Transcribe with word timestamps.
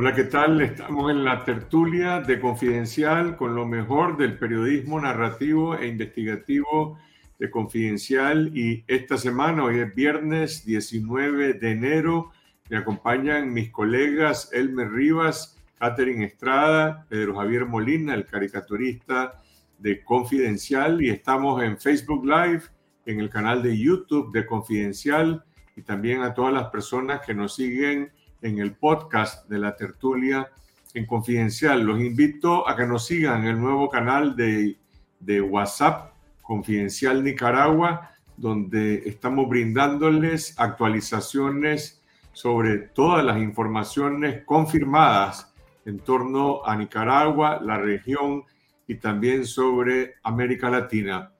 Hola, 0.00 0.14
¿qué 0.14 0.22
tal? 0.22 0.60
Estamos 0.60 1.10
en 1.10 1.24
la 1.24 1.44
tertulia 1.44 2.20
de 2.20 2.38
Confidencial 2.38 3.36
con 3.36 3.56
lo 3.56 3.66
mejor 3.66 4.16
del 4.16 4.38
periodismo 4.38 5.00
narrativo 5.00 5.76
e 5.76 5.88
investigativo 5.88 7.00
de 7.40 7.50
Confidencial. 7.50 8.56
Y 8.56 8.84
esta 8.86 9.18
semana, 9.18 9.64
hoy 9.64 9.80
es 9.80 9.92
viernes 9.92 10.64
19 10.64 11.54
de 11.54 11.72
enero, 11.72 12.30
me 12.70 12.76
acompañan 12.76 13.52
mis 13.52 13.72
colegas 13.72 14.50
Elmer 14.52 14.88
Rivas, 14.88 15.58
Catherine 15.80 16.24
Estrada, 16.24 17.04
Pedro 17.08 17.34
Javier 17.34 17.66
Molina, 17.66 18.14
el 18.14 18.24
caricaturista 18.24 19.42
de 19.78 20.04
Confidencial. 20.04 21.02
Y 21.02 21.10
estamos 21.10 21.60
en 21.60 21.76
Facebook 21.76 22.24
Live, 22.24 22.62
en 23.04 23.18
el 23.18 23.30
canal 23.30 23.64
de 23.64 23.76
YouTube 23.76 24.30
de 24.30 24.46
Confidencial. 24.46 25.42
Y 25.74 25.82
también 25.82 26.22
a 26.22 26.34
todas 26.34 26.54
las 26.54 26.68
personas 26.68 27.20
que 27.26 27.34
nos 27.34 27.56
siguen 27.56 28.12
en 28.42 28.58
el 28.58 28.74
podcast 28.74 29.48
de 29.48 29.58
la 29.58 29.76
tertulia 29.76 30.50
en 30.94 31.06
Confidencial. 31.06 31.82
Los 31.82 32.00
invito 32.00 32.68
a 32.68 32.76
que 32.76 32.86
nos 32.86 33.06
sigan 33.06 33.42
en 33.42 33.48
el 33.48 33.60
nuevo 33.60 33.88
canal 33.88 34.36
de, 34.36 34.76
de 35.20 35.40
WhatsApp 35.40 36.12
Confidencial 36.42 37.22
Nicaragua, 37.22 38.10
donde 38.36 39.02
estamos 39.06 39.48
brindándoles 39.48 40.58
actualizaciones 40.58 42.02
sobre 42.32 42.78
todas 42.78 43.24
las 43.24 43.38
informaciones 43.38 44.44
confirmadas 44.44 45.52
en 45.84 45.98
torno 45.98 46.64
a 46.64 46.76
Nicaragua, 46.76 47.60
la 47.62 47.78
región 47.78 48.44
y 48.86 48.94
también 48.94 49.44
sobre 49.44 50.14
América 50.22 50.70
Latina. 50.70 51.32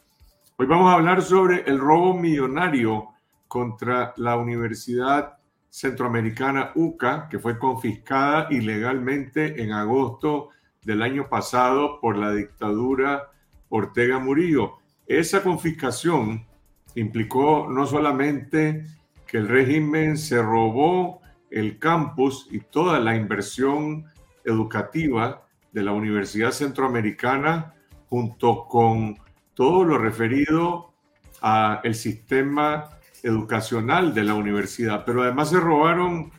Hoy 0.56 0.66
vamos 0.66 0.90
a 0.90 0.94
hablar 0.94 1.22
sobre 1.22 1.62
el 1.62 1.78
robo 1.78 2.14
millonario 2.14 3.08
contra 3.46 4.12
la 4.16 4.36
Universidad 4.36 5.37
Centroamericana 5.70 6.72
UCA, 6.74 7.28
que 7.28 7.38
fue 7.38 7.58
confiscada 7.58 8.48
ilegalmente 8.50 9.62
en 9.62 9.72
agosto 9.72 10.50
del 10.82 11.02
año 11.02 11.28
pasado 11.28 12.00
por 12.00 12.16
la 12.16 12.32
dictadura 12.32 13.30
Ortega 13.68 14.18
Murillo. 14.18 14.78
Esa 15.06 15.42
confiscación 15.42 16.46
implicó 16.94 17.66
no 17.68 17.86
solamente 17.86 18.86
que 19.26 19.38
el 19.38 19.48
régimen 19.48 20.16
se 20.16 20.40
robó 20.42 21.20
el 21.50 21.78
campus 21.78 22.48
y 22.50 22.60
toda 22.60 22.98
la 22.98 23.16
inversión 23.16 24.06
educativa 24.44 25.46
de 25.72 25.82
la 25.82 25.92
Universidad 25.92 26.50
Centroamericana 26.50 27.74
junto 28.08 28.66
con 28.66 29.18
todo 29.54 29.84
lo 29.84 29.98
referido 29.98 30.92
al 31.40 31.94
sistema 31.94 32.97
educacional 33.22 34.14
de 34.14 34.24
la 34.24 34.34
universidad, 34.34 35.04
pero 35.04 35.22
además 35.22 35.50
se 35.50 35.60
robaron 35.60 36.30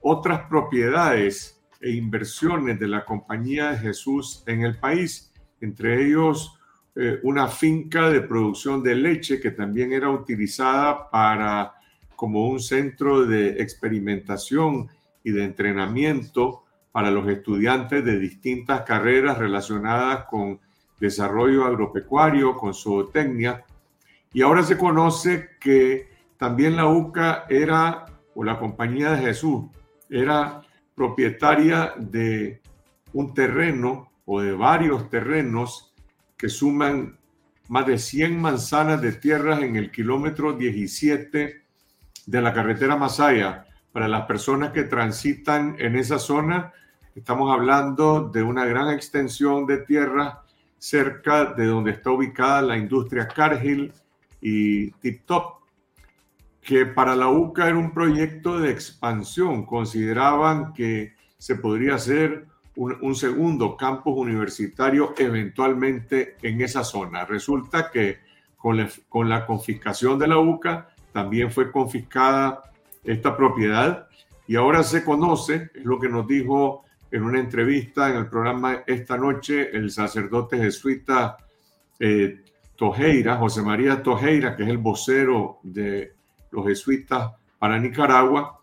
otras 0.00 0.42
propiedades 0.48 1.60
e 1.80 1.90
inversiones 1.90 2.78
de 2.78 2.88
la 2.88 3.04
Compañía 3.04 3.72
de 3.72 3.78
Jesús 3.78 4.42
en 4.46 4.62
el 4.62 4.78
país, 4.78 5.32
entre 5.60 6.06
ellos 6.06 6.58
eh, 6.94 7.20
una 7.24 7.48
finca 7.48 8.08
de 8.08 8.22
producción 8.22 8.82
de 8.82 8.94
leche 8.94 9.38
que 9.38 9.50
también 9.50 9.92
era 9.92 10.08
utilizada 10.08 11.10
para 11.10 11.74
como 12.16 12.48
un 12.48 12.58
centro 12.58 13.26
de 13.26 13.60
experimentación 13.62 14.88
y 15.22 15.32
de 15.32 15.44
entrenamiento 15.44 16.64
para 16.90 17.10
los 17.10 17.28
estudiantes 17.28 18.02
de 18.02 18.18
distintas 18.18 18.80
carreras 18.82 19.36
relacionadas 19.36 20.24
con 20.24 20.58
desarrollo 20.98 21.66
agropecuario, 21.66 22.56
con 22.56 22.72
zootecnia. 22.72 23.62
Y 24.32 24.40
ahora 24.40 24.62
se 24.62 24.78
conoce 24.78 25.50
que 25.60 26.15
también 26.38 26.76
la 26.76 26.86
UCA 26.86 27.44
era, 27.48 28.06
o 28.34 28.44
la 28.44 28.58
Compañía 28.58 29.12
de 29.12 29.22
Jesús, 29.22 29.64
era 30.08 30.62
propietaria 30.94 31.94
de 31.96 32.60
un 33.12 33.34
terreno 33.34 34.10
o 34.24 34.40
de 34.40 34.52
varios 34.52 35.08
terrenos 35.08 35.94
que 36.36 36.48
suman 36.48 37.18
más 37.68 37.86
de 37.86 37.98
100 37.98 38.40
manzanas 38.40 39.00
de 39.00 39.12
tierras 39.12 39.62
en 39.62 39.76
el 39.76 39.90
kilómetro 39.90 40.52
17 40.52 41.62
de 42.26 42.42
la 42.42 42.52
carretera 42.52 42.96
Masaya. 42.96 43.66
Para 43.92 44.08
las 44.08 44.26
personas 44.26 44.72
que 44.72 44.84
transitan 44.84 45.76
en 45.78 45.96
esa 45.96 46.18
zona, 46.18 46.72
estamos 47.14 47.50
hablando 47.50 48.28
de 48.28 48.42
una 48.42 48.66
gran 48.66 48.90
extensión 48.90 49.66
de 49.66 49.78
tierra 49.78 50.42
cerca 50.78 51.46
de 51.46 51.66
donde 51.66 51.92
está 51.92 52.10
ubicada 52.10 52.60
la 52.60 52.76
industria 52.76 53.26
Cargill 53.26 53.92
y 54.40 54.90
Tip 54.92 55.24
Top 55.24 55.56
que 56.66 56.84
para 56.84 57.14
la 57.14 57.28
UCA 57.28 57.68
era 57.68 57.78
un 57.78 57.92
proyecto 57.92 58.58
de 58.58 58.72
expansión. 58.72 59.64
Consideraban 59.64 60.72
que 60.72 61.14
se 61.38 61.54
podría 61.54 61.94
hacer 61.94 62.44
un, 62.74 63.14
segundo 63.14 63.76
campus 63.76 64.14
universitario 64.18 65.14
eventualmente 65.16 66.36
en 66.42 66.60
esa 66.60 66.82
zona. 66.82 67.24
Resulta 67.24 67.88
que 67.88 68.18
con 68.56 68.78
la, 68.78 68.88
con 69.08 69.28
la 69.28 69.46
confiscación 69.46 70.18
de 70.18 70.26
la 70.26 70.38
UCA 70.38 70.88
también 71.12 71.52
fue 71.52 71.70
confiscada 71.70 72.62
esta 73.04 73.36
propiedad 73.36 74.08
y 74.48 74.56
ahora 74.56 74.82
se 74.82 75.04
conoce, 75.04 75.70
es 75.72 75.84
lo 75.84 76.00
que 76.00 76.08
nos 76.08 76.26
dijo 76.26 76.82
en 77.12 77.22
una 77.22 77.38
entrevista 77.38 78.10
en 78.10 78.16
el 78.16 78.26
programa 78.26 78.82
esta 78.88 79.16
noche 79.16 79.70
el 79.70 79.92
sacerdote 79.92 80.58
jesuita 80.58 81.36
eh, 82.00 82.42
Tojeira, 82.74 83.36
José 83.36 83.62
María 83.62 84.02
Tojeira, 84.02 84.56
que 84.56 84.64
es 84.64 84.68
el 84.68 84.78
vocero 84.78 85.60
de 85.62 86.15
los 86.50 86.66
jesuitas 86.66 87.32
para 87.58 87.78
Nicaragua, 87.78 88.60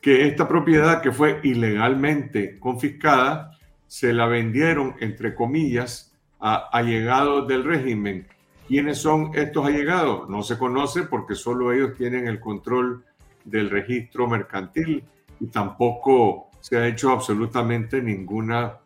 que 0.00 0.26
esta 0.26 0.48
propiedad 0.48 1.00
que 1.00 1.12
fue 1.12 1.40
ilegalmente 1.42 2.58
confiscada, 2.58 3.56
se 3.86 4.12
la 4.12 4.26
vendieron, 4.26 4.94
entre 5.00 5.34
comillas, 5.34 6.12
a 6.40 6.68
allegados 6.72 7.46
del 7.46 7.62
régimen. 7.62 8.26
¿Quiénes 8.66 8.98
son 8.98 9.30
estos 9.34 9.66
allegados? 9.66 10.28
No 10.28 10.42
se 10.42 10.58
conoce 10.58 11.02
porque 11.02 11.34
solo 11.34 11.72
ellos 11.72 11.94
tienen 11.96 12.26
el 12.26 12.40
control 12.40 13.04
del 13.44 13.70
registro 13.70 14.26
mercantil 14.26 15.04
y 15.40 15.46
tampoco 15.46 16.48
se 16.60 16.76
ha 16.76 16.86
hecho 16.86 17.10
absolutamente 17.10 18.00
ninguna 18.00 18.78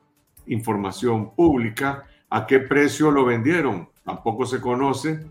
información 0.47 1.35
pública. 1.35 2.05
¿A 2.31 2.47
qué 2.47 2.61
precio 2.61 3.11
lo 3.11 3.25
vendieron? 3.25 3.89
Tampoco 4.05 4.45
se 4.45 4.61
conoce. 4.61 5.25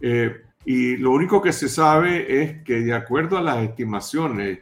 Eh, 0.00 0.44
y 0.64 0.96
lo 0.96 1.12
único 1.12 1.40
que 1.40 1.52
se 1.52 1.68
sabe 1.68 2.42
es 2.42 2.62
que 2.62 2.80
de 2.80 2.94
acuerdo 2.94 3.38
a 3.38 3.42
las 3.42 3.58
estimaciones 3.58 4.60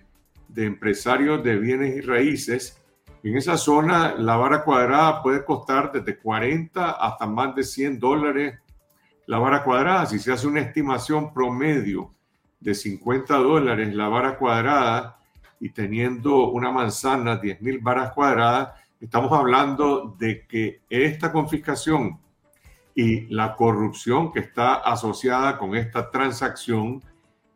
de 0.48 0.64
empresarios 0.64 1.42
de 1.42 1.56
bienes 1.56 1.96
y 1.96 2.00
raíces, 2.00 2.80
en 3.22 3.36
esa 3.36 3.56
zona 3.56 4.14
la 4.14 4.36
vara 4.36 4.62
cuadrada 4.62 5.22
puede 5.22 5.44
costar 5.44 5.90
desde 5.92 6.18
40 6.18 6.92
hasta 6.92 7.26
más 7.26 7.54
de 7.54 7.64
100 7.64 7.98
dólares 7.98 8.58
la 9.26 9.38
vara 9.38 9.62
cuadrada. 9.62 10.06
Si 10.06 10.18
se 10.18 10.32
hace 10.32 10.46
una 10.46 10.60
estimación 10.60 11.34
promedio 11.34 12.14
de 12.60 12.74
50 12.74 13.34
dólares 13.36 13.94
la 13.94 14.08
vara 14.08 14.38
cuadrada 14.38 15.18
y 15.60 15.70
teniendo 15.70 16.48
una 16.48 16.70
manzana 16.70 17.36
10 17.36 17.60
mil 17.60 17.80
varas 17.80 18.12
cuadradas, 18.12 18.80
estamos 19.00 19.32
hablando 19.32 20.16
de 20.18 20.46
que 20.46 20.80
esta 20.88 21.32
confiscación 21.32 22.18
y 22.98 23.32
la 23.32 23.54
corrupción 23.54 24.32
que 24.32 24.40
está 24.40 24.74
asociada 24.74 25.56
con 25.56 25.76
esta 25.76 26.10
transacción, 26.10 27.00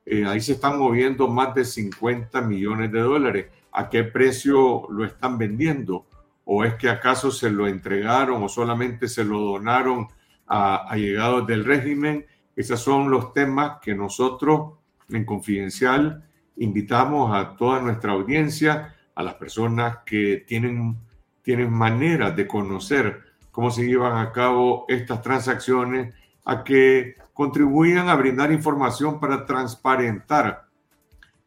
eh, 0.07 0.25
ahí 0.25 0.41
se 0.41 0.53
están 0.53 0.79
moviendo 0.79 1.27
más 1.27 1.53
de 1.53 1.65
50 1.65 2.43
millones 2.43 2.93
de 2.93 3.01
dólares. 3.01 3.47
¿A 3.73 3.89
qué 3.89 4.05
precio 4.05 4.87
lo 4.89 5.05
están 5.05 5.39
vendiendo? 5.39 6.07
¿O 6.45 6.63
es 6.63 6.75
que 6.75 6.89
acaso 6.89 7.33
se 7.33 7.51
lo 7.51 7.67
entregaron 7.67 8.41
o 8.41 8.49
solamente 8.49 9.09
se 9.09 9.25
lo 9.25 9.41
donaron 9.41 10.07
a, 10.47 10.89
a 10.89 10.97
llegados 10.97 11.45
del 11.45 11.65
régimen? 11.65 12.25
Esos 12.55 12.79
son 12.79 13.11
los 13.11 13.33
temas 13.33 13.81
que 13.83 13.97
nosotros 13.97 14.75
en 15.09 15.25
Confidencial 15.25 16.23
invitamos 16.59 17.35
a 17.35 17.57
toda 17.57 17.81
nuestra 17.81 18.13
audiencia, 18.13 18.95
a 19.17 19.25
las 19.25 19.35
personas 19.35 19.99
que 20.07 20.45
tienen, 20.47 20.99
tienen 21.43 21.73
maneras 21.73 22.37
de 22.37 22.47
conocer 22.47 23.32
cómo 23.53 23.71
se 23.71 23.87
llevan 23.87 24.17
a 24.17 24.33
cabo 24.33 24.87
estas 24.89 25.23
transacciones, 25.23 26.15
a 26.45 26.65
que 26.65 27.15
contribuyan 27.33 28.09
a 28.09 28.17
brindar 28.17 28.51
información 28.51 29.21
para 29.21 29.47
transparentar 29.47 30.67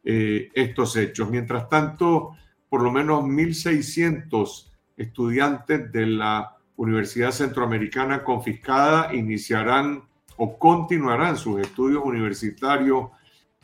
eh, 0.02 0.48
estos 0.54 0.96
hechos. 0.96 1.28
Mientras 1.28 1.68
tanto, 1.68 2.30
por 2.68 2.80
lo 2.82 2.90
menos 2.90 3.24
1.600 3.24 4.70
estudiantes 4.96 5.92
de 5.92 6.06
la 6.06 6.56
Universidad 6.76 7.32
Centroamericana 7.32 8.22
confiscada 8.22 9.14
iniciarán 9.14 10.04
o 10.36 10.58
continuarán 10.58 11.36
sus 11.36 11.60
estudios 11.60 12.02
universitarios 12.04 13.08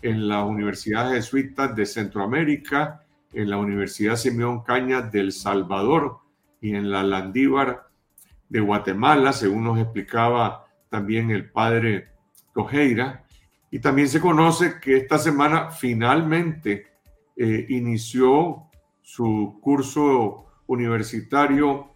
en 0.00 0.28
las 0.28 0.44
universidades 0.44 1.24
jesuitas 1.24 1.76
de 1.76 1.86
Centroamérica, 1.86 3.04
en 3.32 3.50
la 3.50 3.58
Universidad 3.58 4.16
Simeón 4.16 4.62
Cañas 4.62 5.12
del 5.12 5.32
Salvador 5.32 6.18
y 6.60 6.74
en 6.74 6.90
la 6.90 7.02
Landívar 7.02 7.91
de 8.52 8.60
Guatemala, 8.60 9.32
según 9.32 9.64
nos 9.64 9.78
explicaba 9.78 10.66
también 10.90 11.30
el 11.30 11.50
padre 11.50 12.10
Tojeira. 12.52 13.24
Y 13.70 13.78
también 13.78 14.08
se 14.08 14.20
conoce 14.20 14.78
que 14.78 14.98
esta 14.98 15.16
semana 15.16 15.70
finalmente 15.70 16.86
eh, 17.34 17.64
inició 17.70 18.64
su 19.00 19.58
curso 19.62 20.44
universitario 20.66 21.92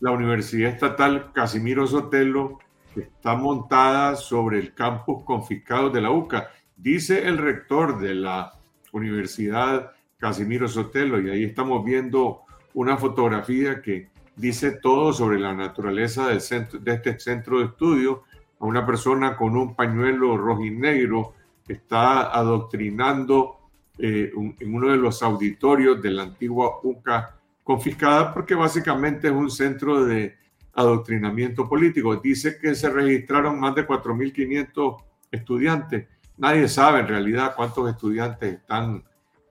la 0.00 0.10
Universidad 0.10 0.70
Estatal 0.72 1.32
Casimiro 1.32 1.86
Sotelo, 1.86 2.58
que 2.92 3.00
está 3.00 3.34
montada 3.34 4.16
sobre 4.16 4.58
el 4.58 4.74
campus 4.74 5.24
confiscado 5.24 5.88
de 5.88 6.02
la 6.02 6.10
UCA. 6.10 6.50
Dice 6.76 7.26
el 7.26 7.38
rector 7.38 7.98
de 7.98 8.14
la 8.14 8.52
Universidad 8.92 9.92
Casimiro 10.18 10.68
Sotelo, 10.68 11.18
y 11.22 11.30
ahí 11.30 11.44
estamos 11.44 11.82
viendo 11.82 12.42
una 12.74 12.98
fotografía 12.98 13.80
que 13.80 14.10
dice 14.36 14.72
todo 14.72 15.12
sobre 15.12 15.38
la 15.38 15.54
naturaleza 15.54 16.28
de 16.28 16.36
este 16.36 17.18
centro 17.18 17.58
de 17.58 17.66
estudio, 17.66 18.24
a 18.60 18.64
una 18.64 18.86
persona 18.86 19.36
con 19.36 19.56
un 19.56 19.74
pañuelo 19.74 20.36
rojo 20.36 20.64
y 20.64 20.70
negro 20.70 21.34
está 21.68 22.32
adoctrinando 22.32 23.58
eh, 23.98 24.32
en 24.34 24.74
uno 24.74 24.90
de 24.90 24.96
los 24.96 25.22
auditorios 25.22 26.02
de 26.02 26.10
la 26.10 26.24
antigua 26.24 26.80
UCA 26.82 27.36
confiscada 27.62 28.34
porque 28.34 28.54
básicamente 28.54 29.28
es 29.28 29.32
un 29.32 29.50
centro 29.50 30.04
de 30.04 30.36
adoctrinamiento 30.74 31.68
político. 31.68 32.16
Dice 32.16 32.58
que 32.58 32.74
se 32.74 32.90
registraron 32.90 33.58
más 33.58 33.74
de 33.74 33.86
4.500 33.86 35.02
estudiantes. 35.30 36.08
Nadie 36.36 36.68
sabe 36.68 37.00
en 37.00 37.08
realidad 37.08 37.54
cuántos 37.56 37.88
estudiantes 37.88 38.54
están 38.54 39.04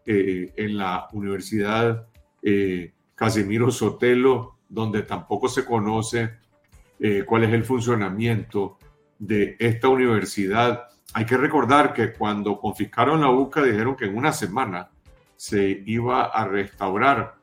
eh, 0.06 0.52
en 0.58 0.78
la 0.78 1.08
Universidad 1.14 2.08
eh, 2.42 2.92
Casimiro 3.16 3.72
Sotelo, 3.72 4.58
donde 4.74 5.04
tampoco 5.04 5.48
se 5.48 5.64
conoce 5.64 6.32
eh, 7.00 7.24
cuál 7.26 7.44
es 7.44 7.54
el 7.54 7.64
funcionamiento 7.64 8.80
de 9.20 9.56
esta 9.60 9.88
universidad. 9.88 10.88
Hay 11.14 11.26
que 11.26 11.38
recordar 11.38 11.94
que 11.94 12.14
cuando 12.14 12.60
confiscaron 12.60 13.22
la 13.22 13.30
UCA 13.30 13.62
dijeron 13.62 13.96
que 13.96 14.06
en 14.06 14.18
una 14.18 14.32
semana 14.32 14.90
se 15.36 15.84
iba 15.86 16.26
a 16.26 16.48
restaurar 16.48 17.36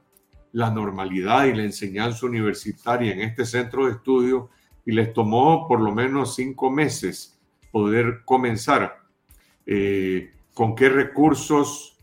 la 0.53 0.71
normalidad 0.71 1.45
y 1.45 1.55
la 1.55 1.63
enseñanza 1.63 2.27
universitaria 2.27 3.13
en 3.13 3.21
este 3.21 3.45
centro 3.45 3.87
de 3.87 3.93
estudio 3.93 4.51
y 4.85 4.91
les 4.91 5.13
tomó 5.13 5.69
por 5.69 5.81
lo 5.81 5.95
menos 5.95 6.35
cinco 6.35 6.69
meses 6.69 7.41
poder 7.71 8.23
comenzar. 8.25 8.99
Eh, 9.67 10.33
¿Con 10.53 10.75
qué 10.75 10.89
recursos 10.89 11.97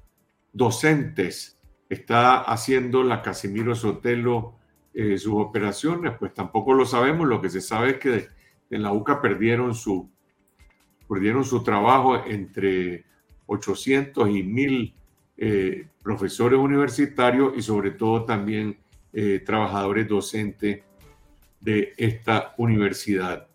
docentes 0.53 1.59
está 1.89 2.37
haciendo 2.37 3.03
la 3.03 3.21
Casimiro 3.21 3.75
Sotelo 3.75 4.57
eh, 4.99 5.15
sus 5.19 5.35
operaciones? 5.35 6.13
Pues 6.17 6.33
tampoco 6.33 6.73
lo 6.73 6.83
sabemos. 6.83 7.27
Lo 7.27 7.39
que 7.39 7.51
se 7.51 7.61
sabe 7.61 7.91
es 7.91 7.97
que 7.97 8.27
en 8.71 8.81
la 8.81 8.91
UCA 8.91 9.21
perdieron 9.21 9.75
su, 9.75 10.09
perdieron 11.07 11.45
su 11.45 11.61
trabajo 11.61 12.25
entre 12.25 13.05
800 13.45 14.27
y 14.29 14.41
1000 14.41 14.95
eh, 15.37 15.87
profesores 16.01 16.57
universitarios 16.57 17.53
y 17.55 17.61
sobre 17.61 17.91
todo 17.91 18.25
también 18.25 18.75
eh, 19.13 19.43
trabajadores 19.45 20.07
docentes 20.07 20.81
de 21.61 21.93
esta 21.95 22.55
universidad. 22.57 23.47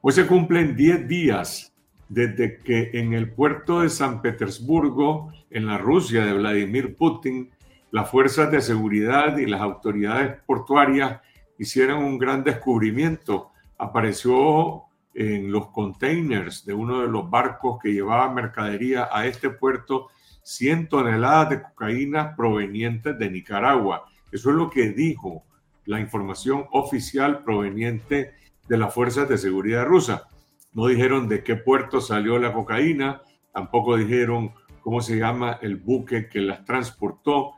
Hoy 0.00 0.12
se 0.14 0.26
cumplen 0.26 0.74
10 0.74 1.08
días 1.08 1.74
desde 2.08 2.56
que 2.56 2.88
en 2.94 3.12
el 3.12 3.30
puerto 3.32 3.82
de 3.82 3.90
San 3.90 4.22
Petersburgo, 4.22 5.30
en 5.50 5.66
la 5.66 5.76
Rusia 5.76 6.24
de 6.24 6.32
Vladimir 6.32 6.96
Putin, 6.96 7.50
las 7.92 8.10
fuerzas 8.10 8.50
de 8.50 8.62
seguridad 8.62 9.36
y 9.36 9.44
las 9.44 9.60
autoridades 9.60 10.40
portuarias 10.46 11.20
hicieron 11.58 12.02
un 12.02 12.18
gran 12.18 12.42
descubrimiento. 12.42 13.50
Apareció 13.76 14.84
en 15.14 15.52
los 15.52 15.68
containers 15.68 16.64
de 16.64 16.72
uno 16.72 17.02
de 17.02 17.08
los 17.08 17.28
barcos 17.28 17.78
que 17.82 17.92
llevaba 17.92 18.32
mercadería 18.32 19.10
a 19.12 19.26
este 19.26 19.50
puerto 19.50 20.08
100 20.42 20.88
toneladas 20.88 21.50
de 21.50 21.62
cocaína 21.62 22.34
provenientes 22.34 23.18
de 23.18 23.30
Nicaragua. 23.30 24.06
Eso 24.32 24.48
es 24.48 24.56
lo 24.56 24.70
que 24.70 24.90
dijo 24.90 25.44
la 25.84 26.00
información 26.00 26.64
oficial 26.72 27.44
proveniente 27.44 28.32
de 28.68 28.78
las 28.78 28.94
fuerzas 28.94 29.28
de 29.28 29.36
seguridad 29.36 29.84
rusa. 29.84 30.28
No 30.72 30.86
dijeron 30.86 31.28
de 31.28 31.44
qué 31.44 31.56
puerto 31.56 32.00
salió 32.00 32.38
la 32.38 32.54
cocaína, 32.54 33.20
tampoco 33.52 33.98
dijeron 33.98 34.54
cómo 34.80 35.02
se 35.02 35.18
llama 35.18 35.58
el 35.60 35.76
buque 35.76 36.30
que 36.30 36.40
las 36.40 36.64
transportó 36.64 37.52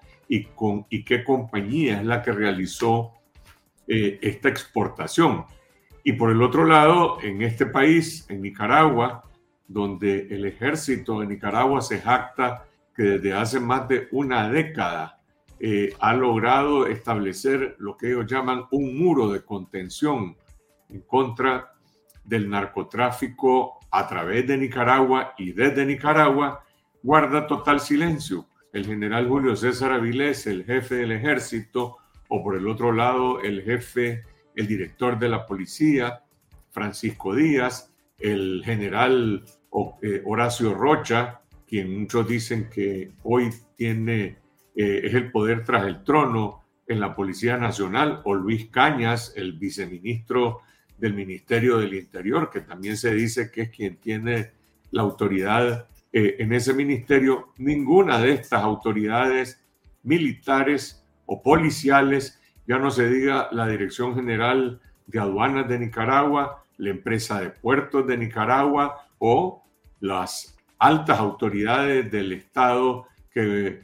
y, 0.91 1.05
qué 1.05 1.23
compañía 1.23 2.01
es 2.01 2.07
la 2.07 2.23
que 2.23 2.33
realizó 2.33 3.13
eh, 3.87 4.19
esta 4.23 4.49
exportación. 4.49 5.45
Y 6.03 6.15
por 6.15 6.31
el 6.31 6.43
otro 6.43 6.65
lado, 6.65 7.19
en 7.23 7.43
este 7.43 7.67
país, 7.67 8.27
en 8.29 8.43
Nicaragua, 8.43 9.23
donde 9.67 10.29
el 10.31 10.45
ejército 10.45 11.21
de 11.21 11.27
Nicaragua 11.27 11.81
se 11.81 12.01
jacta 12.01 12.65
que 12.95 13.03
desde 13.03 13.33
hace 13.33 13.61
más 13.61 13.89
de 13.89 14.09
una 14.13 14.49
década 14.49 15.21
eh, 15.59 15.95
ha 16.01 16.15
logrado 16.15 16.87
establecer 16.87 17.77
lo 17.79 17.97
que 17.97 18.09
ellos 18.09 18.27
llaman 18.27 18.65
un 18.71 18.99
muro 18.99 19.31
de 19.31 19.43
contención 19.43 20.37
en 20.91 21.01
contra 21.03 21.73
del 22.25 22.49
narcotráfico 22.49 23.81
a 23.91 24.07
través 24.07 24.47
de 24.47 24.59
Nicaragua 24.59 25.35
y 25.39 25.53
desde 25.53 25.87
Nicaragua, 25.87 26.65
guarda 27.03 27.47
total 27.47 27.81
silencio. 27.81 28.47
El 28.75 28.87
general 28.87 29.29
Julio 29.29 29.55
César 29.55 29.93
Avilés, 29.93 30.49
el 30.49 30.65
jefe 30.65 30.97
del 30.97 31.13
ejército, 31.13 31.99
o 32.27 32.43
por 32.43 32.57
el 32.57 32.67
otro 32.67 32.91
lado, 32.91 33.41
el 33.41 33.63
jefe, 33.63 34.25
el 34.57 34.67
director 34.67 35.17
de 35.17 35.29
la 35.29 35.47
policía, 35.47 36.25
Francisco 36.73 37.37
Díaz, 37.37 37.95
el 38.19 38.63
general 38.65 39.45
eh, 40.03 40.23
Horacio 40.25 40.75
Rocha, 40.75 41.41
quien 41.69 42.01
muchos 42.01 42.27
dicen 42.27 42.69
que 42.69 43.13
hoy 43.23 43.51
tiene, 43.77 44.39
eh, 44.75 45.03
es 45.05 45.15
el 45.15 45.31
poder 45.31 45.63
tras 45.65 45.87
el 45.87 46.03
trono 46.03 46.65
en 46.89 46.99
la 46.99 47.15
Policía 47.15 47.57
Nacional, 47.57 48.23
o 48.25 48.35
Luis 48.35 48.71
Cañas, 48.71 49.35
el 49.37 49.53
viceministro 49.53 50.63
del 50.99 51.15
Ministerio 51.15 51.79
del 51.79 51.95
Interior, 51.95 52.51
que 52.51 52.63
también 52.63 52.97
se 52.97 53.15
dice 53.15 53.53
que 53.53 53.63
es 53.63 53.71
quien 53.71 53.99
tiene 53.99 54.51
la 54.91 55.03
autoridad 55.03 55.87
eh, 56.17 56.37
en 56.39 56.53
ese 56.53 56.73
ministerio, 56.73 57.49
ninguna 57.59 58.21
de 58.21 58.35
estas 58.35 58.63
autoridades 58.63 59.61
militares 60.05 61.05
o 61.27 61.43
policiales, 61.43 62.41
ya 62.69 62.79
no 62.79 62.93
se 62.93 63.09
diga 63.09 63.49
la 63.51 63.67
Dirección 63.67 64.15
General 64.15 64.81
de 65.09 65.19
Aduanas 65.19 65.69
de 65.69 65.81
Nicaragua, 65.81 66.65
la 66.77 66.91
empresa 66.91 67.41
de 67.41 67.51
puertos 67.51 68.07
de 68.07 68.17
Nicaragua 68.17 69.09
o 69.19 69.65
las 69.99 70.57
altas 70.79 71.19
autoridades 71.19 72.09
del 72.13 72.31
Estado 72.31 73.09
que, 73.33 73.83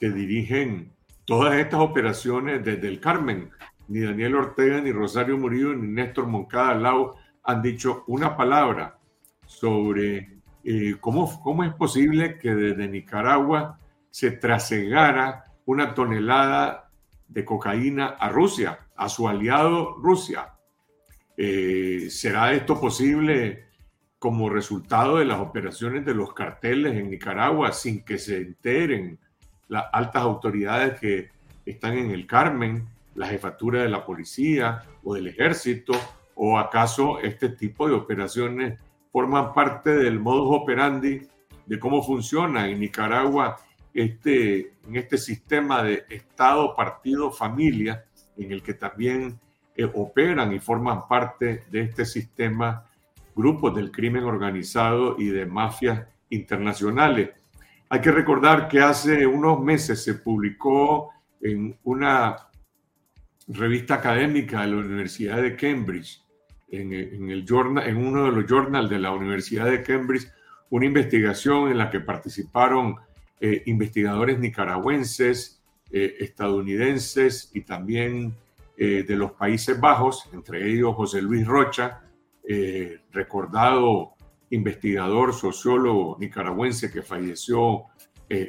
que 0.00 0.08
dirigen 0.08 0.90
todas 1.26 1.56
estas 1.56 1.80
operaciones 1.80 2.64
desde 2.64 2.88
el 2.88 3.00
Carmen. 3.00 3.50
Ni 3.88 4.00
Daniel 4.00 4.36
Ortega, 4.36 4.80
ni 4.80 4.92
Rosario 4.92 5.36
Murillo, 5.36 5.74
ni 5.74 5.88
Néstor 5.88 6.26
Moncada 6.26 6.74
Lau 6.74 7.16
han 7.44 7.60
dicho 7.60 8.02
una 8.06 8.34
palabra 8.34 8.98
sobre 9.44 10.35
eh, 10.68 10.96
cómo, 10.98 11.40
cómo 11.44 11.62
es 11.62 11.72
posible 11.74 12.38
que 12.38 12.52
desde 12.52 12.88
Nicaragua 12.88 13.78
se 14.10 14.32
trasegara 14.32 15.44
una 15.64 15.94
tonelada 15.94 16.90
de 17.28 17.44
cocaína 17.44 18.16
a 18.18 18.30
Rusia, 18.30 18.80
a 18.96 19.08
su 19.08 19.28
aliado 19.28 19.94
Rusia. 19.98 20.54
Eh, 21.36 22.08
¿Será 22.10 22.52
esto 22.52 22.80
posible 22.80 23.66
como 24.18 24.50
resultado 24.50 25.18
de 25.18 25.24
las 25.24 25.38
operaciones 25.38 26.04
de 26.04 26.14
los 26.14 26.32
carteles 26.32 26.96
en 26.96 27.10
Nicaragua 27.10 27.70
sin 27.70 28.04
que 28.04 28.18
se 28.18 28.38
enteren 28.38 29.20
las 29.68 29.84
altas 29.92 30.22
autoridades 30.22 30.98
que 30.98 31.30
están 31.64 31.96
en 31.96 32.10
el 32.10 32.26
Carmen, 32.26 32.88
la 33.14 33.28
jefatura 33.28 33.82
de 33.82 33.88
la 33.88 34.04
policía 34.04 34.82
o 35.04 35.14
del 35.14 35.28
ejército, 35.28 35.92
o 36.34 36.58
acaso 36.58 37.20
este 37.20 37.50
tipo 37.50 37.86
de 37.86 37.94
operaciones 37.94 38.80
forman 39.16 39.54
parte 39.54 39.96
del 39.96 40.20
modus 40.20 40.60
operandi 40.60 41.26
de 41.64 41.78
cómo 41.78 42.02
funciona 42.02 42.68
en 42.68 42.78
Nicaragua 42.78 43.56
este, 43.94 44.74
en 44.86 44.96
este 44.96 45.16
sistema 45.16 45.82
de 45.82 46.04
Estado, 46.10 46.76
partido, 46.76 47.30
familia, 47.30 48.04
en 48.36 48.52
el 48.52 48.62
que 48.62 48.74
también 48.74 49.40
eh, 49.74 49.90
operan 49.94 50.52
y 50.52 50.58
forman 50.58 51.08
parte 51.08 51.64
de 51.70 51.80
este 51.80 52.04
sistema 52.04 52.84
grupos 53.34 53.74
del 53.74 53.90
crimen 53.90 54.24
organizado 54.24 55.16
y 55.18 55.28
de 55.28 55.46
mafias 55.46 56.06
internacionales. 56.28 57.30
Hay 57.88 58.02
que 58.02 58.12
recordar 58.12 58.68
que 58.68 58.80
hace 58.80 59.26
unos 59.26 59.62
meses 59.62 60.04
se 60.04 60.16
publicó 60.16 61.10
en 61.40 61.74
una 61.84 62.36
revista 63.48 63.94
académica 63.94 64.60
de 64.60 64.66
la 64.66 64.76
Universidad 64.76 65.40
de 65.40 65.56
Cambridge, 65.56 66.25
en, 66.68 67.30
el 67.30 67.44
journal, 67.46 67.86
en 67.86 67.96
uno 67.96 68.24
de 68.24 68.32
los 68.32 68.46
journals 68.46 68.90
de 68.90 68.98
la 68.98 69.12
Universidad 69.12 69.66
de 69.66 69.82
Cambridge, 69.82 70.28
una 70.70 70.86
investigación 70.86 71.70
en 71.70 71.78
la 71.78 71.90
que 71.90 72.00
participaron 72.00 72.96
eh, 73.40 73.62
investigadores 73.66 74.38
nicaragüenses, 74.38 75.62
eh, 75.92 76.16
estadounidenses 76.20 77.50
y 77.54 77.60
también 77.60 78.34
eh, 78.76 79.04
de 79.06 79.16
los 79.16 79.32
Países 79.32 79.78
Bajos, 79.78 80.28
entre 80.32 80.70
ellos 80.70 80.94
José 80.94 81.22
Luis 81.22 81.46
Rocha, 81.46 82.02
recordado 83.10 84.12
investigador, 84.50 85.34
sociólogo 85.34 86.16
nicaragüense 86.20 86.92
que 86.92 87.02
falleció 87.02 87.86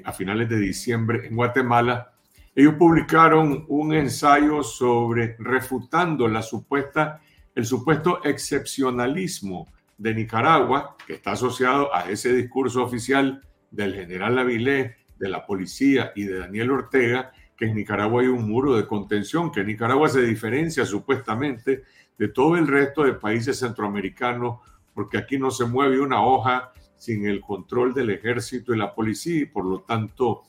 a 0.04 0.12
finales 0.12 0.50
de 0.50 0.60
diciembre 0.60 1.26
en 1.26 1.36
Guatemala, 1.36 2.14
ellos 2.54 2.76
publicaron 2.76 3.66
un 3.68 3.96
ensayo 3.96 4.62
sobre 4.62 5.36
refutando 5.40 6.28
la 6.28 6.44
supuesta, 6.44 7.22
el 7.58 7.66
supuesto 7.66 8.24
excepcionalismo 8.24 9.68
de 9.98 10.14
Nicaragua, 10.14 10.96
que 11.08 11.16
está 11.16 11.32
asociado 11.32 11.94
a 11.94 12.08
ese 12.08 12.32
discurso 12.32 12.84
oficial 12.84 13.42
del 13.72 13.96
general 13.96 14.38
Avilés, 14.38 14.96
de 15.18 15.28
la 15.28 15.44
policía 15.44 16.12
y 16.16 16.26
de 16.26 16.38
Daniel 16.38 16.70
Ortega, 16.70 17.32
que 17.58 17.66
en 17.66 17.76
Nicaragua 17.76 18.22
hay 18.22 18.28
un 18.28 18.48
muro 18.48 18.76
de 18.76 18.86
contención, 18.86 19.52
que 19.52 19.64
Nicaragua 19.64 20.08
se 20.08 20.22
diferencia 20.22 20.86
supuestamente 20.86 21.84
de 22.16 22.28
todo 22.28 22.58
el 22.58 22.68
resto 22.68 23.02
de 23.02 23.14
países 23.14 23.58
centroamericanos, 23.58 24.60
porque 24.94 25.18
aquí 25.18 25.40
no 25.40 25.50
se 25.50 25.66
mueve 25.66 26.00
una 26.00 26.24
hoja 26.24 26.72
sin 26.96 27.26
el 27.26 27.42
control 27.42 27.92
del 27.96 28.12
ejército 28.12 28.72
y 28.72 28.78
la 28.78 28.94
policía 28.94 29.42
y 29.42 29.46
por 29.46 29.66
lo 29.66 29.80
tanto 29.80 30.44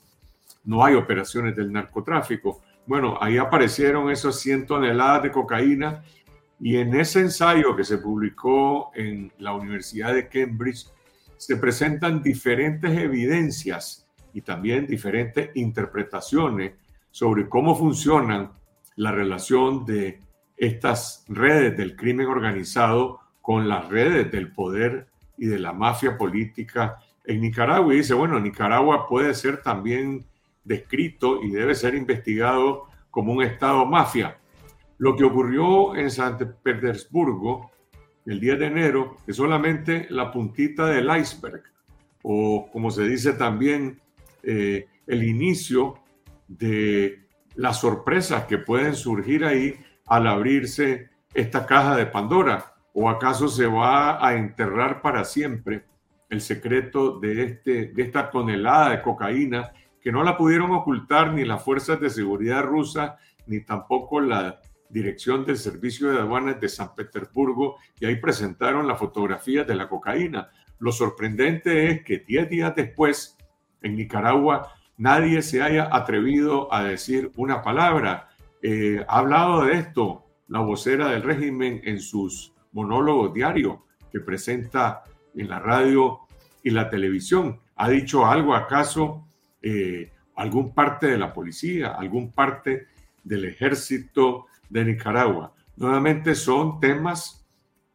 no 0.65 0.85
hay 0.85 0.93
operaciones 0.93 1.55
del 1.55 1.71
narcotráfico. 1.71 2.61
Bueno, 2.85 3.17
ahí 3.19 3.37
aparecieron 3.37 4.11
esos 4.11 4.39
100 4.39 4.67
toneladas 4.67 5.23
de 5.23 5.31
cocaína 5.31 6.03
y 6.59 6.77
en 6.77 6.93
ese 6.99 7.21
ensayo 7.21 7.75
que 7.75 7.83
se 7.83 7.97
publicó 7.97 8.91
en 8.93 9.31
la 9.39 9.53
Universidad 9.53 10.13
de 10.13 10.27
Cambridge 10.27 10.87
se 11.37 11.55
presentan 11.55 12.21
diferentes 12.21 12.91
evidencias 12.91 14.05
y 14.33 14.41
también 14.41 14.85
diferentes 14.85 15.51
interpretaciones 15.55 16.73
sobre 17.11 17.47
cómo 17.47 17.75
funcionan 17.75 18.51
la 18.95 19.11
relación 19.11 19.85
de 19.85 20.19
estas 20.57 21.23
redes 21.29 21.77
del 21.77 21.95
crimen 21.95 22.27
organizado 22.27 23.21
con 23.41 23.69
las 23.69 23.87
redes 23.87 24.29
del 24.31 24.51
poder 24.51 25.07
y 25.37 25.45
de 25.45 25.59
la 25.59 25.71
mafia 25.71 26.17
política 26.17 26.97
en 27.23 27.39
Nicaragua. 27.39 27.93
Y 27.93 27.97
dice, 27.97 28.13
bueno, 28.13 28.39
Nicaragua 28.39 29.07
puede 29.07 29.33
ser 29.33 29.63
también 29.63 30.25
descrito 30.65 31.41
y 31.41 31.49
debe 31.51 31.73
ser 31.73 31.95
investigado 31.95 32.87
como 33.09 33.31
un 33.31 33.43
estado 33.43 33.85
mafia. 33.85 34.37
Lo 34.99 35.15
que 35.15 35.23
ocurrió 35.23 35.95
en 35.95 36.11
San 36.11 36.37
Petersburgo 36.61 37.71
el 38.25 38.39
10 38.39 38.59
de 38.59 38.65
enero 38.65 39.15
es 39.25 39.37
solamente 39.37 40.07
la 40.09 40.29
puntita 40.29 40.87
del 40.87 41.09
iceberg, 41.17 41.63
o 42.21 42.69
como 42.71 42.91
se 42.91 43.07
dice 43.07 43.33
también, 43.33 44.01
eh, 44.43 44.87
el 45.07 45.23
inicio 45.23 45.95
de 46.49 47.25
las 47.55 47.79
sorpresas 47.79 48.43
que 48.43 48.57
pueden 48.57 48.93
surgir 48.93 49.45
ahí 49.45 49.73
al 50.05 50.27
abrirse 50.27 51.09
esta 51.33 51.65
caja 51.65 51.95
de 51.95 52.05
Pandora. 52.05 52.73
¿O 52.93 53.09
acaso 53.09 53.47
se 53.47 53.67
va 53.67 54.25
a 54.25 54.35
enterrar 54.35 55.01
para 55.01 55.23
siempre 55.23 55.85
el 56.29 56.41
secreto 56.41 57.19
de, 57.19 57.43
este, 57.43 57.85
de 57.87 58.03
esta 58.03 58.29
tonelada 58.29 58.89
de 58.89 59.01
cocaína 59.01 59.71
que 60.01 60.11
no 60.11 60.23
la 60.23 60.35
pudieron 60.35 60.71
ocultar 60.71 61.33
ni 61.33 61.45
las 61.45 61.63
fuerzas 61.63 62.01
de 62.01 62.09
seguridad 62.09 62.63
rusas 62.63 63.13
ni 63.45 63.61
tampoco 63.61 64.19
la 64.19 64.59
dirección 64.89 65.45
del 65.45 65.57
Servicio 65.57 66.09
de 66.09 66.19
Aduanas 66.19 66.59
de 66.59 66.67
San 66.67 66.95
Petersburgo 66.95 67.77
y 67.99 68.05
ahí 68.05 68.15
presentaron 68.15 68.87
las 68.87 68.99
fotografías 68.99 69.67
de 69.67 69.75
la 69.75 69.87
cocaína. 69.87 70.49
Lo 70.79 70.91
sorprendente 70.91 71.91
es 71.91 72.03
que 72.03 72.19
10 72.19 72.49
días 72.49 72.75
después, 72.75 73.37
en 73.81 73.95
Nicaragua, 73.95 74.73
nadie 74.97 75.41
se 75.41 75.61
haya 75.61 75.89
atrevido 75.91 76.73
a 76.73 76.83
decir 76.83 77.31
una 77.35 77.61
palabra. 77.61 78.29
Eh, 78.61 79.05
ha 79.07 79.19
hablado 79.19 79.65
de 79.65 79.73
esto 79.73 80.25
la 80.47 80.59
vocera 80.59 81.09
del 81.09 81.23
régimen 81.23 81.81
en 81.83 81.99
sus 81.99 82.53
monólogos 82.71 83.33
diarios 83.33 83.77
que 84.11 84.19
presenta 84.19 85.03
en 85.35 85.49
la 85.49 85.59
radio 85.59 86.19
y 86.63 86.71
la 86.71 86.89
televisión. 86.89 87.59
¿Ha 87.75 87.89
dicho 87.89 88.25
algo 88.25 88.55
acaso 88.55 89.27
eh, 89.61 90.11
algún 90.35 90.73
parte 90.73 91.07
de 91.07 91.17
la 91.17 91.33
policía, 91.33 91.89
algún 91.89 92.31
parte 92.31 92.87
del 93.23 93.45
ejército 93.45 94.47
de 94.69 94.85
Nicaragua? 94.85 95.53
Nuevamente 95.75 96.35
son 96.35 96.79
temas 96.79 97.45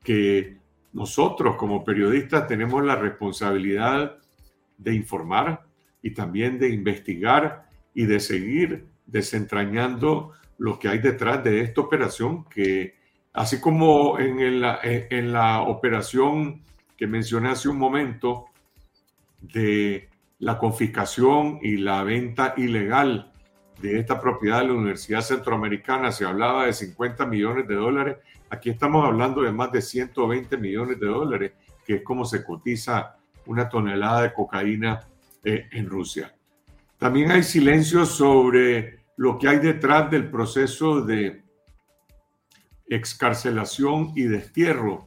que 0.02 0.58
nosotros 0.92 1.56
como 1.56 1.84
periodistas 1.84 2.46
tenemos 2.46 2.84
la 2.84 2.96
responsabilidad 2.96 4.16
de 4.78 4.94
informar 4.94 5.64
y 6.02 6.10
también 6.12 6.58
de 6.58 6.68
investigar 6.68 7.66
y 7.94 8.06
de 8.06 8.20
seguir 8.20 8.86
desentrañando 9.06 10.32
lo 10.58 10.78
que 10.78 10.88
hay 10.88 10.98
detrás 10.98 11.42
de 11.42 11.60
esta 11.60 11.80
operación 11.80 12.44
que 12.44 12.94
así 13.32 13.60
como 13.60 14.18
en 14.18 14.60
la, 14.60 14.78
en 14.82 15.32
la 15.32 15.62
operación 15.62 16.62
que 16.96 17.06
mencioné 17.06 17.50
hace 17.50 17.68
un 17.68 17.78
momento 17.78 18.46
de 19.40 20.08
la 20.38 20.58
confiscación 20.58 21.58
y 21.62 21.76
la 21.76 22.02
venta 22.04 22.54
ilegal 22.56 23.32
de 23.90 24.00
esta 24.00 24.18
propiedad 24.18 24.60
de 24.60 24.68
la 24.68 24.72
Universidad 24.72 25.20
Centroamericana, 25.20 26.10
se 26.10 26.24
hablaba 26.24 26.64
de 26.64 26.72
50 26.72 27.26
millones 27.26 27.68
de 27.68 27.74
dólares. 27.74 28.16
Aquí 28.48 28.70
estamos 28.70 29.04
hablando 29.04 29.42
de 29.42 29.52
más 29.52 29.70
de 29.72 29.82
120 29.82 30.56
millones 30.56 30.98
de 30.98 31.06
dólares, 31.06 31.52
que 31.84 31.96
es 31.96 32.02
como 32.02 32.24
se 32.24 32.42
cotiza 32.42 33.16
una 33.44 33.68
tonelada 33.68 34.22
de 34.22 34.32
cocaína 34.32 35.06
eh, 35.44 35.66
en 35.70 35.86
Rusia. 35.86 36.34
También 36.96 37.30
hay 37.30 37.42
silencio 37.42 38.06
sobre 38.06 39.00
lo 39.18 39.38
que 39.38 39.48
hay 39.48 39.58
detrás 39.58 40.10
del 40.10 40.30
proceso 40.30 41.02
de 41.02 41.44
excarcelación 42.88 44.12
y 44.16 44.22
destierro 44.22 45.06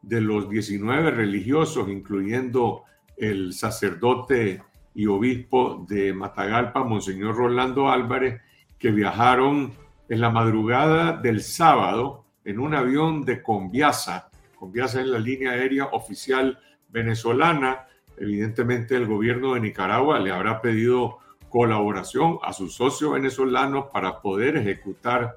de 0.00 0.22
los 0.22 0.48
19 0.48 1.10
religiosos, 1.10 1.90
incluyendo 1.90 2.84
el 3.18 3.52
sacerdote 3.52 4.62
y 4.96 5.06
obispo 5.06 5.84
de 5.86 6.14
Matagalpa, 6.14 6.82
Monseñor 6.82 7.36
Rolando 7.36 7.90
Álvarez, 7.90 8.40
que 8.78 8.90
viajaron 8.90 9.74
en 10.08 10.20
la 10.22 10.30
madrugada 10.30 11.12
del 11.12 11.42
sábado 11.42 12.24
en 12.46 12.58
un 12.58 12.74
avión 12.74 13.22
de 13.22 13.42
Conviasa. 13.42 14.30
Conviasa 14.58 15.02
es 15.02 15.06
la 15.06 15.18
línea 15.18 15.52
aérea 15.52 15.84
oficial 15.92 16.58
venezolana. 16.88 17.86
Evidentemente 18.16 18.96
el 18.96 19.06
gobierno 19.06 19.52
de 19.52 19.60
Nicaragua 19.60 20.18
le 20.18 20.30
habrá 20.30 20.62
pedido 20.62 21.18
colaboración 21.50 22.38
a 22.42 22.54
sus 22.54 22.74
socios 22.74 23.12
venezolanos 23.12 23.88
para 23.92 24.22
poder 24.22 24.56
ejecutar 24.56 25.36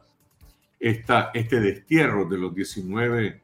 esta, 0.79 1.31
este 1.33 1.59
destierro 1.59 2.23
de 2.23 2.37
los 2.37 2.55
19, 2.55 3.41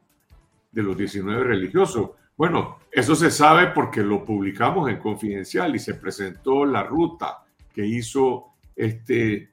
de 0.72 0.84
los 0.84 0.96
19 0.96 1.44
religiosos. 1.44 2.12
Bueno, 2.38 2.80
eso 2.92 3.16
se 3.16 3.32
sabe 3.32 3.68
porque 3.68 4.02
lo 4.02 4.26
publicamos 4.26 4.90
en 4.90 4.98
Confidencial 4.98 5.74
y 5.76 5.80
se 5.80 5.94
presentó 5.94 6.66
la 6.66 6.84
ruta 6.84 7.46
que 7.74 7.86
hizo 7.86 8.56
este, 8.76 9.52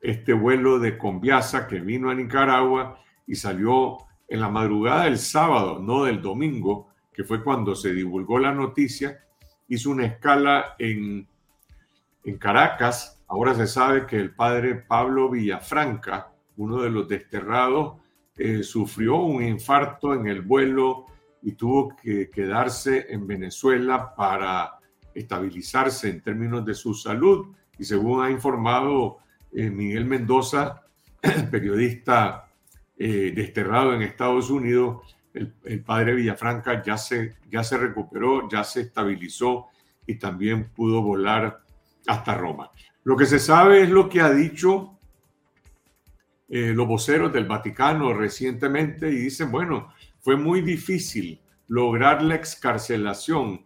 este 0.00 0.32
vuelo 0.32 0.78
de 0.78 0.96
Conviasa 0.96 1.66
que 1.66 1.80
vino 1.80 2.10
a 2.10 2.14
Nicaragua 2.14 2.98
y 3.26 3.34
salió 3.34 3.98
en 4.26 4.40
la 4.40 4.48
madrugada 4.48 5.04
del 5.04 5.18
sábado, 5.18 5.80
no 5.80 6.04
del 6.04 6.22
domingo, 6.22 6.88
que 7.12 7.24
fue 7.24 7.44
cuando 7.44 7.74
se 7.74 7.92
divulgó 7.92 8.38
la 8.38 8.52
noticia, 8.52 9.24
hizo 9.68 9.90
una 9.90 10.06
escala 10.06 10.76
en, 10.78 11.26
en 12.24 12.38
Caracas. 12.38 13.20
Ahora 13.28 13.54
se 13.54 13.66
sabe 13.66 14.06
que 14.06 14.16
el 14.16 14.34
padre 14.34 14.76
Pablo 14.76 15.28
Villafranca, 15.28 16.32
uno 16.56 16.80
de 16.80 16.90
los 16.90 17.06
desterrados, 17.06 17.98
eh, 18.36 18.62
sufrió 18.62 19.16
un 19.16 19.42
infarto 19.42 20.14
en 20.14 20.26
el 20.26 20.42
vuelo 20.42 21.06
y 21.42 21.52
tuvo 21.52 21.94
que 21.96 22.30
quedarse 22.30 23.06
en 23.08 23.26
Venezuela 23.26 24.14
para 24.14 24.78
estabilizarse 25.14 26.08
en 26.08 26.20
términos 26.20 26.64
de 26.64 26.74
su 26.74 26.94
salud. 26.94 27.54
Y 27.78 27.84
según 27.84 28.24
ha 28.24 28.30
informado 28.30 29.18
eh, 29.52 29.70
Miguel 29.70 30.04
Mendoza, 30.04 30.82
periodista 31.50 32.48
eh, 32.96 33.32
desterrado 33.34 33.94
en 33.94 34.02
Estados 34.02 34.50
Unidos, 34.50 35.16
el, 35.34 35.84
padre 35.84 36.14
Villafranca 36.14 36.82
ya 36.82 36.96
se, 36.96 37.36
ya 37.48 37.62
se 37.62 37.78
recuperó, 37.78 38.48
ya 38.48 38.64
se 38.64 38.80
estabilizó 38.80 39.66
y 40.06 40.16
también 40.16 40.70
pudo 40.70 41.02
volar 41.02 41.62
hasta 42.06 42.34
Roma. 42.34 42.70
Lo 43.04 43.16
que 43.16 43.26
se 43.26 43.38
sabe 43.38 43.82
es 43.82 43.90
lo 43.90 44.08
que 44.08 44.20
ha 44.20 44.30
dicho 44.30 44.98
eh, 46.48 46.72
los 46.74 46.86
voceros 46.86 47.32
del 47.32 47.46
Vaticano 47.46 48.12
recientemente 48.14 49.10
y 49.10 49.16
dicen, 49.16 49.52
bueno, 49.52 49.92
fue 50.28 50.36
muy 50.36 50.60
difícil 50.60 51.40
lograr 51.68 52.22
la 52.22 52.34
excarcelación 52.34 53.64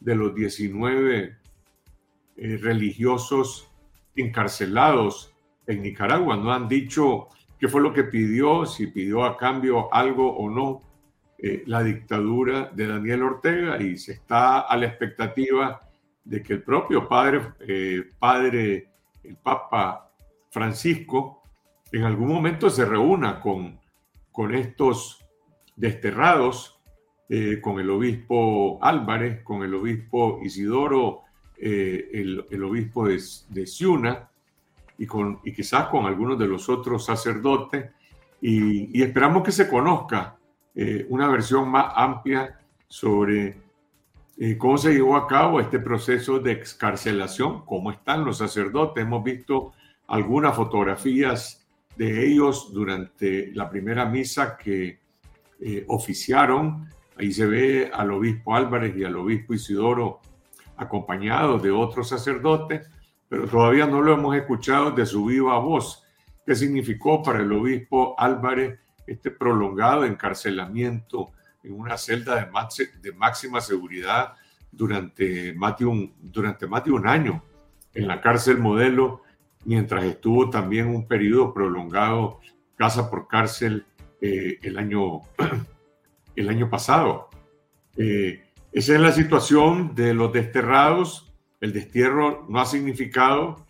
de 0.00 0.14
los 0.14 0.34
19 0.34 1.36
eh, 2.36 2.56
religiosos 2.62 3.70
encarcelados 4.16 5.34
en 5.66 5.82
Nicaragua. 5.82 6.38
No 6.38 6.50
han 6.50 6.66
dicho 6.66 7.28
qué 7.58 7.68
fue 7.68 7.82
lo 7.82 7.92
que 7.92 8.04
pidió, 8.04 8.64
si 8.64 8.86
pidió 8.86 9.22
a 9.22 9.36
cambio 9.36 9.92
algo 9.92 10.34
o 10.34 10.48
no 10.48 10.80
eh, 11.36 11.62
la 11.66 11.82
dictadura 11.82 12.70
de 12.74 12.86
Daniel 12.86 13.24
Ortega 13.24 13.78
y 13.78 13.98
se 13.98 14.12
está 14.12 14.60
a 14.60 14.76
la 14.78 14.86
expectativa 14.86 15.78
de 16.24 16.42
que 16.42 16.54
el 16.54 16.62
propio 16.62 17.06
padre, 17.06 17.52
eh, 17.60 18.02
padre, 18.18 18.92
el 19.24 19.36
Papa 19.36 20.10
Francisco, 20.48 21.42
en 21.92 22.04
algún 22.04 22.28
momento 22.28 22.70
se 22.70 22.86
reúna 22.86 23.42
con, 23.42 23.78
con 24.32 24.54
estos 24.54 25.27
desterrados, 25.78 26.78
eh, 27.28 27.60
con 27.60 27.78
el 27.78 27.88
obispo 27.90 28.78
Álvarez, 28.82 29.42
con 29.42 29.62
el 29.62 29.74
obispo 29.74 30.40
Isidoro, 30.42 31.22
eh, 31.56 32.10
el, 32.12 32.64
obispo 32.64 33.06
de, 33.06 33.22
de 33.48 33.66
Ciuna, 33.66 34.28
y, 34.96 35.06
con, 35.06 35.40
y 35.44 35.52
quizás 35.52 35.86
con 35.88 36.06
algunos 36.06 36.38
de 36.38 36.48
los 36.48 36.68
otros 36.68 37.04
sacerdotes 37.04 37.86
y, 38.40 39.00
esperamos 39.00 39.44
que 39.44 39.52
se 39.52 39.68
conozca 39.68 40.36
eh, 40.74 41.06
una 41.08 41.28
versión 41.28 41.68
más 41.68 41.92
amplia 41.94 42.58
sobre 42.88 43.60
cómo 44.56 44.78
se 44.78 44.94
llevó 44.94 45.16
a 45.16 45.26
cabo 45.26 45.60
este 45.60 45.80
proceso 45.80 46.38
de 46.38 46.52
excarcelación, 46.52 47.64
cómo 47.66 47.90
están 47.90 48.24
los 48.24 48.38
sacerdotes. 48.38 49.02
Hemos 49.02 49.22
visto 49.24 49.72
algunas 50.06 50.54
fotografías 50.56 51.66
de 51.96 52.26
ellos 52.26 52.72
durante 52.72 53.52
la 53.54 53.68
primera 53.68 54.06
misa 54.06 54.56
que 54.56 55.00
eh, 55.60 55.84
oficiaron. 55.88 56.88
Ahí 57.16 57.32
se 57.32 57.46
ve 57.46 57.90
al 57.92 58.10
obispo 58.12 58.54
Álvarez 58.54 58.96
y 58.96 59.04
al 59.04 59.16
obispo 59.16 59.54
Isidoro 59.54 60.20
acompañados 60.76 61.62
de 61.62 61.70
otros 61.70 62.08
sacerdotes, 62.08 62.88
pero 63.28 63.48
todavía 63.48 63.86
no 63.86 64.00
lo 64.00 64.14
hemos 64.14 64.36
escuchado 64.36 64.92
de 64.92 65.04
su 65.04 65.24
viva 65.24 65.58
voz. 65.58 66.04
¿Qué 66.46 66.54
significó 66.54 67.22
para 67.22 67.40
el 67.40 67.52
obispo 67.52 68.14
Álvarez 68.18 68.78
este 69.06 69.30
prolongado 69.30 70.04
encarcelamiento 70.04 71.32
en 71.62 71.72
una 71.72 71.98
celda 71.98 72.36
de, 73.02 73.12
máxima 73.12 73.60
seguridad 73.60 74.34
durante 74.70 75.52
más, 75.54 75.76
de 75.76 75.86
un, 75.86 76.14
durante 76.20 76.66
más 76.66 76.84
de 76.84 76.92
un 76.92 77.06
año 77.06 77.42
en 77.94 78.06
la 78.06 78.20
cárcel 78.20 78.58
modelo, 78.58 79.22
mientras 79.64 80.04
estuvo 80.04 80.50
también 80.50 80.86
un 80.88 81.06
periodo 81.08 81.52
prolongado 81.52 82.40
casa 82.76 83.10
por 83.10 83.26
cárcel 83.26 83.84
eh, 84.20 84.58
el, 84.62 84.78
año, 84.78 85.20
el 86.36 86.48
año 86.48 86.68
pasado. 86.68 87.30
Eh, 87.96 88.44
esa 88.72 88.94
es 88.94 89.00
la 89.00 89.12
situación 89.12 89.94
de 89.94 90.14
los 90.14 90.32
desterrados. 90.32 91.32
El 91.60 91.72
destierro 91.72 92.46
no 92.48 92.60
ha 92.60 92.66
significado 92.66 93.66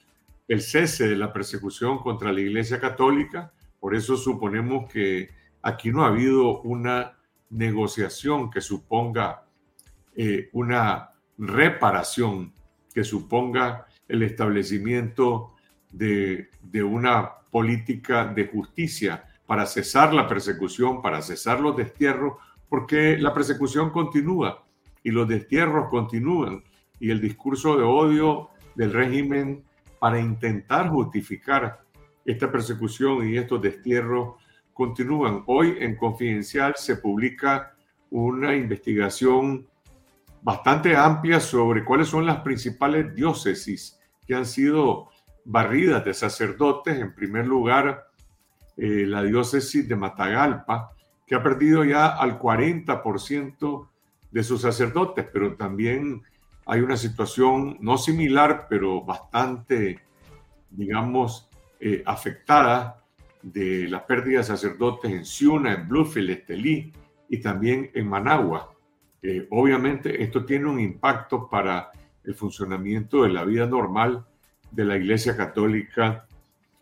el 0.48 0.62
cese 0.62 1.08
de 1.08 1.16
la 1.16 1.32
persecución 1.32 1.98
contra 1.98 2.32
la 2.32 2.40
Iglesia 2.40 2.80
Católica. 2.80 3.52
Por 3.78 3.94
eso 3.94 4.16
suponemos 4.16 4.90
que 4.90 5.30
aquí 5.62 5.90
no 5.90 6.04
ha 6.04 6.08
habido 6.08 6.60
una 6.62 7.18
negociación 7.50 8.50
que 8.50 8.60
suponga 8.60 9.44
eh, 10.16 10.48
una 10.52 11.10
reparación, 11.36 12.52
que 12.92 13.04
suponga 13.04 13.86
el 14.08 14.22
establecimiento 14.22 15.54
de, 15.92 16.48
de 16.62 16.82
una 16.82 17.30
política 17.50 18.26
de 18.26 18.46
justicia 18.46 19.24
para 19.48 19.64
cesar 19.64 20.12
la 20.12 20.28
persecución, 20.28 21.00
para 21.00 21.22
cesar 21.22 21.58
los 21.58 21.74
destierros, 21.74 22.34
porque 22.68 23.16
la 23.16 23.32
persecución 23.32 23.88
continúa 23.88 24.62
y 25.02 25.10
los 25.10 25.26
destierros 25.26 25.88
continúan 25.88 26.62
y 27.00 27.10
el 27.10 27.18
discurso 27.18 27.78
de 27.78 27.82
odio 27.82 28.50
del 28.74 28.92
régimen 28.92 29.64
para 29.98 30.20
intentar 30.20 30.90
justificar 30.90 31.80
esta 32.26 32.52
persecución 32.52 33.26
y 33.26 33.38
estos 33.38 33.62
destierros 33.62 34.34
continúan. 34.74 35.44
Hoy 35.46 35.78
en 35.80 35.96
Confidencial 35.96 36.74
se 36.76 36.96
publica 36.96 37.74
una 38.10 38.54
investigación 38.54 39.66
bastante 40.42 40.94
amplia 40.94 41.40
sobre 41.40 41.86
cuáles 41.86 42.08
son 42.08 42.26
las 42.26 42.40
principales 42.40 43.14
diócesis 43.14 43.98
que 44.26 44.34
han 44.34 44.44
sido 44.44 45.08
barridas 45.46 46.04
de 46.04 46.12
sacerdotes. 46.12 46.98
En 46.98 47.14
primer 47.14 47.46
lugar, 47.46 48.07
eh, 48.78 49.04
la 49.06 49.22
diócesis 49.22 49.86
de 49.86 49.96
Matagalpa, 49.96 50.92
que 51.26 51.34
ha 51.34 51.42
perdido 51.42 51.84
ya 51.84 52.06
al 52.06 52.38
40% 52.38 53.88
de 54.30 54.42
sus 54.42 54.62
sacerdotes, 54.62 55.26
pero 55.30 55.54
también 55.56 56.22
hay 56.64 56.80
una 56.80 56.96
situación 56.96 57.76
no 57.80 57.98
similar, 57.98 58.66
pero 58.68 59.02
bastante, 59.02 60.00
digamos, 60.70 61.48
eh, 61.80 62.02
afectada 62.06 63.02
de 63.42 63.88
la 63.88 64.06
pérdida 64.06 64.38
de 64.38 64.44
sacerdotes 64.44 65.10
en 65.10 65.24
Ciuna, 65.24 65.74
en 65.74 65.88
Bluefield, 65.88 66.30
Estelí 66.30 66.92
y 67.28 67.38
también 67.40 67.90
en 67.94 68.08
Managua. 68.08 68.72
Eh, 69.22 69.46
obviamente 69.50 70.22
esto 70.22 70.44
tiene 70.44 70.66
un 70.66 70.80
impacto 70.80 71.48
para 71.48 71.90
el 72.24 72.34
funcionamiento 72.34 73.22
de 73.22 73.30
la 73.30 73.44
vida 73.44 73.66
normal 73.66 74.24
de 74.70 74.84
la 74.84 74.96
Iglesia 74.96 75.36
Católica 75.36 76.26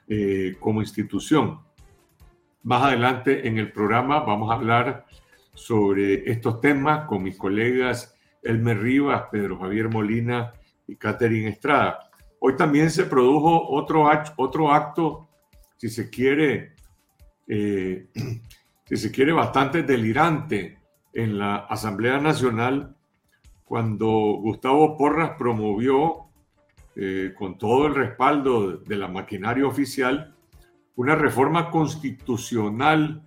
eh, 0.09 0.56
como 0.61 0.80
institución. 0.80 1.61
Más 2.66 2.83
adelante 2.83 3.46
en 3.46 3.59
el 3.59 3.70
programa 3.70 4.18
vamos 4.24 4.50
a 4.50 4.55
hablar 4.55 5.07
sobre 5.55 6.29
estos 6.29 6.61
temas 6.61 7.07
con 7.07 7.22
mis 7.22 7.38
colegas 7.38 8.18
Elmer 8.42 8.83
Rivas, 8.83 9.26
Pedro 9.31 9.61
Javier 9.61 9.88
Molina 9.88 10.52
y 10.85 10.96
Catherine 10.96 11.48
Estrada. 11.48 12.11
Hoy 12.40 12.57
también 12.57 12.90
se 12.90 13.05
produjo 13.05 13.68
otro, 13.68 14.11
otro 14.37 14.72
acto, 14.72 15.29
si 15.76 15.88
se 15.88 16.11
quiere, 16.11 16.72
eh, 17.46 18.09
si 18.85 18.96
se 18.96 19.12
quiere, 19.12 19.31
bastante 19.31 19.85
delirante 19.85 20.81
en 21.12 21.38
la 21.38 21.59
Asamblea 21.59 22.18
Nacional 22.18 22.96
cuando 23.64 24.09
Gustavo 24.09 24.96
Porras 24.96 25.35
promovió, 25.38 26.31
eh, 26.96 27.33
con 27.38 27.59
todo 27.59 27.87
el 27.87 27.94
respaldo 27.94 28.79
de 28.79 28.96
la 28.96 29.07
maquinaria 29.07 29.64
oficial, 29.64 30.36
una 30.96 31.14
reforma 31.14 31.70
constitucional 31.70 33.22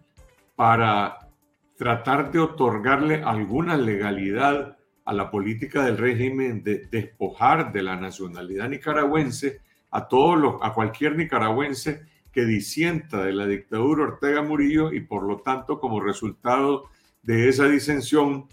para 0.56 1.30
tratar 1.78 2.32
de 2.32 2.40
otorgarle 2.40 3.24
alguna 3.24 3.78
legalidad 3.78 4.78
a 5.06 5.14
la 5.14 5.32
política 5.32 5.84
del 5.86 5.98
régimen 5.98 6.62
de 6.62 6.88
despojar 6.92 7.72
de 7.72 7.82
la 7.82 7.96
nacionalidad 7.96 8.70
nicaragüense 8.70 9.62
a 9.92 10.08
todos 10.08 10.38
los, 10.38 10.56
a 10.62 10.74
cualquier 10.74 11.16
nicaragüense 11.16 12.06
que 12.32 12.46
disienta 12.46 13.24
de 13.24 13.34
la 13.34 13.48
dictadura 13.48 14.04
Ortega 14.04 14.42
Murillo 14.42 14.92
y 14.92 15.02
por 15.02 15.24
lo 15.24 15.38
tanto 15.38 15.80
como 15.80 16.00
resultado 16.00 16.86
de 17.24 17.50
esa 17.50 17.68
disensión 17.68 18.48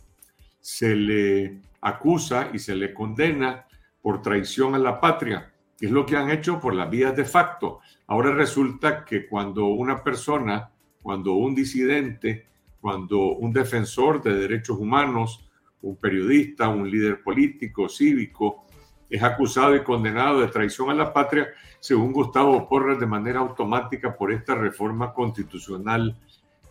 se 0.61 0.95
le 0.95 1.61
acusa 1.81 2.51
y 2.53 2.59
se 2.59 2.75
le 2.75 2.95
condena 2.95 3.67
por 4.01 4.23
traición 4.23 4.75
a 4.75 4.79
la 4.79 5.01
patria, 5.01 5.53
es 5.81 5.91
lo 5.91 6.07
que 6.07 6.17
han 6.17 6.31
hecho 6.31 6.61
por 6.61 6.75
las 6.75 6.91
vías 6.91 7.15
de 7.17 7.25
facto. 7.25 7.81
Ahora 8.07 8.33
resulta 8.33 9.05
que 9.05 9.27
cuando 9.27 9.67
una 9.67 10.03
persona, 10.03 10.71
cuando 11.03 11.35
un 11.35 11.55
disidente, 11.55 12.47
cuando 12.81 13.33
un 13.33 13.53
defensor 13.53 14.23
de 14.23 14.35
derechos 14.35 14.79
humanos, 14.79 15.49
un 15.83 15.97
periodista, 15.97 16.69
un 16.69 16.91
líder 16.91 17.23
político, 17.23 17.89
cívico, 17.89 18.65
es 19.09 19.23
acusado 19.23 19.77
y 19.77 19.85
condenado 19.85 20.41
de 20.41 20.49
traición 20.49 20.91
a 20.91 20.95
la 20.95 21.13
patria, 21.13 21.49
según 21.79 22.13
Gustavo 22.13 22.69
Porras, 22.69 22.99
de 22.99 23.07
manera 23.07 23.41
automática 23.41 24.17
por 24.17 24.33
esta 24.33 24.55
reforma 24.55 25.13
constitucional, 25.13 26.17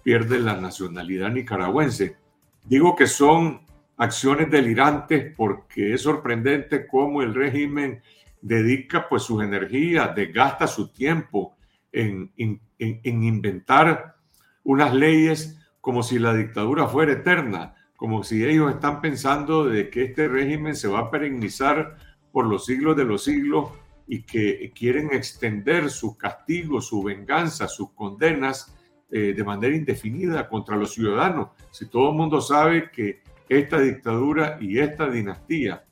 pierde 0.03 0.39
la 0.39 0.59
nacionalidad 0.59 1.31
nicaragüense. 1.31 2.17
Digo 2.63 2.95
que 2.95 3.07
son 3.07 3.61
acciones 3.97 4.51
delirantes 4.51 5.33
porque 5.35 5.93
es 5.93 6.01
sorprendente 6.01 6.85
cómo 6.87 7.21
el 7.21 7.33
régimen 7.33 8.01
dedica 8.45 9.09
pues 9.09 9.23
sus 9.23 9.43
energías, 9.43 10.15
desgasta 10.15 10.67
su 10.67 10.89
tiempo 10.89 11.57
en, 11.91 12.31
en, 12.37 12.61
en 12.77 13.23
inventar 13.23 14.17
unas 14.63 14.93
leyes 14.93 15.57
como 15.81 16.03
si 16.03 16.19
la 16.19 16.31
dictadura 16.35 16.87
fuera 16.87 17.13
eterna, 17.13 17.73
como 17.95 18.23
si 18.23 18.45
ellos 18.45 18.71
están 18.71 19.01
pensando 19.01 19.65
de 19.65 19.89
que 19.89 20.03
este 20.03 20.27
régimen 20.27 20.75
se 20.75 20.87
va 20.87 20.99
a 20.99 21.11
perennizar 21.11 21.97
por 22.31 22.45
los 22.45 22.65
siglos 22.65 22.95
de 22.95 23.05
los 23.05 23.23
siglos 23.23 23.69
y 24.07 24.21
que 24.21 24.71
quieren 24.75 25.11
extender 25.11 25.89
sus 25.89 26.15
castigos, 26.15 26.87
su 26.87 27.01
venganza, 27.01 27.67
sus 27.67 27.93
condenas 27.93 28.75
eh, 29.09 29.33
de 29.35 29.43
manera 29.43 29.75
indefinida 29.75 30.47
contra 30.47 30.75
los 30.75 30.93
ciudadanos. 30.93 31.49
Si 31.71 31.87
todo 31.87 32.11
el 32.11 32.15
mundo 32.15 32.41
sabe 32.41 32.91
que 32.91 33.23
esta 33.49 33.79
dictadura 33.79 34.59
y 34.61 34.77
esta 34.77 35.09
dinastía 35.09 35.83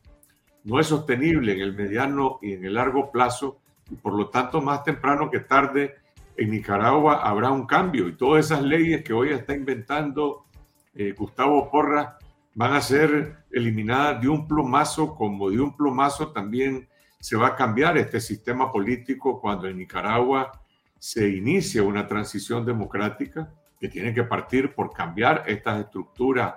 no 0.63 0.80
es 0.80 0.88
sostenible 0.88 1.54
en 1.54 1.62
el 1.62 1.73
mediano 1.73 2.39
y 2.41 2.54
en 2.54 2.65
el 2.65 2.76
largo 2.76 3.12
plazo, 3.12 3.60
y 3.89 3.95
por 3.95 4.13
lo 4.13 4.30
tanto 4.30 4.62
más 4.62 4.84
temprano 4.84 5.30
que 5.30 5.39
tarde 5.39 5.95
en 6.38 6.52
Nicaragua 6.52 7.21
habrá 7.28 7.52
un 7.52 7.65
cambio 7.65 8.08
y 8.08 8.15
todas 8.15 8.45
esas 8.45 8.63
leyes 8.63 9.04
que 9.04 9.13
hoy 9.13 9.30
está 9.30 9.54
inventando 9.54 10.45
eh, 10.95 11.13
Gustavo 11.17 11.69
Porra 11.69 12.17
van 12.56 12.73
a 12.73 12.82
ser 12.82 13.45
eliminadas 13.52 14.21
de 14.21 14.30
un 14.30 14.47
plumazo, 14.47 15.15
como 15.15 15.49
de 15.49 15.60
un 15.60 15.76
plumazo 15.76 16.32
también 16.32 16.88
se 17.19 17.36
va 17.36 17.49
a 17.49 17.56
cambiar 17.56 17.97
este 17.97 18.19
sistema 18.19 18.71
político 18.71 19.39
cuando 19.39 19.67
en 19.67 19.78
Nicaragua 19.78 20.52
se 20.99 21.28
inicia 21.30 21.84
una 21.84 22.08
transición 22.08 22.65
democrática 22.65 23.52
que 23.80 23.89
tiene 23.89 24.13
que 24.13 24.23
partir 24.23 24.73
por 24.73 24.93
cambiar 24.93 25.43
estas 25.47 25.86
estructuras 25.86 26.54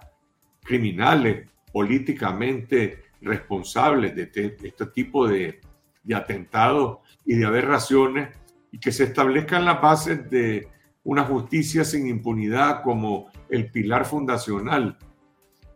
criminales, 0.63 1.49
políticamente 1.73 3.06
responsables 3.27 4.15
de 4.15 4.23
este, 4.23 4.87
tipo 4.87 5.29
de, 5.29 5.61
de 6.03 6.15
atentados 6.15 6.99
y 7.25 7.35
de 7.35 7.45
aberraciones 7.45 8.31
y 8.73 8.79
que 8.79 8.93
se 8.93 9.05
establezcan 9.05 9.65
las 9.65 9.81
bases 9.81 10.31
de 10.31 10.69
una 11.05 11.25
justicia 11.25 11.85
sin 11.85 12.09
impunidad 12.09 12.83
como 12.83 13.31
el 13.49 13.71
pilar 13.71 14.05
fundacional 14.05 14.99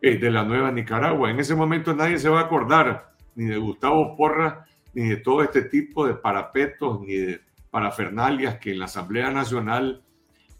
eh, 0.02 0.18
de 0.18 0.30
la 0.30 0.44
nueva 0.44 0.72
Nicaragua. 0.72 1.30
En 1.30 1.38
ese 1.38 1.54
momento 1.54 1.94
nadie 1.94 2.18
se 2.18 2.28
va 2.28 2.40
a 2.40 2.44
acordar 2.44 3.14
ni 3.34 3.44
de 3.44 3.56
Gustavo 3.58 4.16
Porra, 4.16 4.66
ni 4.94 5.08
de 5.08 5.18
todo 5.18 5.42
este 5.42 5.62
tipo 5.62 6.06
de 6.06 6.14
parapetos, 6.14 7.00
ni 7.00 7.14
de 7.14 7.40
parafernalias 7.70 8.58
que 8.58 8.72
en 8.72 8.80
la 8.80 8.86
Asamblea 8.86 9.30
Nacional 9.30 10.02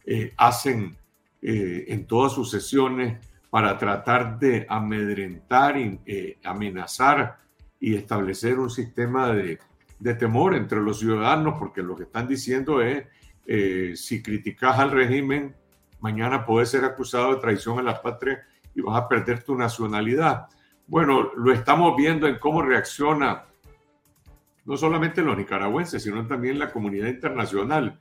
eh, 0.04 0.32
hacen 0.36 0.96
eh, 1.42 1.86
en 1.88 2.06
todas 2.06 2.32
sus 2.32 2.50
sesiones 2.50 3.18
para 3.50 3.76
tratar 3.76 4.38
de 4.38 4.66
amedrentar, 4.68 5.76
y 5.76 6.38
amenazar 6.44 7.38
y 7.80 7.96
establecer 7.96 8.58
un 8.58 8.70
sistema 8.70 9.32
de, 9.32 9.58
temor 10.18 10.54
entre 10.54 10.80
los 10.80 11.00
ciudadanos, 11.00 11.58
porque 11.58 11.82
lo 11.82 11.96
que 11.96 12.04
están 12.04 12.28
diciendo 12.28 12.80
es, 12.80 13.06
si 14.00 14.22
criticas 14.22 14.78
al 14.78 14.92
régimen, 14.92 15.54
mañana 16.00 16.46
puedes 16.46 16.70
ser 16.70 16.84
acusado 16.84 17.34
de 17.34 17.40
traición 17.40 17.78
a 17.78 17.82
la 17.82 18.00
patria 18.00 18.46
y 18.74 18.80
vas 18.80 18.96
a 18.96 19.08
perder 19.08 19.42
tu 19.42 19.56
nacionalidad. 19.56 20.46
Bueno, 20.86 21.32
lo 21.36 21.52
estamos 21.52 21.96
viendo 21.96 22.26
en 22.26 22.38
cómo 22.38 22.62
reacciona 22.62 23.44
no 24.64 24.76
solamente 24.76 25.22
los 25.22 25.36
nicaragüenses, 25.36 26.02
sino 26.02 26.26
también 26.26 26.58
la 26.58 26.70
comunidad 26.70 27.08
internacional. 27.08 27.98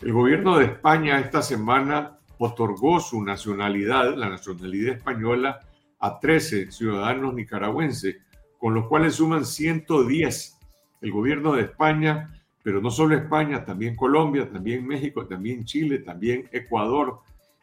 El 0.00 0.12
gobierno 0.12 0.58
de 0.58 0.66
España 0.66 1.18
esta 1.18 1.42
semana 1.42 2.15
otorgó 2.38 3.00
su 3.00 3.22
nacionalidad, 3.22 4.14
la 4.16 4.28
nacionalidad 4.28 4.96
española, 4.96 5.60
a 5.98 6.18
13 6.20 6.70
ciudadanos 6.70 7.34
nicaragüenses, 7.34 8.16
con 8.58 8.74
los 8.74 8.86
cuales 8.86 9.14
suman 9.14 9.44
110. 9.44 10.58
El 11.00 11.12
gobierno 11.12 11.52
de 11.54 11.62
España, 11.62 12.30
pero 12.62 12.80
no 12.80 12.90
solo 12.90 13.16
España, 13.16 13.64
también 13.64 13.94
Colombia, 13.94 14.50
también 14.50 14.86
México, 14.86 15.26
también 15.26 15.64
Chile, 15.64 16.00
también 16.00 16.48
Ecuador 16.52 17.20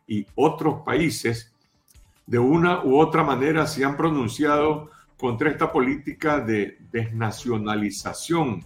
y 0.07 0.25
otros 0.35 0.81
países, 0.83 1.53
de 2.25 2.39
una 2.39 2.83
u 2.83 2.97
otra 2.97 3.23
manera 3.23 3.67
se 3.67 3.83
han 3.83 3.97
pronunciado 3.97 4.89
contra 5.17 5.49
esta 5.49 5.71
política 5.71 6.39
de 6.39 6.77
desnacionalización 6.91 8.63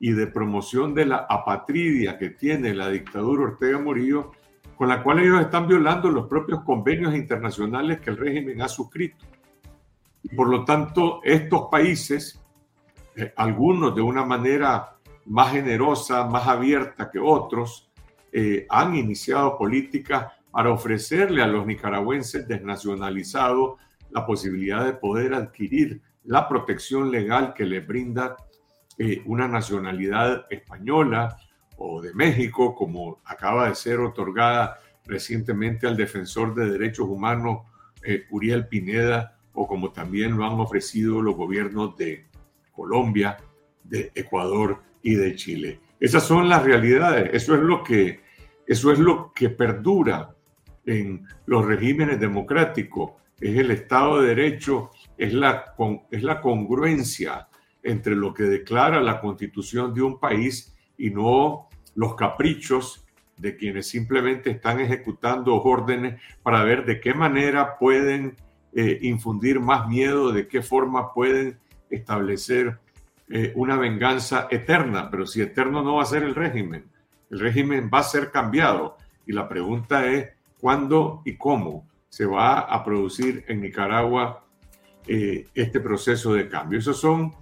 y 0.00 0.12
de 0.12 0.26
promoción 0.26 0.94
de 0.94 1.06
la 1.06 1.26
apatridia 1.28 2.18
que 2.18 2.30
tiene 2.30 2.74
la 2.74 2.90
dictadura 2.90 3.44
Ortega 3.44 3.78
Murillo, 3.78 4.32
con 4.76 4.88
la 4.88 5.02
cual 5.02 5.20
ellos 5.20 5.40
están 5.40 5.68
violando 5.68 6.10
los 6.10 6.26
propios 6.26 6.62
convenios 6.62 7.14
internacionales 7.14 8.00
que 8.00 8.10
el 8.10 8.16
régimen 8.16 8.62
ha 8.62 8.68
suscrito. 8.68 9.24
Por 10.34 10.48
lo 10.48 10.64
tanto, 10.64 11.20
estos 11.22 11.68
países, 11.70 12.40
eh, 13.16 13.32
algunos 13.36 13.94
de 13.94 14.02
una 14.02 14.24
manera 14.24 14.96
más 15.26 15.52
generosa, 15.52 16.26
más 16.26 16.46
abierta 16.48 17.10
que 17.10 17.18
otros, 17.18 17.90
eh, 18.32 18.66
han 18.68 18.96
iniciado 18.96 19.56
políticas 19.56 20.32
para 20.50 20.70
ofrecerle 20.70 21.42
a 21.42 21.46
los 21.46 21.66
nicaragüenses 21.66 22.46
desnacionalizados 22.48 23.78
la 24.10 24.26
posibilidad 24.26 24.84
de 24.84 24.94
poder 24.94 25.34
adquirir 25.34 26.00
la 26.24 26.48
protección 26.48 27.10
legal 27.10 27.52
que 27.54 27.64
le 27.64 27.80
brinda 27.80 28.36
eh, 28.98 29.22
una 29.26 29.48
nacionalidad 29.48 30.46
española 30.50 31.36
o 31.76 32.00
de 32.00 32.14
México, 32.14 32.74
como 32.74 33.20
acaba 33.24 33.68
de 33.68 33.74
ser 33.74 34.00
otorgada 34.00 34.78
recientemente 35.06 35.86
al 35.86 35.96
defensor 35.96 36.54
de 36.54 36.70
derechos 36.70 37.08
humanos 37.08 37.66
eh, 38.02 38.24
Uriel 38.30 38.68
Pineda, 38.68 39.38
o 39.52 39.66
como 39.66 39.92
también 39.92 40.36
lo 40.36 40.44
han 40.44 40.58
ofrecido 40.60 41.22
los 41.22 41.36
gobiernos 41.36 41.96
de 41.96 42.26
Colombia, 42.72 43.36
de 43.82 44.10
Ecuador 44.14 44.82
y 45.02 45.14
de 45.14 45.36
Chile. 45.36 45.80
Esas 46.00 46.24
son 46.24 46.48
las 46.48 46.64
realidades, 46.64 47.30
eso 47.32 47.54
es 47.54 47.60
lo 47.60 47.82
que, 47.84 48.20
eso 48.66 48.92
es 48.92 48.98
lo 48.98 49.32
que 49.32 49.50
perdura 49.50 50.34
en 50.84 51.26
los 51.46 51.64
regímenes 51.64 52.18
democráticos 52.18 53.12
es 53.40 53.58
el 53.58 53.70
Estado 53.70 54.22
de 54.22 54.28
Derecho, 54.28 54.90
es 55.18 55.32
la, 55.34 55.74
es 56.10 56.22
la 56.22 56.40
congruencia 56.40 57.48
entre 57.82 58.14
lo 58.14 58.32
que 58.32 58.44
declara 58.44 59.00
la 59.02 59.20
constitución 59.20 59.92
de 59.92 60.02
un 60.02 60.18
país 60.18 60.73
y 60.96 61.10
no 61.10 61.68
los 61.94 62.14
caprichos 62.14 63.04
de 63.36 63.56
quienes 63.56 63.88
simplemente 63.88 64.50
están 64.50 64.80
ejecutando 64.80 65.60
órdenes 65.62 66.20
para 66.42 66.62
ver 66.62 66.84
de 66.84 67.00
qué 67.00 67.14
manera 67.14 67.78
pueden 67.78 68.36
eh, 68.72 68.98
infundir 69.02 69.60
más 69.60 69.88
miedo, 69.88 70.32
de 70.32 70.46
qué 70.46 70.62
forma 70.62 71.12
pueden 71.12 71.58
establecer 71.90 72.78
eh, 73.28 73.52
una 73.56 73.76
venganza 73.76 74.48
eterna. 74.50 75.10
Pero 75.10 75.26
si 75.26 75.42
eterno 75.42 75.82
no 75.82 75.96
va 75.96 76.02
a 76.02 76.06
ser 76.06 76.22
el 76.22 76.34
régimen, 76.34 76.84
el 77.30 77.40
régimen 77.40 77.90
va 77.92 78.00
a 78.00 78.04
ser 78.04 78.30
cambiado. 78.30 78.96
Y 79.26 79.32
la 79.32 79.48
pregunta 79.48 80.06
es, 80.06 80.28
¿cuándo 80.60 81.22
y 81.24 81.36
cómo? 81.36 81.86
se 82.14 82.26
va 82.26 82.60
a 82.60 82.84
producir 82.84 83.44
en 83.48 83.60
Nicaragua 83.60 84.44
eh, 85.08 85.48
este 85.52 85.80
proceso 85.80 86.32
de 86.32 86.48
cambio. 86.48 86.78
Esos 86.78 87.00
son 87.00 87.34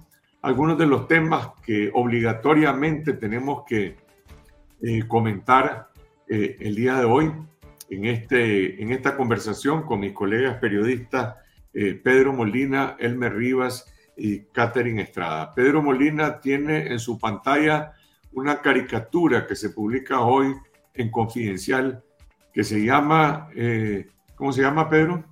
algunos 0.42 0.76
de 0.76 0.86
los 0.86 1.08
temas 1.08 1.50
que 1.64 1.90
obligatoriamente 1.94 3.14
tenemos 3.14 3.64
que 3.66 3.96
eh, 4.82 5.06
comentar 5.06 5.90
eh, 6.28 6.56
el 6.60 6.74
día 6.74 6.96
de 6.96 7.04
hoy 7.04 7.32
en, 7.88 8.04
este, 8.04 8.82
en 8.82 8.92
esta 8.92 9.16
conversación 9.16 9.82
con 9.82 10.00
mis 10.00 10.12
colegas 10.12 10.58
periodistas 10.58 11.36
Pedro 11.74 12.34
Molina, 12.34 12.96
Elmer 12.98 13.34
Rivas 13.34 13.90
y 14.14 14.40
Catherine 14.40 15.00
Estrada. 15.00 15.54
Pedro 15.54 15.80
Molina 15.80 16.38
tiene 16.38 16.88
en 16.88 16.98
su 16.98 17.18
pantalla 17.18 17.94
una 18.32 18.60
caricatura 18.60 19.46
que 19.46 19.56
se 19.56 19.70
publica 19.70 20.20
hoy 20.20 20.54
en 20.92 21.10
Confidencial 21.10 22.04
que 22.52 22.62
se 22.62 22.84
llama 22.84 23.48
¿Cómo 24.42 24.52
se 24.52 24.60
llama, 24.60 24.90
Pedro? 24.90 25.24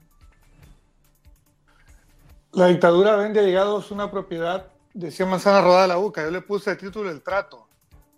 La 2.53 2.68
dictadura 2.68 3.16
vende 3.16 3.44
llegados 3.44 3.90
una 3.90 4.09
propiedad 4.09 4.66
de 4.92 5.11
100 5.11 5.29
manzanas 5.29 5.64
rodada 5.64 5.87
la 5.87 5.96
boca. 5.96 6.22
Yo 6.22 6.31
le 6.31 6.40
puse 6.40 6.70
el 6.70 6.76
título 6.76 7.11
El 7.11 7.22
Trato, 7.22 7.68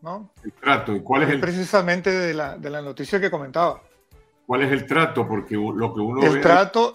¿no? 0.01 0.31
El 0.45 0.53
trato. 0.53 0.95
¿Y 0.95 1.01
cuál 1.01 1.23
es, 1.23 1.31
el 1.31 1.41
Precisamente 1.41 2.11
de 2.11 2.35
la, 2.35 2.57
de 2.57 2.71
la 2.71 2.83
noticia 2.83 3.21
que 3.21 3.31
comentaba. 3.31 3.83
¿Cuál 4.47 4.63
es 4.63 4.73
el 4.73 4.87
trato? 4.87 5.27
Porque 5.27 5.55
lo 5.55 5.95
que 5.95 6.01
uno 6.01 6.23
el 6.23 6.41
Trato, 6.41 6.95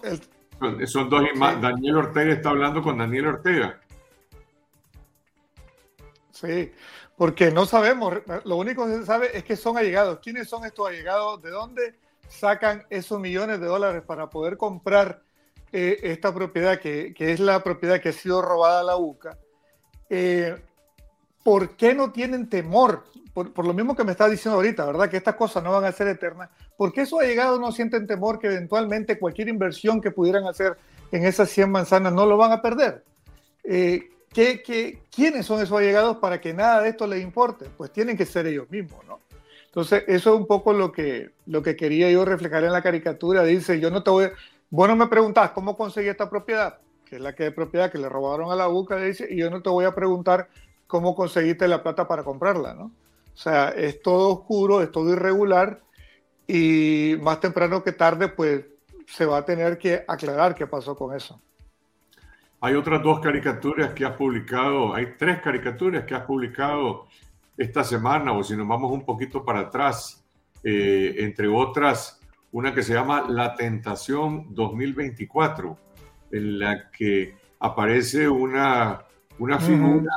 Son, 0.86 1.08
dos 1.08 1.22
imágenes. 1.34 1.62
Daniel 1.62 1.96
Ortega 1.96 2.32
está 2.32 2.50
hablando 2.50 2.82
con 2.82 2.98
Daniel 2.98 3.28
Ortega. 3.28 3.80
Sí, 6.30 6.72
porque 7.16 7.50
no 7.50 7.66
sabemos. 7.66 8.14
Lo 8.44 8.56
único 8.56 8.86
que 8.86 8.98
se 8.98 9.06
sabe 9.06 9.36
es 9.36 9.44
que 9.44 9.56
son 9.56 9.76
allegados. 9.76 10.20
¿Quiénes 10.20 10.48
son 10.48 10.64
estos 10.64 10.88
allegados? 10.88 11.42
¿De 11.42 11.50
dónde? 11.50 11.94
sacan 12.28 12.86
esos 12.90 13.18
millones 13.18 13.60
de 13.60 13.66
dólares 13.66 14.02
para 14.06 14.30
poder 14.30 14.56
comprar 14.56 15.22
eh, 15.72 15.98
esta 16.02 16.32
propiedad, 16.32 16.78
que, 16.78 17.14
es 17.18 17.40
la 17.40 17.62
propiedad 17.62 18.00
que 18.00 18.10
ha 18.10 18.12
sido 18.12 18.40
robada 18.42 18.80
a 18.80 18.84
la 18.84 18.96
UCA, 18.96 19.38
eh, 20.10 20.56
¿por 21.42 21.76
qué 21.76 21.94
no 21.94 22.12
tienen 22.12 22.48
temor? 22.48 23.04
Por, 23.32 23.64
lo 23.64 23.72
mismo 23.72 23.94
que 23.94 24.02
me 24.02 24.12
está 24.12 24.28
diciendo 24.28 24.56
ahorita, 24.56 24.84
¿verdad? 24.84 25.08
Que 25.08 25.16
estas 25.16 25.36
cosas 25.36 25.62
no 25.62 25.70
van 25.70 25.84
a 25.84 25.92
ser 25.92 26.08
eternas. 26.08 26.50
¿Por 26.76 26.92
qué 26.92 27.02
esos 27.02 27.20
allegados 27.20 27.60
no 27.60 27.70
sienten 27.70 28.06
temor 28.06 28.38
que 28.40 28.48
eventualmente 28.48 29.18
cualquier 29.18 29.48
inversión 29.48 30.00
que 30.00 30.10
pudieran 30.10 30.46
hacer 30.46 30.76
en 31.12 31.24
esas 31.24 31.48
100 31.50 31.70
manzanas 31.70 32.12
no 32.12 32.26
lo 32.26 32.36
van 32.36 32.50
a 32.50 32.60
perder? 32.60 33.04
Eh, 33.62 34.10
¿qué, 34.32 35.00
quiénes 35.14 35.46
son 35.46 35.62
esos 35.62 35.78
allegados 35.78 36.16
para 36.16 36.40
que 36.40 36.52
nada 36.52 36.82
de 36.82 36.88
esto 36.88 37.06
les 37.06 37.22
importe? 37.22 37.66
Pues 37.76 37.92
tienen 37.92 38.16
que 38.16 38.26
ser 38.26 38.46
ellos 38.46 38.68
mismos, 38.70 39.04
¿no? 39.06 39.20
Entonces, 39.66 40.02
eso 40.08 40.34
es 40.34 40.40
un 40.40 40.46
poco 40.46 40.72
lo 40.72 40.90
que, 40.90 41.30
lo 41.46 41.62
que 41.62 41.76
quería 41.76 42.10
yo 42.10 42.24
reflejar 42.24 42.64
en 42.64 42.72
la 42.72 42.82
caricatura. 42.82 43.44
Dice, 43.44 43.78
yo 43.78 43.90
no 43.90 44.02
te 44.02 44.10
voy, 44.10 44.28
vos 44.70 44.88
no 44.88 44.96
me 44.96 45.06
preguntás 45.06 45.50
cómo 45.50 45.76
conseguí 45.76 46.08
esta 46.08 46.28
propiedad, 46.28 46.78
que 47.08 47.16
es 47.16 47.22
la 47.22 47.34
que 47.34 47.46
es 47.46 47.54
propiedad 47.54 47.90
que 47.90 47.98
le 47.98 48.08
robaron 48.08 48.50
a 48.50 48.56
la 48.56 48.68
UCA, 48.68 48.96
dice, 48.96 49.26
y 49.30 49.36
yo 49.38 49.50
no 49.50 49.62
te 49.62 49.70
voy 49.70 49.84
a 49.84 49.94
preguntar 49.94 50.48
cómo 50.86 51.14
conseguiste 51.14 51.66
la 51.66 51.82
plata 51.82 52.06
para 52.06 52.22
comprarla, 52.22 52.74
¿no? 52.74 52.84
O 52.84 53.40
sea, 53.40 53.68
es 53.70 54.02
todo 54.02 54.30
oscuro, 54.30 54.82
es 54.82 54.90
todo 54.90 55.12
irregular 55.12 55.80
y 56.46 57.16
más 57.20 57.40
temprano 57.40 57.82
que 57.82 57.92
tarde, 57.92 58.28
pues 58.28 58.64
se 59.06 59.24
va 59.24 59.38
a 59.38 59.44
tener 59.44 59.78
que 59.78 60.04
aclarar 60.06 60.54
qué 60.54 60.66
pasó 60.66 60.96
con 60.96 61.14
eso. 61.14 61.40
Hay 62.60 62.74
otras 62.74 63.02
dos 63.02 63.20
caricaturas 63.20 63.92
que 63.92 64.04
has 64.04 64.16
publicado, 64.16 64.92
hay 64.94 65.14
tres 65.16 65.40
caricaturas 65.40 66.04
que 66.04 66.14
has 66.14 66.24
publicado 66.24 67.06
esta 67.56 67.84
semana, 67.84 68.32
o 68.32 68.42
si 68.42 68.56
nos 68.56 68.66
vamos 68.66 68.90
un 68.90 69.04
poquito 69.04 69.44
para 69.44 69.60
atrás, 69.60 70.24
eh, 70.64 71.14
entre 71.18 71.46
otras, 71.48 72.20
una 72.50 72.74
que 72.74 72.82
se 72.82 72.94
llama 72.94 73.26
La 73.28 73.54
Tentación 73.54 74.46
2024, 74.50 75.78
en 76.30 76.58
la 76.58 76.90
que 76.90 77.34
aparece 77.60 78.28
una, 78.28 79.02
una 79.38 79.58
figura 79.58 80.12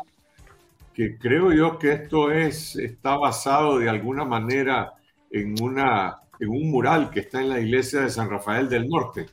que 0.94 1.18
creo 1.18 1.52
yo 1.54 1.80
que 1.80 1.94
esto 1.94 2.32
es, 2.32 2.76
está 2.76 3.18
basado 3.18 3.80
de 3.80 3.90
alguna 3.90 4.26
manera 4.26 4.94
en, 5.30 5.56
una, 5.62 6.18
en 6.40 6.50
un 6.50 6.70
mural 6.70 7.10
que 7.10 7.22
está 7.22 7.42
en 7.42 7.50
la 7.50 7.60
iglesia 7.60 8.02
de 8.02 8.10
San 8.10 8.30
Rafael 8.30 8.70
del 8.70 8.88
Norte. 8.90 9.28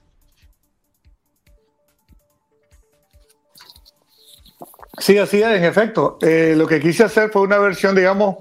Sí, 4.99 5.17
así 5.19 5.41
es, 5.41 5.49
en 5.49 5.65
efecto. 5.65 6.19
Eh, 6.21 6.55
lo 6.57 6.67
que 6.67 6.81
quise 6.81 7.05
hacer 7.05 7.31
fue 7.31 7.43
una 7.43 7.59
versión, 7.59 7.95
digamos, 7.95 8.39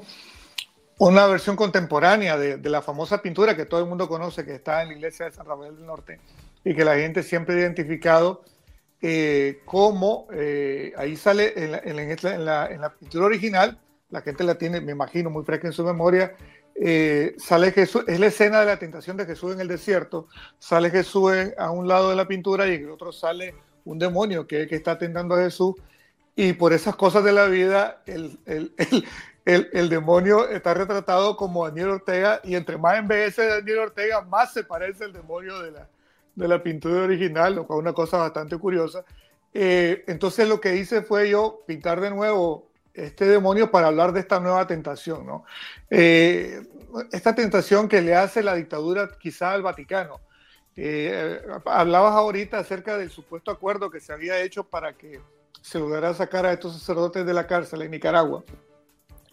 una 1.00 1.28
versión 1.28 1.56
contemporánea 1.56 2.38
de, 2.38 2.58
la 2.70 2.82
famosa 2.82 3.22
pintura 3.22 3.56
que 3.56 3.66
todo 3.66 3.80
el 3.80 3.86
mundo 3.86 4.08
conoce, 4.08 4.44
que 4.44 4.56
está 4.56 4.82
en 4.82 4.90
la 4.90 4.94
iglesia 4.96 5.26
de 5.26 5.32
San 5.32 5.46
Rafael 5.46 5.76
del 5.76 5.86
Norte 5.86 6.20
y 6.68 6.76
que 6.76 6.84
la 6.84 6.98
gente 6.98 7.24
siempre 7.24 7.56
ha 7.56 7.60
identificado 7.60 8.44
eh, 9.02 9.62
como, 9.64 10.28
eh, 10.34 10.92
ahí 10.98 11.16
sale 11.16 11.54
en 11.56 11.72
la, 12.46 12.94
pintura 13.00 13.26
original, 13.26 13.80
la 14.10 14.22
gente 14.22 14.44
la 14.44 14.58
tiene, 14.58 14.82
me 14.82 14.92
imagino, 14.92 15.30
muy 15.30 15.46
fresca 15.46 15.68
en 15.68 15.74
su 15.74 15.86
memoria, 15.86 16.36
eh, 16.76 17.36
sale 17.38 17.72
Jesús, 17.72 18.04
es 18.08 18.20
la 18.20 18.26
escena 18.28 18.60
de 18.60 18.66
la 18.66 18.78
tentación 18.78 19.16
de 19.16 19.26
Jesús 19.26 19.54
en 19.54 19.62
el 19.62 19.70
desierto, 19.70 20.28
sale 20.60 20.90
Jesús 20.90 21.32
a 21.58 21.72
un 21.72 21.88
lado 21.88 22.10
de 22.10 22.18
la 22.18 22.28
pintura 22.28 22.68
y 22.68 22.76
en 22.76 22.84
el 22.84 22.90
otro 22.90 23.14
sale 23.14 23.56
un 23.86 23.98
demonio 23.98 24.46
que, 24.46 24.64
es 24.64 24.68
que 24.68 24.76
está 24.76 24.98
tentando 24.98 25.36
a 25.36 25.44
Jesús 25.44 25.76
y 26.36 26.52
por 26.52 26.74
esas 26.74 26.98
cosas 26.98 27.24
de 27.24 27.32
la 27.32 27.46
vida 27.46 28.04
el, 28.06 29.90
demonio 29.90 30.50
está 30.50 30.74
retratado 30.74 31.38
como 31.38 31.66
Daniel 31.66 31.90
Ortega 31.90 32.42
y 32.44 32.56
entre 32.56 32.78
más 32.78 33.00
envejece 33.00 33.48
Daniel 33.48 33.80
Ortega 33.80 34.22
más 34.22 34.52
se 34.52 34.66
parece 34.66 35.06
el 35.06 35.14
demonio 35.14 35.62
de 35.62 35.72
la, 35.72 35.88
de 36.38 36.48
la 36.48 36.62
pintura 36.62 37.04
original, 37.04 37.56
lo 37.56 37.66
cual 37.66 37.80
es 37.80 37.82
una 37.82 37.94
cosa 37.94 38.18
bastante 38.18 38.58
curiosa. 38.58 39.04
Eh, 39.54 40.04
entonces 40.08 40.48
lo 40.48 40.62
que 40.62 40.76
hice 40.76 41.02
fue 41.02 41.30
yo 41.30 41.64
pintar 41.66 42.00
de 42.00 42.12
nuevo 42.12 42.70
este 42.94 43.26
demonio 43.26 43.72
para 43.72 43.88
hablar 43.88 44.12
de 44.14 44.20
esta 44.20 44.40
nueva 44.40 44.68
tentación, 44.68 45.26
¿no? 45.26 45.46
Eh, 45.90 46.62
esta 47.12 47.36
tentación 47.36 47.88
que 47.88 48.02
le 48.02 48.16
hace 48.16 48.44
la 48.44 48.56
dictadura 48.56 49.10
quizá 49.20 49.54
al 49.54 49.64
Vaticano. 49.64 50.20
Eh, 50.76 51.42
hablabas 51.66 52.14
ahorita 52.14 52.60
acerca 52.60 52.98
del 52.98 53.10
supuesto 53.10 53.50
acuerdo 53.50 53.90
que 53.90 54.00
se 54.00 54.14
había 54.14 54.40
hecho 54.42 54.64
para 54.64 54.94
que 54.94 55.20
se 55.62 55.80
lograra 55.80 56.14
sacar 56.14 56.46
a 56.46 56.54
estos 56.54 56.74
sacerdotes 56.74 57.26
de 57.26 57.34
la 57.34 57.48
cárcel 57.48 57.82
en 57.82 57.92
Nicaragua, 57.92 58.44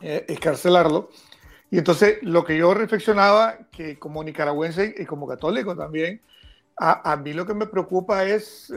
eh, 0.01 0.25
escarcelarlo. 0.29 1.11
Y 1.71 1.79
entonces 1.79 2.19
lo 2.23 2.45
que 2.45 2.57
yo 2.57 2.73
reflexionaba, 2.73 3.59
que 3.71 3.99
como 3.99 4.25
nicaragüense 4.25 4.95
y 4.97 5.05
como 5.05 5.27
católico 5.27 5.77
también, 5.77 6.23
a, 6.77 7.17
mí 7.17 7.33
lo 7.33 7.47
que 7.47 7.55
me 7.55 7.67
preocupa 7.67 8.25
es 8.25 8.73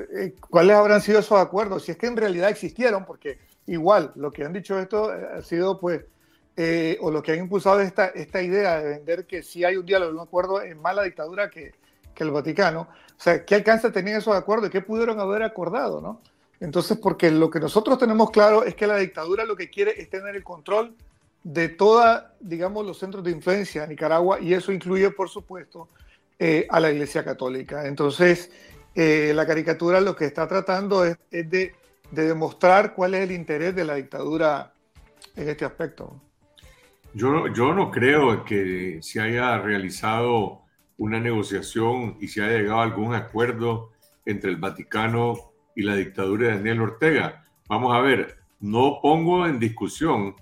cuáles 0.50 0.76
habrán 0.76 1.02
sido 1.02 1.20
esos 1.20 1.40
acuerdos, 1.40 1.84
si 1.84 1.92
es 1.92 1.98
que 1.98 2.08
en 2.08 2.18
realidad 2.18 2.50
existieron, 2.50 3.06
porque 3.06 3.40
igual, 3.66 4.12
lo 4.16 4.32
que 4.32 4.46
han 4.46 4.54
dicho 4.54 4.80
esto 4.80 5.14
eh, 5.14 5.28
ha 5.38 5.42
sido, 5.42 5.80
pues, 5.80 6.06
eh, 6.56 6.98
o 7.02 7.12
lo 7.12 7.22
que 7.22 7.34
han 7.34 7.40
impulsado 7.40 7.80
esta, 7.82 8.08
esta 8.08 8.42
idea 8.42 8.80
de 8.80 8.90
vender 8.90 9.26
que 9.26 9.44
si 9.44 9.64
hay 9.64 9.78
un 9.78 9.86
diálogo, 9.86 10.12
un 10.12 10.20
acuerdo 10.20 10.62
en 10.62 10.82
mala 10.82 11.04
dictadura 11.04 11.50
que, 11.50 11.74
que 12.16 12.24
el 12.24 12.32
Vaticano. 12.32 12.82
O 12.82 13.22
sea, 13.22 13.46
¿qué 13.46 13.56
alcance 13.56 13.92
tenían 13.92 14.18
esos 14.18 14.36
acuerdos 14.36 14.70
y 14.70 14.72
qué 14.72 14.82
pudieron 14.82 15.20
haber 15.20 15.44
acordado, 15.44 16.02
no? 16.02 16.22
Entonces, 16.60 16.98
porque 16.98 17.30
lo 17.30 17.52
que 17.52 17.60
nosotros 17.60 18.00
tenemos 18.00 18.32
claro 18.32 18.64
es 18.64 18.74
que 18.74 18.88
la 18.88 18.98
dictadura 18.98 19.46
lo 19.46 19.56
que 19.56 19.70
quiere 19.70 20.02
es 20.02 20.10
tener 20.10 20.36
el 20.36 20.44
control 20.44 20.96
de 21.44 21.70
toda, 21.70 22.34
digamos, 22.40 22.86
los 22.86 22.98
centros 22.98 23.24
de 23.24 23.32
influencia 23.32 23.84
en 23.84 23.90
Nicaragua 23.90 24.40
y 24.40 24.54
eso 24.54 24.72
incluye, 24.72 25.12
por 25.12 25.30
supuesto, 25.30 25.88
eh, 26.39 26.67
a 26.69 26.80
la 26.80 26.91
Iglesia 26.91 27.23
Católica. 27.23 27.88
Entonces, 27.88 28.52
la 28.95 29.45
caricatura 29.45 30.02
lo 30.02 30.15
que 30.15 30.26
está 30.26 30.47
tratando 30.47 31.06
es, 31.06 31.17
de 31.30 31.73
demostrar 32.12 32.95
cuál 32.95 33.13
es 33.13 33.30
el 33.30 33.32
interés 33.32 33.76
de 33.76 33.86
la 33.86 33.93
dictadura 33.93 34.73
en 35.36 35.50
este 35.50 35.65
aspecto. 35.65 36.19
Yo, 37.13 37.47
yo 37.54 37.73
no 37.73 37.91
creo 37.91 38.43
que 38.43 39.00
se 39.02 39.21
haya 39.21 39.60
realizado 39.60 40.62
una 40.97 41.19
negociación 41.19 42.17
y 42.19 42.28
se 42.28 42.43
haya 42.43 42.58
llegado 42.58 42.80
a 42.80 42.84
algún 42.84 43.13
acuerdo 43.13 43.91
entre 44.26 44.50
el 44.50 44.58
Vaticano 44.58 45.36
y 45.76 45.84
la 45.84 45.95
dictadura 45.95 46.47
de 46.47 46.56
Daniel 46.56 46.82
Ortega. 46.82 47.45
Vamos 47.67 47.95
a 47.95 48.02
ver, 48.02 48.38
no 48.60 49.00
pongo 49.02 49.45
en 49.47 49.60
discusión 49.60 50.36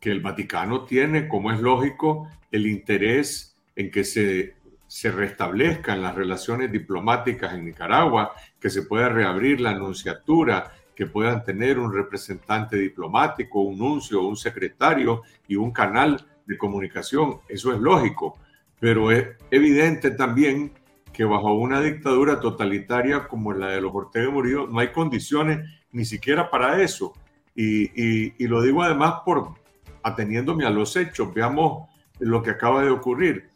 que 0.00 0.10
el 0.10 0.20
Vaticano 0.20 0.84
tiene, 0.84 1.28
como 1.28 1.52
es 1.52 1.60
lógico, 1.60 2.28
el 2.50 2.66
interés 2.66 3.56
en 3.76 3.90
que 3.90 4.04
se, 4.04 4.54
se 4.90 5.12
restablezcan 5.12 6.02
las 6.02 6.16
relaciones 6.16 6.72
diplomáticas 6.72 7.54
en 7.54 7.64
Nicaragua, 7.64 8.32
que 8.58 8.68
se 8.68 8.82
pueda 8.82 9.08
reabrir 9.08 9.60
la 9.60 9.70
anunciatura, 9.70 10.72
que 10.96 11.06
puedan 11.06 11.44
tener 11.44 11.78
un 11.78 11.94
representante 11.94 12.76
diplomático, 12.76 13.60
un 13.60 13.78
nuncio, 13.78 14.26
un 14.26 14.36
secretario 14.36 15.22
y 15.46 15.54
un 15.54 15.70
canal 15.70 16.26
de 16.44 16.58
comunicación. 16.58 17.38
Eso 17.48 17.72
es 17.72 17.78
lógico, 17.78 18.36
pero 18.80 19.12
es 19.12 19.28
evidente 19.52 20.10
también 20.10 20.72
que 21.12 21.24
bajo 21.24 21.54
una 21.54 21.80
dictadura 21.80 22.40
totalitaria 22.40 23.28
como 23.28 23.52
la 23.52 23.68
de 23.68 23.80
los 23.80 23.94
Ortega 23.94 24.28
Murillo 24.28 24.66
no 24.66 24.80
hay 24.80 24.88
condiciones 24.88 25.70
ni 25.92 26.04
siquiera 26.04 26.50
para 26.50 26.82
eso. 26.82 27.12
Y, 27.54 28.42
y 28.42 28.48
lo 28.48 28.60
digo 28.60 28.82
además 28.82 29.20
por 29.24 29.54
ateniéndome 30.02 30.66
a 30.66 30.70
los 30.70 30.96
hechos. 30.96 31.32
Veamos 31.32 31.88
lo 32.18 32.42
que 32.42 32.50
acaba 32.50 32.82
de 32.82 32.90
ocurrir. 32.90 33.50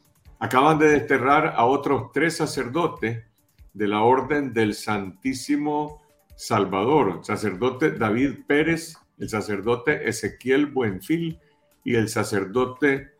Acaban 0.44 0.78
de 0.78 0.88
desterrar 0.88 1.54
a 1.56 1.64
otros 1.64 2.12
tres 2.12 2.36
sacerdotes 2.36 3.24
de 3.72 3.88
la 3.88 4.02
Orden 4.02 4.52
del 4.52 4.74
Santísimo 4.74 6.02
Salvador, 6.36 7.14
el 7.16 7.24
sacerdote 7.24 7.92
David 7.92 8.40
Pérez, 8.46 8.94
el 9.18 9.30
sacerdote 9.30 10.06
Ezequiel 10.06 10.66
Buenfil 10.66 11.40
y 11.82 11.94
el 11.94 12.10
sacerdote 12.10 13.12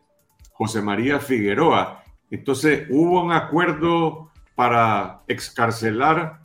José 0.51 0.83
María 0.83 1.19
Figueroa. 1.19 2.03
Entonces 2.29 2.85
hubo 2.91 3.23
un 3.23 3.31
acuerdo 3.31 4.29
para 4.53 5.23
excarcelar 5.27 6.41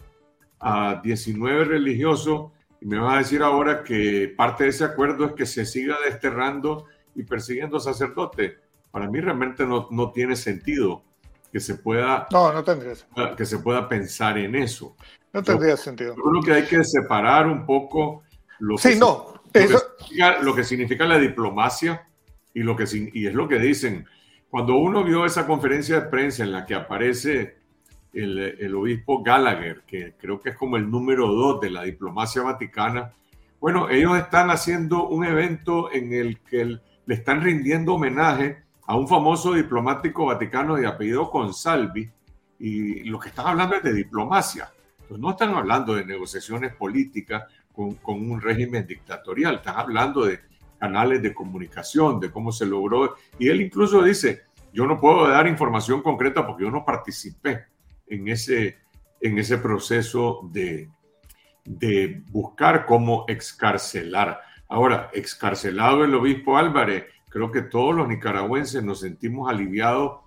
a 0.61 0.99
19 1.05 1.64
religiosos 1.64 2.53
y 2.81 2.87
me 2.87 2.99
vas 2.99 3.16
a 3.16 3.19
decir 3.19 3.43
ahora 3.43 3.85
que 3.85 4.33
parte 4.35 4.64
de 4.64 4.71
ese 4.71 4.85
acuerdo 4.85 5.27
es 5.27 5.33
que 5.33 5.45
se 5.45 5.66
siga 5.66 5.99
desterrando 6.07 6.87
y 7.14 7.25
persiguiendo 7.25 7.79
sacerdotes. 7.81 8.55
Para 8.90 9.09
mí 9.09 9.20
realmente 9.20 9.64
no, 9.66 9.88
no 9.90 10.11
tiene 10.11 10.37
sentido 10.37 11.03
que 11.53 11.61
se 11.61 11.74
pueda 11.74 12.29
no, 12.31 12.53
no 12.53 12.62
tendría 12.62 12.94
que 13.37 13.44
se 13.44 13.59
pueda 13.59 13.88
pensar 13.88 14.38
en 14.38 14.55
eso. 14.55 14.96
No 15.33 15.42
tendría 15.42 15.76
sentido. 15.76 16.14
Yo 16.16 16.22
creo 16.22 16.42
que 16.42 16.53
hay 16.53 16.68
que 16.68 16.85
separar 16.85 17.46
un 17.46 17.64
poco 17.66 18.24
lo 18.59 18.76
que, 18.76 18.96
no, 18.96 19.35
lo, 20.42 20.55
que 20.55 20.64
significa, 20.64 21.07
la 21.07 21.18
diplomacia 21.18 22.07
y, 22.53 22.62
lo 22.62 22.76
que, 22.76 22.85
y 23.14 23.26
es 23.26 23.35
lo 23.35 23.48
que 23.48 23.59
dicen. 23.59 24.07
Cuando 24.48 24.76
uno 24.76 25.05
vio 25.05 25.24
esa 25.24 25.46
conferencia 25.46 26.00
de 26.00 26.09
prensa 26.09 26.42
en 26.42 26.53
la 26.53 26.66
que 26.66 26.74
aparece 26.74 27.59
el, 28.12 28.38
el 28.38 28.74
obispo 28.74 29.22
Gallagher, 29.22 29.83
que 29.87 30.14
creo 30.18 30.40
que 30.40 30.50
es 30.50 30.57
como 30.57 30.76
el 30.76 30.90
número 30.90 31.29
dos 31.29 31.61
de 31.61 31.70
la 31.70 31.85
diplomacia 31.85 32.42
vaticana, 32.42 33.12
bueno, 33.61 33.88
ellos 33.88 34.18
están 34.18 34.50
haciendo 34.50 35.07
un 35.07 35.24
evento 35.24 35.92
en 35.92 36.12
el 36.12 36.40
que 36.40 36.64
le 36.64 37.14
están 37.14 37.42
rindiendo 37.42 37.94
homenaje 37.94 38.64
a 38.90 38.96
un 38.96 39.07
famoso 39.07 39.55
diplomático 39.55 40.26
vaticano 40.26 40.74
de 40.74 40.85
apellido 40.85 41.31
Consalvi, 41.31 42.11
y 42.59 43.05
lo 43.05 43.20
que 43.20 43.29
están 43.29 43.46
hablando 43.46 43.76
es 43.76 43.85
de 43.85 43.92
diplomacia. 43.92 44.68
No 45.11 45.31
están 45.31 45.55
hablando 45.55 45.94
de 45.94 46.05
negociaciones 46.05 46.74
políticas 46.74 47.44
con, 47.72 47.94
con, 47.94 48.29
un 48.29 48.40
régimen 48.40 48.88
dictatorial, 48.88 49.55
están 49.55 49.79
hablando 49.79 50.24
de 50.24 50.40
canales 50.76 51.22
de 51.22 51.33
comunicación, 51.33 52.18
de 52.18 52.33
cómo 52.33 52.50
se 52.50 52.66
logró. 52.66 53.14
Y 53.38 53.46
él 53.46 53.61
incluso 53.61 54.03
dice, 54.03 54.46
yo 54.72 54.88
no 54.88 54.98
puedo 54.98 55.29
dar 55.29 55.46
información 55.46 56.03
concreta 56.03 56.44
porque 56.44 56.64
yo 56.64 56.70
no 56.72 56.85
participé 56.85 57.66
en 58.09 58.26
ese, 58.26 58.79
en 59.20 59.38
ese 59.38 59.59
proceso 59.59 60.40
de, 60.50 60.90
de 61.64 62.24
buscar 62.33 62.87
cómo 62.87 63.24
excarcelar. 63.29 64.40
Ahora, 64.68 65.11
excarcelado 65.12 66.03
el 66.03 66.12
obispo 66.12 66.59
Álvarez, 66.59 67.05
creo 67.31 67.51
que 67.51 67.62
todos 67.62 67.95
los 67.95 68.07
nicaragüenses 68.07 68.85
nos 68.85 69.01
sentimos 69.01 69.49
aliviados 69.49 70.21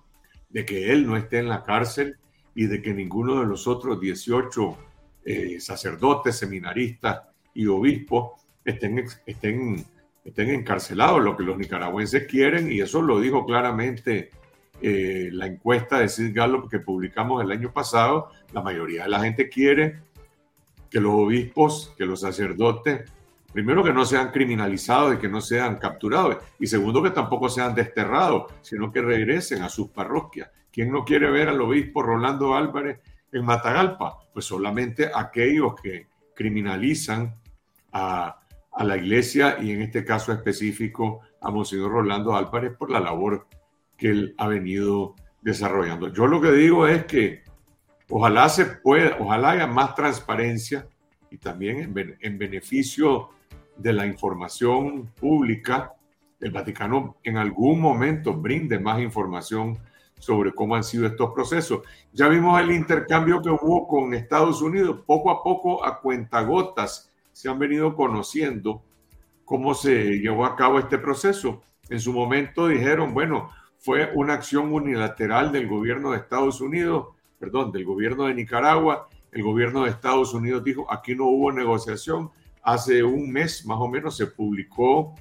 de 0.48 0.64
que 0.64 0.92
él 0.92 1.06
no 1.06 1.16
esté 1.16 1.38
en 1.38 1.48
la 1.48 1.62
cárcel 1.62 2.16
y 2.54 2.66
de 2.66 2.82
que 2.82 2.92
ninguno 2.92 3.40
de 3.40 3.46
los 3.46 3.68
otros 3.68 4.00
18 4.00 4.76
eh, 5.24 5.60
sacerdotes, 5.60 6.36
seminaristas 6.36 7.22
y 7.54 7.66
obispos 7.66 8.40
estén, 8.64 9.04
estén, 9.26 9.84
estén 10.24 10.50
encarcelados, 10.50 11.22
lo 11.22 11.36
que 11.36 11.44
los 11.44 11.58
nicaragüenses 11.58 12.26
quieren, 12.26 12.72
y 12.72 12.80
eso 12.80 13.02
lo 13.02 13.20
dijo 13.20 13.44
claramente 13.44 14.30
eh, 14.80 15.28
la 15.32 15.46
encuesta 15.46 15.98
de 15.98 16.08
Sid 16.08 16.34
Gallup 16.34 16.70
que 16.70 16.78
publicamos 16.78 17.42
el 17.42 17.50
año 17.50 17.72
pasado, 17.72 18.30
la 18.52 18.62
mayoría 18.62 19.04
de 19.04 19.08
la 19.10 19.20
gente 19.20 19.48
quiere 19.48 19.98
que 20.90 21.00
los 21.00 21.12
obispos, 21.12 21.92
que 21.98 22.06
los 22.06 22.20
sacerdotes, 22.20 23.10
primero 23.54 23.84
que 23.84 23.92
no 23.92 24.04
sean 24.04 24.32
criminalizados 24.32 25.14
y 25.14 25.18
que 25.18 25.28
no 25.28 25.40
sean 25.40 25.76
capturados, 25.76 26.38
y 26.58 26.66
segundo 26.66 27.00
que 27.00 27.10
tampoco 27.10 27.48
sean 27.48 27.72
desterrados, 27.72 28.52
sino 28.62 28.90
que 28.90 29.00
regresen 29.00 29.62
a 29.62 29.68
sus 29.68 29.90
parroquias. 29.90 30.50
¿Quién 30.72 30.90
no 30.90 31.04
quiere 31.04 31.30
ver 31.30 31.48
al 31.48 31.60
obispo 31.60 32.02
Rolando 32.02 32.56
Álvarez 32.56 32.98
en 33.30 33.44
Matagalpa? 33.44 34.18
Pues 34.32 34.44
solamente 34.44 35.08
aquellos 35.14 35.76
que 35.80 36.08
criminalizan 36.34 37.36
a, 37.92 38.40
la 38.76 38.96
iglesia 38.96 39.58
y 39.62 39.70
en 39.70 39.82
este 39.82 40.04
caso 40.04 40.32
específico 40.32 41.20
a 41.40 41.48
Monseñor 41.52 41.92
Rolando 41.92 42.34
Álvarez 42.34 42.72
por 42.76 42.90
la 42.90 42.98
labor 42.98 43.46
que 43.96 44.08
él 44.08 44.34
ha 44.36 44.48
venido 44.48 45.14
desarrollando. 45.42 46.12
Yo 46.12 46.26
lo 46.26 46.40
que 46.40 46.50
digo 46.50 46.88
es 46.88 47.04
que 47.04 47.44
ojalá 48.08 48.48
se 48.48 48.66
pueda, 48.66 49.16
ojalá 49.20 49.50
haya 49.50 49.68
más 49.68 49.94
transparencia 49.94 50.88
y 51.30 51.38
también 51.38 51.96
en, 51.96 52.16
en 52.20 52.36
beneficio 52.36 53.30
de 53.76 53.92
la 53.92 54.06
información 54.06 55.12
pública, 55.18 55.94
el 56.40 56.50
Vaticano 56.50 57.16
en 57.22 57.36
algún 57.36 57.80
momento 57.80 58.34
brinde 58.34 58.78
más 58.78 59.00
información 59.00 59.78
sobre 60.18 60.52
cómo 60.52 60.74
han 60.74 60.84
sido 60.84 61.06
estos 61.06 61.32
procesos. 61.32 61.80
Ya 62.12 62.28
vimos 62.28 62.60
el 62.60 62.70
intercambio 62.70 63.42
que 63.42 63.50
hubo 63.50 63.86
con 63.86 64.14
Estados 64.14 64.62
Unidos, 64.62 65.00
poco 65.06 65.30
a 65.30 65.42
poco 65.42 65.84
a 65.84 66.00
cuentagotas 66.00 67.10
se 67.32 67.48
han 67.48 67.58
venido 67.58 67.94
conociendo 67.96 68.82
cómo 69.44 69.74
se 69.74 70.18
llevó 70.18 70.46
a 70.46 70.56
cabo 70.56 70.78
este 70.78 70.98
proceso. 70.98 71.62
En 71.88 72.00
su 72.00 72.12
momento 72.12 72.68
dijeron, 72.68 73.12
bueno, 73.12 73.50
fue 73.78 74.10
una 74.14 74.34
acción 74.34 74.72
unilateral 74.72 75.52
del 75.52 75.68
gobierno 75.68 76.12
de 76.12 76.18
Estados 76.18 76.60
Unidos, 76.60 77.08
perdón, 77.38 77.72
del 77.72 77.84
gobierno 77.84 78.24
de 78.24 78.34
Nicaragua. 78.34 79.08
El 79.32 79.42
gobierno 79.42 79.82
de 79.82 79.90
Estados 79.90 80.32
Unidos 80.32 80.64
dijo, 80.64 80.90
aquí 80.90 81.14
no 81.14 81.26
hubo 81.26 81.52
negociación. 81.52 82.30
Hace 82.64 83.04
un 83.04 83.30
mes 83.30 83.66
más 83.66 83.78
o 83.78 83.88
menos 83.88 84.16
se 84.16 84.26
publicó 84.26 85.14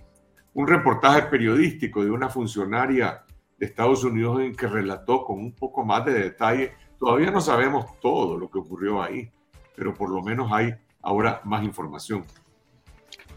un 0.54 0.68
reportaje 0.68 1.24
periodístico 1.24 2.04
de 2.04 2.10
una 2.10 2.30
funcionaria 2.30 3.26
de 3.58 3.66
Estados 3.66 4.04
Unidos 4.04 4.42
en 4.42 4.56
que 4.56 4.68
relató 4.68 5.26
con 5.26 5.40
un 5.40 5.54
poco 5.54 5.84
más 5.84 6.06
de 6.06 6.14
detalle. 6.14 6.74
Todavía 6.98 7.32
no 7.32 7.42
sabemos 7.42 8.00
todo 8.00 8.38
lo 8.38 8.50
que 8.50 8.60
ocurrió 8.60 9.02
ahí, 9.02 9.30
pero 9.76 9.94
por 9.94 10.10
lo 10.10 10.22
menos 10.22 10.52
hay 10.52 10.74
ahora 11.02 11.42
más 11.44 11.64
información. 11.64 12.24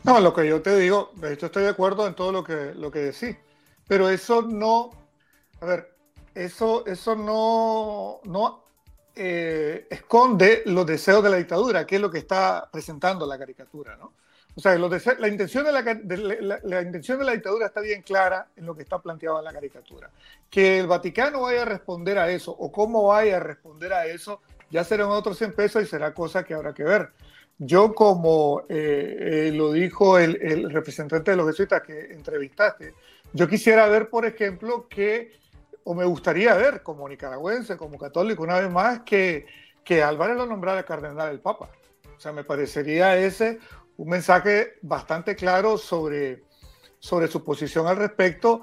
No, 0.05 0.21
lo 0.21 0.33
que 0.33 0.49
yo 0.49 0.63
te 0.63 0.77
digo, 0.77 1.11
de 1.17 1.33
hecho 1.33 1.47
estoy 1.47 1.65
de 1.65 1.71
acuerdo 1.71 2.07
en 2.07 2.15
todo 2.15 2.31
lo 2.31 2.45
que, 2.45 2.75
lo 2.77 2.93
que 2.93 3.01
decís, 3.01 3.37
pero 3.89 4.09
eso 4.09 4.43
no, 4.43 4.91
a 5.61 5.67
ver, 5.67 5.97
eso, 6.33 6.87
eso 6.87 7.17
no, 7.17 8.21
no 8.23 8.66
eh, 9.17 9.87
esconde 9.91 10.63
los 10.67 10.87
deseos 10.87 11.23
de 11.25 11.31
la 11.31 11.37
dictadura, 11.37 11.87
que 11.87 11.97
es 11.97 12.01
lo 12.01 12.11
que 12.11 12.19
está 12.19 12.69
presentando 12.71 13.27
la 13.27 13.39
caricatura, 13.39 13.97
¿no? 13.97 14.13
O 14.55 14.61
sea, 14.61 14.79
la, 14.79 15.29
intención 15.29 15.65
de 15.65 15.73
la, 15.73 16.81
intención 16.81 17.19
de 17.19 17.25
la 17.27 17.33
dictadura 17.33 17.67
está 17.67 17.83
bien 17.83 18.01
clara 18.01 18.49
en 18.57 18.65
lo 18.65 18.75
que 18.75 18.85
está 18.85 18.99
planteado 18.99 19.39
en 19.39 19.45
la 19.45 19.53
caricatura. 19.53 20.11
Que 20.49 20.79
el 20.79 20.87
Vaticano 20.87 21.43
vaya 21.43 21.63
a 21.63 21.65
responder 21.67 22.19
a 22.19 22.31
eso 22.31 22.53
o 22.53 22.73
cómo 22.73 23.09
vaya 23.09 23.37
a 23.37 23.41
responder 23.41 23.93
a 23.93 24.07
eso, 24.07 24.41
ya 24.71 24.83
serán 24.83 25.09
otros 25.09 25.43
en 25.43 25.53
peso 25.53 25.79
y 25.79 25.87
será 25.87 26.15
cosa 26.15 26.43
que 26.43 26.55
habrá 26.55 26.73
que 26.73 26.85
ver. 26.85 27.11
Yo, 27.59 27.95
como 27.95 28.63
eh, 28.71 29.49
eh, 29.49 29.53
lo 29.53 29.73
dijo 29.73 30.19
el, 30.19 30.71
representante 30.71 31.33
de 31.33 31.37
los 31.37 31.49
jesuitas 31.49 31.83
que 31.83 32.13
entrevistaste, 32.13 32.95
yo 33.35 33.49
quisiera 33.49 33.87
ver, 33.89 34.09
por 34.09 34.25
ejemplo, 34.25 34.89
que, 34.89 35.33
o 35.89 35.95
me 35.95 36.05
gustaría 36.05 36.53
ver 36.55 36.83
como 36.83 37.09
nicaragüense, 37.09 37.77
como 37.77 37.97
católico, 37.97 38.43
una 38.43 38.59
vez 38.59 38.69
más, 38.69 39.03
que, 39.03 39.47
que 39.85 40.03
Álvarez 40.03 40.37
lo 40.37 40.45
nombrara 40.45 40.85
cardenal 40.85 41.29
del 41.29 41.39
Papa. 41.39 41.71
O 42.17 42.19
sea, 42.19 42.33
me 42.33 42.43
parecería 42.43 43.17
ese 43.17 43.61
un 43.97 44.09
mensaje 44.09 44.75
bastante 44.83 45.37
claro 45.37 45.79
sobre, 45.79 46.43
sobre 46.99 47.29
su 47.29 47.45
posición 47.45 47.87
al 47.87 47.99
respecto 47.99 48.63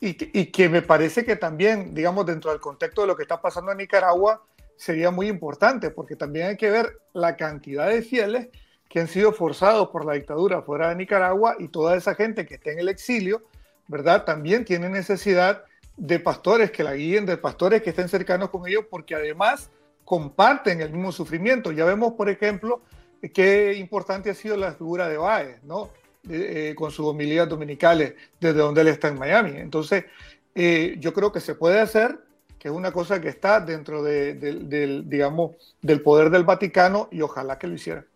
y, 0.00 0.16
y 0.36 0.46
que 0.46 0.68
me 0.68 0.82
parece 0.82 1.24
que 1.24 1.36
también, 1.36 1.94
digamos, 1.94 2.26
dentro 2.26 2.50
del 2.50 2.58
contexto 2.58 3.02
de 3.02 3.06
lo 3.06 3.16
que 3.16 3.22
está 3.22 3.40
pasando 3.40 3.70
en 3.70 3.78
Nicaragua, 3.78 4.42
sería 4.74 5.12
muy 5.12 5.28
importante, 5.28 5.90
porque 5.90 6.16
también 6.16 6.48
hay 6.48 6.56
que 6.56 6.72
ver 6.72 6.98
la 7.12 7.36
cantidad 7.36 7.88
de 7.88 8.02
fieles 8.02 8.48
que 8.88 8.98
han 8.98 9.06
sido 9.06 9.32
forzados 9.32 9.90
por 9.90 10.04
la 10.04 10.14
dictadura 10.14 10.60
fuera 10.62 10.88
de 10.88 10.96
Nicaragua 10.96 11.54
y 11.56 11.68
toda 11.68 11.94
esa 11.96 12.16
gente 12.16 12.44
que 12.44 12.54
está 12.56 12.72
en 12.72 12.80
el 12.80 12.88
exilio, 12.88 13.44
¿verdad? 13.86 14.24
También 14.24 14.64
tiene 14.64 14.88
necesidad 14.88 15.62
de 15.96 16.18
pastores 16.18 16.70
que 16.70 16.82
la 16.82 16.94
guíen, 16.94 17.26
de 17.26 17.36
pastores 17.36 17.82
que 17.82 17.90
estén 17.90 18.08
cercanos 18.08 18.50
con 18.50 18.66
ellos, 18.66 18.84
porque 18.90 19.14
además 19.14 19.70
comparten 20.04 20.80
el 20.80 20.90
mismo 20.90 21.12
sufrimiento. 21.12 21.72
Ya 21.72 21.84
vemos, 21.84 22.12
por 22.14 22.28
ejemplo, 22.28 22.82
qué 23.32 23.74
importante 23.74 24.30
ha 24.30 24.34
sido 24.34 24.56
la 24.56 24.72
figura 24.72 25.08
de 25.08 25.16
Baez, 25.16 25.62
¿no? 25.62 25.90
Eh, 26.28 26.74
con 26.74 26.90
sus 26.90 27.06
homilías 27.06 27.46
dominicales 27.46 28.14
desde 28.40 28.58
donde 28.58 28.80
él 28.80 28.88
está 28.88 29.08
en 29.08 29.18
Miami. 29.18 29.58
Entonces, 29.58 30.04
eh, 30.54 30.96
yo 30.98 31.12
creo 31.12 31.30
que 31.30 31.40
se 31.40 31.54
puede 31.54 31.80
hacer, 31.80 32.18
que 32.58 32.68
es 32.68 32.74
una 32.74 32.92
cosa 32.92 33.20
que 33.20 33.28
está 33.28 33.60
dentro 33.60 34.02
del, 34.02 35.08
digamos, 35.08 35.52
del 35.82 36.00
poder 36.00 36.30
del 36.30 36.44
Vaticano 36.44 37.08
y 37.10 37.20
ojalá 37.20 37.58
que 37.58 37.66
lo 37.66 37.74
hiciera. 37.74 38.06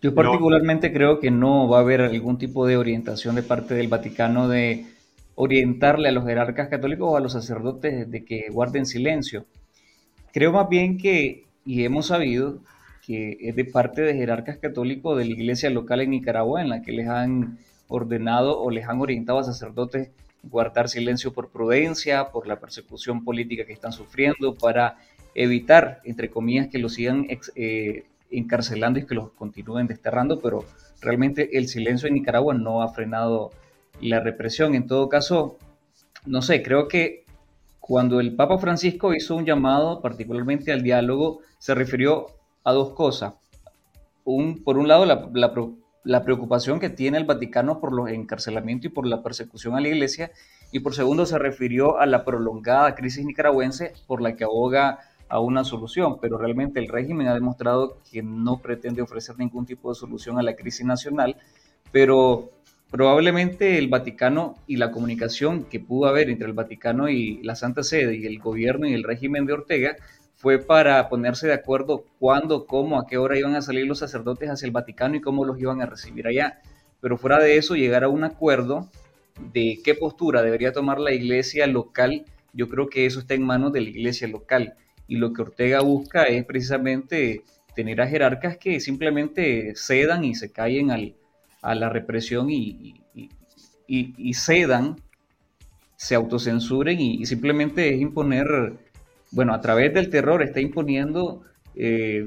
Yo 0.00 0.14
particularmente 0.14 0.92
creo 0.92 1.18
que 1.18 1.32
no 1.32 1.68
va 1.68 1.78
a 1.78 1.80
haber 1.80 2.00
algún 2.00 2.38
tipo 2.38 2.64
de 2.64 2.76
orientación 2.76 3.34
de 3.34 3.42
parte 3.42 3.74
del 3.74 3.88
Vaticano 3.88 4.48
de 4.48 4.86
orientarle 5.36 6.08
a 6.08 6.12
los 6.12 6.24
jerarcas 6.24 6.68
católicos 6.68 7.08
o 7.08 7.16
a 7.16 7.20
los 7.20 7.32
sacerdotes 7.32 8.10
de 8.10 8.24
que 8.24 8.48
guarden 8.50 8.86
silencio. 8.86 9.46
Creo 10.32 10.50
más 10.50 10.68
bien 10.68 10.98
que, 10.98 11.44
y 11.64 11.84
hemos 11.84 12.06
sabido, 12.06 12.58
que 13.06 13.36
es 13.40 13.54
de 13.54 13.64
parte 13.64 14.02
de 14.02 14.14
jerarcas 14.14 14.58
católicos 14.58 15.16
de 15.16 15.26
la 15.26 15.30
iglesia 15.30 15.70
local 15.70 16.00
en 16.00 16.10
Nicaragua, 16.10 16.60
en 16.60 16.70
la 16.70 16.82
que 16.82 16.92
les 16.92 17.08
han 17.08 17.58
ordenado 17.86 18.60
o 18.60 18.70
les 18.70 18.88
han 18.88 19.00
orientado 19.00 19.38
a 19.38 19.44
sacerdotes 19.44 20.10
guardar 20.42 20.88
silencio 20.88 21.32
por 21.32 21.50
prudencia, 21.50 22.30
por 22.30 22.46
la 22.46 22.58
persecución 22.58 23.24
política 23.24 23.64
que 23.64 23.72
están 23.72 23.92
sufriendo, 23.92 24.54
para 24.54 24.96
evitar, 25.34 26.00
entre 26.04 26.30
comillas, 26.30 26.68
que 26.68 26.78
los 26.78 26.94
sigan 26.94 27.26
eh, 27.54 28.04
encarcelando 28.30 28.98
y 28.98 29.06
que 29.06 29.14
los 29.14 29.32
continúen 29.32 29.86
desterrando, 29.86 30.40
pero 30.40 30.64
realmente 31.00 31.58
el 31.58 31.68
silencio 31.68 32.08
en 32.08 32.14
Nicaragua 32.14 32.54
no 32.54 32.82
ha 32.82 32.88
frenado 32.88 33.50
la 34.00 34.20
represión. 34.20 34.74
En 34.74 34.86
todo 34.86 35.08
caso, 35.08 35.58
no 36.24 36.42
sé, 36.42 36.62
creo 36.62 36.88
que 36.88 37.24
cuando 37.80 38.20
el 38.20 38.34
Papa 38.34 38.58
Francisco 38.58 39.14
hizo 39.14 39.36
un 39.36 39.44
llamado 39.44 40.00
particularmente 40.00 40.72
al 40.72 40.82
diálogo, 40.82 41.40
se 41.58 41.74
refirió 41.74 42.26
a 42.64 42.72
dos 42.72 42.94
cosas. 42.94 43.34
Un, 44.24 44.64
por 44.64 44.76
un 44.76 44.88
lado, 44.88 45.06
la, 45.06 45.30
la, 46.02 46.24
preocupación 46.24 46.80
que 46.80 46.90
tiene 46.90 47.16
el 47.16 47.24
Vaticano 47.24 47.78
por 47.78 47.92
los 47.92 48.10
encarcelamientos 48.10 48.86
y 48.86 48.94
por 48.94 49.06
la 49.06 49.22
persecución 49.22 49.76
a 49.76 49.80
la 49.80 49.86
iglesia, 49.86 50.32
y 50.72 50.80
por 50.80 50.94
segundo 50.94 51.26
se 51.26 51.38
refirió 51.38 52.00
a 52.00 52.06
la 52.06 52.24
prolongada 52.24 52.96
crisis 52.96 53.24
nicaragüense 53.24 53.92
por 54.08 54.20
la 54.20 54.34
que 54.34 54.42
aboga 54.42 54.98
a 55.28 55.38
una 55.38 55.62
solución, 55.62 56.18
pero 56.20 56.38
realmente 56.38 56.80
el 56.80 56.88
régimen 56.88 57.28
ha 57.28 57.34
demostrado 57.34 57.98
que 58.10 58.20
no 58.22 58.58
pretende 58.58 59.02
ofrecer 59.02 59.38
ningún 59.38 59.64
tipo 59.64 59.90
de 59.90 59.94
solución 59.94 60.38
a 60.38 60.42
la 60.42 60.56
crisis 60.56 60.84
nacional, 60.84 61.36
pero 61.92 62.50
probablemente 62.90 63.78
el 63.78 63.88
Vaticano 63.88 64.56
y 64.66 64.76
la 64.76 64.90
comunicación 64.90 65.64
que 65.64 65.80
pudo 65.80 66.08
haber 66.08 66.30
entre 66.30 66.46
el 66.46 66.52
Vaticano 66.52 67.08
y 67.08 67.42
la 67.42 67.56
Santa 67.56 67.82
Sede 67.82 68.16
y 68.16 68.26
el 68.26 68.38
gobierno 68.38 68.86
y 68.86 68.94
el 68.94 69.02
régimen 69.02 69.46
de 69.46 69.54
Ortega 69.54 69.96
fue 70.36 70.58
para 70.58 71.08
ponerse 71.08 71.46
de 71.46 71.54
acuerdo 71.54 72.04
cuándo, 72.18 72.66
cómo, 72.66 73.00
a 73.00 73.06
qué 73.06 73.16
hora 73.16 73.38
iban 73.38 73.56
a 73.56 73.62
salir 73.62 73.86
los 73.86 73.98
sacerdotes 73.98 74.50
hacia 74.50 74.66
el 74.66 74.72
Vaticano 74.72 75.16
y 75.16 75.20
cómo 75.20 75.44
los 75.44 75.58
iban 75.58 75.80
a 75.80 75.86
recibir 75.86 76.26
allá. 76.26 76.60
Pero 77.00 77.16
fuera 77.16 77.38
de 77.38 77.56
eso, 77.56 77.74
llegar 77.74 78.04
a 78.04 78.08
un 78.08 78.22
acuerdo 78.24 78.88
de 79.52 79.80
qué 79.82 79.94
postura 79.94 80.42
debería 80.42 80.72
tomar 80.72 80.98
la 80.98 81.12
iglesia 81.12 81.66
local, 81.66 82.24
yo 82.52 82.68
creo 82.68 82.88
que 82.88 83.06
eso 83.06 83.20
está 83.20 83.34
en 83.34 83.42
manos 83.42 83.72
de 83.72 83.80
la 83.80 83.88
iglesia 83.88 84.28
local. 84.28 84.74
Y 85.08 85.16
lo 85.16 85.32
que 85.32 85.42
Ortega 85.42 85.80
busca 85.80 86.24
es 86.24 86.44
precisamente 86.44 87.42
tener 87.74 88.00
a 88.00 88.06
jerarcas 88.06 88.56
que 88.56 88.80
simplemente 88.80 89.74
cedan 89.76 90.24
y 90.24 90.34
se 90.34 90.50
callen 90.50 90.90
a 91.66 91.74
la 91.74 91.88
represión 91.88 92.48
y, 92.48 92.94
y, 93.88 94.34
cedan, 94.34 94.96
se 95.96 96.14
autocensuren 96.14 97.00
y, 97.00 97.26
simplemente 97.26 97.92
es 97.92 98.00
imponer 98.00 98.46
bueno, 99.32 99.52
a 99.52 99.60
través 99.60 99.92
del 99.92 100.08
terror 100.08 100.42
está 100.42 100.60
imponiendo 100.60 101.42
eh, 101.74 102.26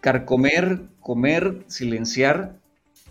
carcomer, 0.00 0.80
comer, 1.00 1.58
silenciar 1.66 2.56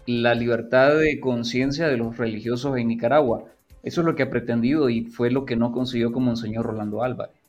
la 0.08 0.34
libertad 0.34 0.98
de 0.98 1.20
conciencia 1.20 1.88
de 1.88 1.98
los 1.98 2.18
religiosos 2.18 2.76
en 2.78 2.88
Nicaragua. 2.88 3.46
Eso 3.84 4.02
es 4.02 4.06
lo 4.06 4.16
que 4.16 4.24
ha 4.24 4.30
pretendido 4.30 4.90
y 4.90 5.06
fue 5.06 5.30
lo 5.30 5.46
que 5.46 5.56
no 5.56 5.72
consiguió 5.72 6.12
como 6.12 6.28
Monseñor 6.28 6.66
Rolando 6.66 7.04
Álvarez. 7.04 7.43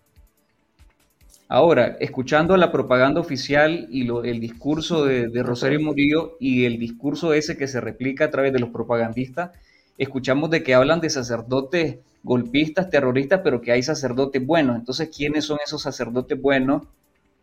Ahora, 1.49 1.97
escuchando 2.01 2.57
la 2.57 2.73
propaganda 2.73 3.21
oficial 3.21 3.87
y 3.91 4.09
el 4.09 4.41
discurso 4.41 5.05
de, 5.05 5.29
de, 5.29 5.43
Rosario 5.43 5.79
Murillo 5.81 6.37
y 6.41 6.65
el 6.65 6.79
discurso 6.79 7.35
ese 7.35 7.57
que 7.57 7.69
se 7.69 7.81
replica 7.81 8.25
a 8.25 8.31
través 8.31 8.53
de 8.53 8.61
los 8.61 8.71
propagandistas, 8.71 9.51
escuchamos 9.99 10.51
de 10.51 10.63
que 10.63 10.75
hablan 10.75 11.01
de 11.01 11.11
sacerdotes 11.11 11.99
golpistas, 12.25 12.89
terroristas, 12.91 13.43
pero 13.45 13.61
que 13.61 13.71
hay 13.71 13.83
sacerdotes 13.83 14.45
buenos. 14.45 14.77
Entonces, 14.77 15.11
¿quiénes 15.15 15.45
son 15.45 15.59
esos 15.65 15.83
sacerdotes 15.83 16.41
buenos 16.41 16.83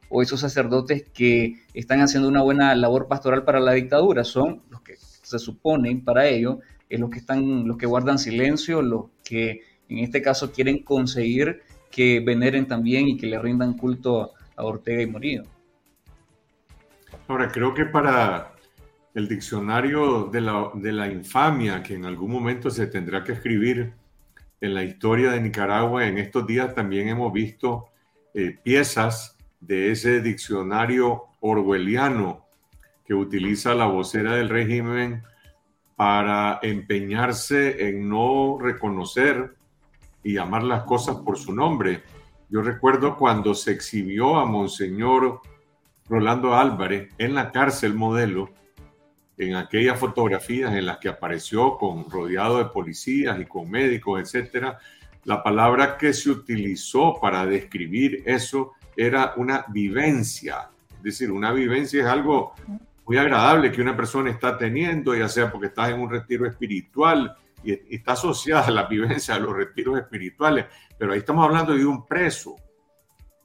o 0.09 0.21
esos 0.21 0.41
sacerdotes 0.41 1.05
que 1.13 1.61
están 1.73 2.01
haciendo 2.01 2.27
una 2.27 2.41
buena 2.41 2.75
labor 2.75 3.07
pastoral 3.07 3.43
para 3.43 3.59
la 3.59 3.73
dictadura? 3.73 4.23
Son 4.23 4.63
los 4.69 4.81
que 4.81 4.95
se 4.97 5.39
suponen 5.39 6.03
para 6.03 6.27
ello, 6.27 6.59
es 6.89 6.99
los 6.99 7.11
que 7.11 7.19
están, 7.19 7.67
los 7.67 7.77
que 7.77 7.85
guardan 7.85 8.19
silencio, 8.19 8.81
los 8.81 9.05
que 9.23 9.61
en 9.87 9.99
este 9.99 10.21
caso 10.21 10.51
quieren 10.51 10.83
conseguir 10.83 11.61
que 11.91 12.21
veneren 12.21 12.67
también 12.67 13.07
y 13.07 13.17
que 13.17 13.27
le 13.27 13.39
rindan 13.39 13.73
culto 13.73 14.31
a 14.55 14.63
Ortega 14.63 15.01
y 15.01 15.07
Morillo. 15.07 15.43
Ahora, 17.27 17.49
creo 17.49 17.73
que 17.73 17.85
para 17.85 18.53
el 19.13 19.27
diccionario 19.27 20.25
de 20.25 20.41
la, 20.41 21.07
infamia 21.11 21.83
que 21.83 21.95
en 21.95 22.05
algún 22.05 22.31
momento 22.31 22.69
se 22.69 22.87
tendrá 22.87 23.23
que 23.23 23.33
escribir, 23.33 23.93
en 24.61 24.75
la 24.75 24.83
historia 24.83 25.31
de 25.31 25.41
Nicaragua. 25.41 26.07
En 26.07 26.19
estos 26.19 26.45
días 26.45 26.73
también 26.75 27.09
hemos 27.09 27.33
visto 27.33 27.87
eh, 28.33 28.57
piezas 28.63 29.35
de 29.59 29.91
ese 29.91 30.21
diccionario 30.21 31.23
orwelliano 31.39 32.45
que 33.03 33.15
utiliza 33.15 33.73
la 33.73 33.87
vocera 33.87 34.35
del 34.35 34.49
régimen 34.49 35.23
para 35.95 36.59
empeñarse 36.61 37.87
en 37.89 38.07
no 38.07 38.57
reconocer 38.59 39.55
y 40.23 40.33
llamar 40.33 40.63
las 40.63 40.83
cosas 40.83 41.17
por 41.17 41.37
su 41.37 41.53
nombre. 41.53 42.03
Yo 42.49 42.61
recuerdo 42.61 43.15
cuando 43.15 43.53
se 43.53 43.71
exhibió 43.71 44.37
a 44.37 44.45
Monseñor 44.45 45.41
Rolando 46.07 46.53
Álvarez 46.53 47.09
en 47.17 47.33
la 47.33 47.51
cárcel 47.51 47.93
modelo, 47.93 48.49
en 49.37 49.55
aquellas 49.55 49.97
fotografías 49.97 50.73
en 50.73 50.85
las 50.85 50.97
que 50.97 51.09
apareció 51.09 51.77
con 51.77 52.09
rodeado 52.09 52.57
de 52.57 52.65
policías 52.65 53.39
y 53.39 53.45
con 53.45 53.69
médicos, 53.71 54.19
etcétera, 54.21 54.77
la 55.23 55.41
palabra 55.41 55.97
que 55.97 56.13
se 56.13 56.29
utilizó 56.29 57.19
para 57.21 57.45
describir 57.45 58.23
eso 58.25 58.73
era 58.95 59.33
una 59.37 59.65
vivencia. 59.69 60.69
Es 60.97 61.03
decir, 61.03 61.31
una 61.31 61.51
vivencia 61.51 62.01
es 62.01 62.07
algo 62.07 62.53
muy 63.05 63.17
agradable 63.17 63.71
que 63.71 63.81
una 63.81 63.95
persona 63.95 64.29
está 64.29 64.57
teniendo, 64.57 65.15
ya 65.15 65.27
sea 65.27 65.51
porque 65.51 65.67
estás 65.67 65.89
en 65.89 66.01
un 66.01 66.09
retiro 66.09 66.45
espiritual 66.45 67.35
y, 67.63 67.95
está 67.95 68.13
asociada 68.13 68.67
a 68.67 68.71
la 68.71 68.85
vivencia 68.85 69.35
de 69.35 69.41
los 69.41 69.55
retiros 69.55 69.97
espirituales, 69.99 70.65
pero 70.97 71.13
ahí 71.13 71.19
estamos 71.19 71.45
hablando 71.45 71.73
de 71.73 71.85
un 71.85 72.05
preso 72.05 72.55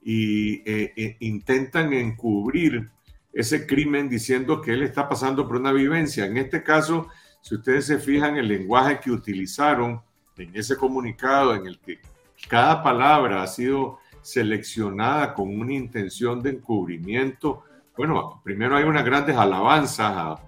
y 0.02 0.56
eh, 0.70 0.92
eh, 0.96 1.16
intentan 1.20 1.92
encubrir 1.92 2.90
ese 3.32 3.66
crimen 3.66 4.08
diciendo 4.08 4.62
que 4.62 4.72
él 4.72 4.82
está 4.82 5.08
pasando 5.08 5.46
por 5.46 5.56
una 5.56 5.72
vivencia. 5.72 6.26
En 6.26 6.36
este 6.36 6.62
caso, 6.62 7.08
si 7.40 7.56
ustedes 7.56 7.86
se 7.86 7.98
fijan, 7.98 8.36
el 8.36 8.48
lenguaje 8.48 8.98
que 9.00 9.10
utilizaron 9.10 10.00
en 10.36 10.56
ese 10.56 10.76
comunicado 10.76 11.54
en 11.54 11.66
el 11.66 11.78
que 11.78 12.00
cada 12.48 12.82
palabra 12.82 13.42
ha 13.42 13.46
sido 13.46 13.98
seleccionada 14.22 15.34
con 15.34 15.58
una 15.58 15.72
intención 15.72 16.42
de 16.42 16.50
encubrimiento, 16.50 17.64
bueno, 17.96 18.40
primero 18.44 18.76
hay 18.76 18.84
unas 18.84 19.04
grandes 19.04 19.36
alabanzas 19.36 20.38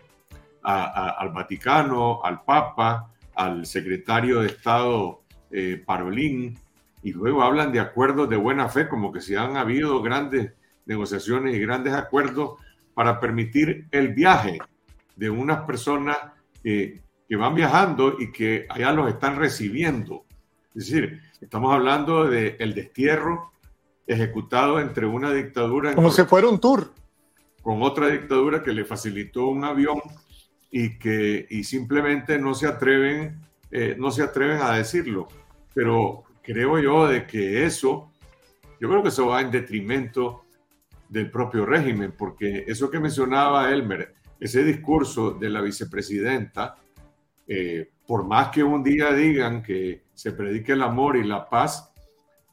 al 0.62 1.32
Vaticano, 1.32 2.20
al 2.22 2.42
Papa, 2.42 3.10
al 3.38 3.66
secretario 3.66 4.40
de 4.40 4.48
Estado 4.48 5.22
eh, 5.52 5.80
Parolín, 5.86 6.58
y 7.04 7.12
luego 7.12 7.42
hablan 7.42 7.72
de 7.72 7.78
acuerdos 7.78 8.28
de 8.28 8.36
buena 8.36 8.68
fe, 8.68 8.88
como 8.88 9.12
que 9.12 9.20
si 9.20 9.36
han 9.36 9.56
habido 9.56 10.02
grandes 10.02 10.52
negociaciones 10.86 11.54
y 11.54 11.60
grandes 11.60 11.94
acuerdos 11.94 12.58
para 12.94 13.20
permitir 13.20 13.86
el 13.92 14.08
viaje 14.08 14.58
de 15.14 15.30
unas 15.30 15.60
personas 15.60 16.16
que, 16.62 17.00
van 17.30 17.54
viajando 17.54 18.16
y 18.18 18.32
que 18.32 18.66
allá 18.68 18.92
los 18.92 19.08
están 19.08 19.36
recibiendo. 19.36 20.24
Es 20.74 20.86
decir, 20.86 21.20
estamos 21.40 21.72
hablando 21.72 22.24
del 22.24 22.56
el 22.58 22.74
destierro 22.74 23.52
ejecutado 24.06 24.80
entre 24.80 25.06
una 25.06 25.32
dictadura... 25.32 25.94
Como 25.94 26.10
si 26.10 26.24
fuera 26.24 26.48
un 26.48 26.58
tour. 26.58 26.92
Con 27.62 27.82
otra 27.82 28.08
dictadura 28.08 28.62
que 28.64 28.72
le 28.72 28.84
facilitó 28.84 29.46
un 29.46 29.64
avión 29.64 30.00
y 30.70 30.98
que 30.98 31.46
y 31.50 31.64
simplemente 31.64 32.38
no 32.38 32.54
se 32.54 32.66
atreven, 32.66 33.40
eh, 33.70 33.96
no 33.98 34.10
se 34.10 34.22
atreven 34.22 34.60
a 34.60 34.72
decirlo. 34.72 35.28
Pero 35.74 36.24
creo 36.42 36.78
yo 36.78 37.06
de 37.06 37.26
que 37.26 37.64
eso, 37.64 38.12
yo 38.80 38.88
creo 38.88 39.02
que 39.02 39.08
eso 39.08 39.26
va 39.26 39.40
en 39.40 39.50
detrimento 39.50 40.44
del 41.08 41.30
propio 41.30 41.64
régimen, 41.64 42.12
porque 42.16 42.64
eso 42.66 42.90
que 42.90 43.00
mencionaba 43.00 43.70
Elmer, 43.72 44.14
ese 44.38 44.62
discurso 44.62 45.32
de 45.32 45.48
la 45.48 45.60
vicepresidenta, 45.60 46.76
eh, 47.46 47.90
por 48.06 48.26
más 48.26 48.48
que 48.48 48.62
un 48.62 48.82
día 48.82 49.12
digan 49.12 49.62
que 49.62 50.04
se 50.14 50.32
predique 50.32 50.72
el 50.72 50.82
amor 50.82 51.16
y 51.16 51.24
la 51.24 51.48
paz, 51.48 51.92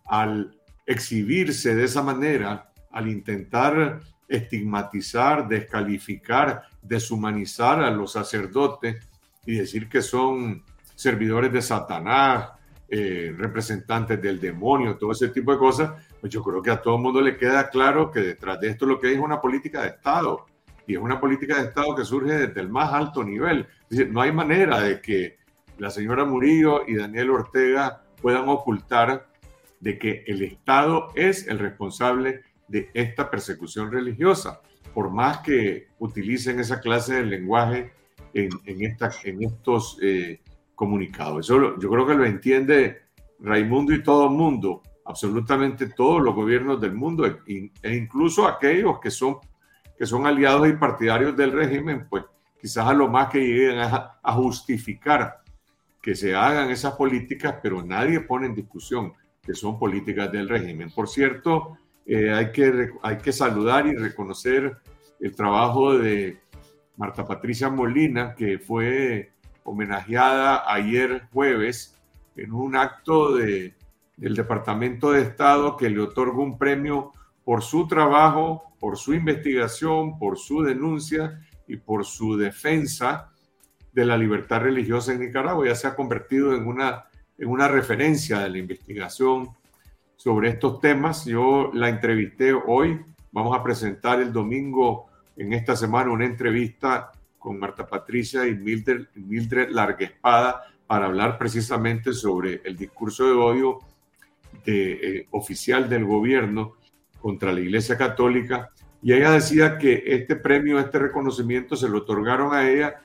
al 0.06 0.58
exhibirse 0.86 1.76
de 1.76 1.84
esa 1.84 2.02
manera, 2.02 2.72
al 2.92 3.10
intentar 3.10 4.00
estigmatizar, 4.28 5.48
descalificar, 5.48 6.64
deshumanizar 6.88 7.84
a 7.84 7.92
los 7.92 8.12
sacerdotes 8.12 9.08
y 9.46 9.56
decir 9.56 9.90
que 9.90 10.02
son 10.02 10.64
servidores 10.96 11.52
de 11.52 11.62
Satanás, 11.62 12.50
eh, 12.88 13.34
representantes 13.36 14.22
del 14.22 14.40
demonio, 14.40 14.98
todo 14.98 15.12
ese 15.12 15.30
tipo 15.30 15.52
de 15.52 15.58
cosas, 15.58 15.92
pues 16.22 16.32
yo 16.32 16.44
creo 16.44 16.62
que 16.62 16.72
a 16.72 16.82
todo 16.82 16.96
el 16.96 17.02
mundo 17.02 17.20
le 17.20 17.36
queda 17.36 17.70
claro 17.70 18.12
que 18.12 18.20
detrás 18.20 18.60
de 18.60 18.70
esto 18.70 18.86
lo 18.86 19.00
que 19.00 19.12
es 19.12 19.20
una 19.20 19.42
política 19.42 19.82
de 19.82 19.90
Estado. 19.90 20.46
Y 20.88 20.94
es 20.94 21.02
una 21.02 21.20
política 21.20 21.56
de 21.56 21.70
Estado 21.70 21.96
que 21.96 22.06
surge 22.06 22.34
desde 22.34 22.62
el 22.62 22.70
más 22.70 22.94
alto 22.94 23.24
nivel. 23.24 23.68
No 24.10 24.22
hay 24.22 24.32
manera 24.32 24.80
de 24.82 25.02
que 25.02 25.38
la 25.80 25.90
señora 25.90 26.26
Murillo 26.26 26.88
y 26.88 26.96
Daniel 26.96 27.32
Ortega 27.32 28.04
puedan 28.22 28.48
ocultar 28.50 29.28
de 29.80 29.98
que 29.98 30.24
el 30.28 30.44
Estado 30.44 31.10
es 31.16 31.48
el 31.48 31.60
responsable 31.60 32.44
de 32.68 32.90
esta 32.94 33.30
persecución 33.30 33.92
religiosa, 33.92 34.62
por 34.94 35.12
más 35.12 35.40
que 35.40 35.88
utilicen 36.00 36.60
esa 36.60 36.80
clase 36.80 37.16
de 37.16 37.26
lenguaje 37.26 37.92
en, 38.34 38.52
esta, 38.84 39.12
en 39.24 39.44
estos 39.44 39.98
eh, 40.02 40.42
comunicados. 40.76 41.46
Eso 41.46 41.78
yo 41.80 41.90
creo 41.90 42.06
que 42.06 42.16
lo 42.16 42.26
entiende 42.26 43.02
Raimundo 43.40 43.94
y 43.94 44.04
todo 44.04 44.26
el 44.26 44.32
mundo, 44.32 44.82
absolutamente 45.06 45.88
todos 45.88 46.22
los 46.22 46.36
gobiernos 46.36 46.80
del 46.80 46.94
mundo 46.94 47.26
e, 47.26 47.72
e 47.82 47.96
incluso 47.96 48.48
aquellos 48.48 49.00
que 49.00 49.12
son, 49.12 49.38
que 49.98 50.06
son 50.06 50.26
aliados 50.26 50.68
y 50.68 50.74
partidarios 50.74 51.36
del 51.36 51.52
régimen, 51.52 52.08
pues 52.10 52.24
quizás 52.60 52.88
a 52.88 52.94
lo 52.94 53.08
más 53.08 53.30
que 53.30 53.40
lleguen 53.40 53.80
a, 53.80 54.20
a 54.22 54.34
justificar 54.34 55.42
que 56.02 56.16
se 56.16 56.36
hagan 56.36 56.70
esas 56.70 56.94
políticas, 56.94 57.56
pero 57.62 57.84
nadie 57.84 58.20
pone 58.22 58.48
en 58.48 58.56
discusión 58.56 59.14
que 59.42 59.54
son 59.54 59.78
políticas 59.80 60.32
del 60.32 60.50
régimen. 60.50 60.92
Por 60.92 61.08
cierto, 61.08 61.78
eh, 62.06 62.32
hay, 62.32 62.52
que, 62.52 62.90
hay 63.02 63.18
que 63.18 63.32
saludar 63.32 63.88
y 63.88 63.96
reconocer 63.96 64.78
el 65.20 65.36
trabajo 65.36 65.98
de 65.98 66.40
Marta 66.98 67.26
Patricia 67.26 67.70
Molina, 67.70 68.36
que 68.36 68.60
fue 68.60 69.32
homenajeada 69.64 70.72
ayer 70.72 71.28
jueves 71.34 71.98
en 72.36 72.54
un 72.54 72.76
acto 72.76 73.36
de, 73.36 73.74
del 74.18 74.36
Departamento 74.36 75.12
de 75.12 75.22
Estado 75.22 75.76
que 75.78 75.90
le 75.90 76.02
otorgó 76.02 76.44
un 76.44 76.58
premio 76.58 77.12
por 77.44 77.64
su 77.64 77.88
trabajo, 77.88 78.76
por 78.80 78.98
su 78.98 79.14
investigación, 79.14 80.20
por 80.20 80.38
su 80.38 80.62
denuncia 80.64 81.42
y 81.68 81.78
por 81.78 82.06
su 82.06 82.38
defensa 82.38 83.32
de 83.94 84.06
la 84.06 84.18
libertad 84.18 84.62
religiosa 84.62 85.14
en 85.14 85.22
Nicaragua. 85.22 85.66
Ya 85.68 85.76
se 85.76 85.88
ha 85.88 85.96
convertido 85.96 86.56
en 86.56 86.68
una, 86.68 87.06
en 87.38 87.48
una 87.48 87.68
referencia 87.68 88.40
de 88.40 88.50
la 88.50 88.58
investigación 88.58 89.50
sobre 90.26 90.50
estos 90.50 90.82
temas. 90.82 91.24
Yo 91.26 91.70
la 91.72 91.88
entrevisté 91.88 92.52
hoy. 92.52 93.00
Vamos 93.32 93.56
a 93.56 93.62
presentar 93.62 94.20
el 94.20 94.34
domingo 94.34 95.06
en 95.38 95.54
esta 95.54 95.76
semana 95.76 96.10
una 96.10 96.26
entrevista 96.26 97.12
con 97.38 97.60
Marta 97.60 97.86
Patricia 97.86 98.48
y 98.48 98.56
Mildred, 98.56 99.06
Mildred 99.14 99.70
Larguespada 99.70 100.64
para 100.88 101.06
hablar 101.06 101.38
precisamente 101.38 102.12
sobre 102.12 102.60
el 102.66 102.76
discurso 102.76 103.24
de 103.24 103.34
odio 103.34 103.80
de, 104.66 104.94
eh, 104.94 105.28
oficial 105.30 105.88
del 105.88 106.06
gobierno 106.06 106.74
contra 107.22 107.54
la 107.54 107.60
Iglesia 107.60 107.96
Católica. 107.96 108.72
Y 109.04 109.14
ella 109.14 109.30
decía 109.30 109.78
que 109.78 110.06
este 110.08 110.36
premio, 110.36 110.80
este 110.80 110.98
reconocimiento 110.98 111.76
se 111.76 111.88
lo 111.88 112.00
otorgaron 112.00 112.52
a 112.52 112.68
ella 112.68 112.96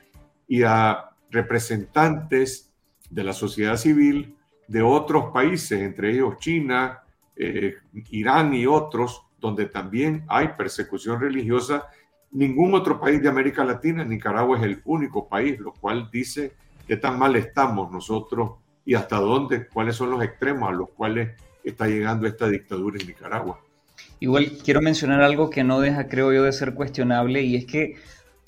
y 0.48 0.62
a 0.62 1.10
representantes 1.30 2.72
de 3.10 3.24
la 3.24 3.34
sociedad 3.34 3.76
civil 3.76 4.36
de 4.68 4.80
otros 4.80 5.32
países, 5.34 5.82
entre 5.82 6.12
ellos 6.12 6.38
China, 6.38 7.02
eh, 7.36 7.74
Irán 8.10 8.54
y 8.54 8.66
otros, 8.66 9.22
donde 9.38 9.66
también 9.66 10.24
hay 10.28 10.48
persecución 10.56 11.20
religiosa. 11.20 11.86
Ningún 12.32 12.74
otro 12.74 13.00
país 13.00 13.22
de 13.22 13.28
América 13.28 13.64
Latina, 13.64 14.04
Nicaragua 14.04 14.58
es 14.58 14.64
el 14.64 14.80
único 14.84 15.28
país, 15.28 15.58
lo 15.58 15.72
cual 15.72 16.08
dice 16.12 16.52
qué 16.86 16.96
tan 16.96 17.18
mal 17.18 17.36
estamos 17.36 17.90
nosotros 17.90 18.52
y 18.84 18.94
hasta 18.94 19.16
dónde, 19.16 19.66
cuáles 19.68 19.96
son 19.96 20.10
los 20.10 20.22
extremos 20.22 20.68
a 20.68 20.72
los 20.72 20.90
cuales 20.90 21.30
está 21.64 21.86
llegando 21.86 22.26
esta 22.26 22.48
dictadura 22.48 22.98
en 23.00 23.06
Nicaragua. 23.06 23.60
Igual 24.18 24.58
quiero 24.64 24.80
mencionar 24.80 25.22
algo 25.22 25.50
que 25.50 25.64
no 25.64 25.80
deja, 25.80 26.08
creo 26.08 26.32
yo, 26.32 26.42
de 26.42 26.52
ser 26.52 26.74
cuestionable 26.74 27.42
y 27.42 27.56
es 27.56 27.66
que 27.66 27.96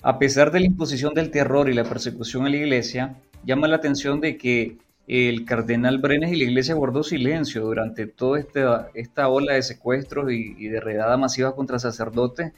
a 0.03 0.19
pesar 0.19 0.51
de 0.51 0.59
la 0.59 0.65
imposición 0.65 1.13
del 1.13 1.31
terror 1.31 1.69
y 1.69 1.73
la 1.73 1.85
persecución 1.85 2.45
a 2.45 2.49
la 2.49 2.57
iglesia, 2.57 3.15
llama 3.45 3.67
la 3.67 3.77
atención 3.77 4.19
de 4.19 4.37
que 4.37 4.77
el 5.07 5.45
cardenal 5.45 5.97
Brenes 5.97 6.31
y 6.31 6.37
la 6.37 6.45
iglesia 6.45 6.75
guardó 6.75 7.03
silencio 7.03 7.63
durante 7.63 8.07
toda 8.07 8.39
esta, 8.39 8.89
esta 8.93 9.27
ola 9.27 9.53
de 9.53 9.61
secuestros 9.61 10.31
y, 10.31 10.67
de 10.67 10.79
redada 10.79 11.17
masiva 11.17 11.55
contra 11.55 11.79
sacerdotes, 11.79 12.53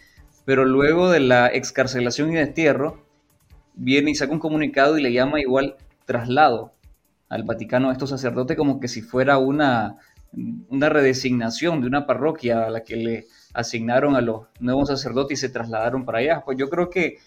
pero 0.45 0.65
luego 0.65 1.09
de 1.09 1.21
la 1.21 1.47
excarcelación 1.47 2.31
y 2.31 2.35
destierro, 2.35 3.03
viene 3.73 4.11
y 4.11 4.15
saca 4.15 4.31
un 4.31 4.39
comunicado 4.39 4.97
y 4.97 5.01
le 5.01 5.11
llama 5.11 5.41
igual 5.41 5.75
traslado 6.05 6.73
al 7.29 7.43
Vaticano 7.43 7.89
a 7.89 7.93
estos 7.93 8.11
sacerdotes 8.11 8.55
como 8.55 8.79
que 8.79 8.87
si 8.87 9.01
fuera 9.01 9.39
una, 9.39 9.97
una 10.69 10.89
redesignación 10.89 11.81
de 11.81 11.87
una 11.87 12.05
parroquia 12.05 12.65
a 12.65 12.69
la 12.69 12.83
que 12.83 12.95
le 12.95 13.25
asignaron 13.53 14.15
a 14.15 14.21
los 14.21 14.43
nuevos 14.59 14.89
sacerdotes 14.89 15.39
y 15.39 15.41
se 15.41 15.49
trasladaron 15.49 16.05
para 16.05 16.19
allá. 16.19 16.43
Pues 16.45 16.57
yo 16.57 16.69
creo 16.69 16.89
que 16.89 17.17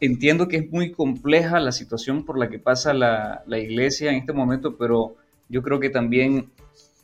entiendo 0.00 0.48
que 0.48 0.58
es 0.58 0.70
muy 0.70 0.92
compleja 0.92 1.60
la 1.60 1.72
situación 1.72 2.24
por 2.24 2.38
la 2.38 2.48
que 2.48 2.58
pasa 2.58 2.94
la, 2.94 3.42
la 3.46 3.58
iglesia 3.58 4.10
en 4.10 4.16
este 4.16 4.32
momento, 4.32 4.76
pero 4.76 5.16
yo 5.48 5.62
creo 5.62 5.80
que 5.80 5.90
también 5.90 6.50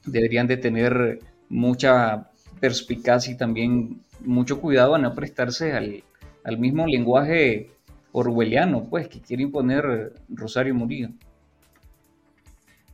deberían 0.05 0.47
de 0.47 0.57
tener 0.57 1.20
mucha 1.49 2.30
perspicacia 2.61 3.32
y 3.32 3.36
también 3.36 4.01
mucho 4.20 4.61
cuidado 4.61 4.95
a 4.95 4.99
no 4.99 5.14
prestarse 5.14 5.72
al, 5.72 6.05
al 6.45 6.59
mismo 6.59 6.86
lenguaje 6.86 7.70
orwelliano, 8.12 8.84
pues, 8.88 9.09
que 9.09 9.20
quiere 9.20 9.42
imponer 9.42 10.12
Rosario 10.28 10.74
Murillo. 10.74 11.09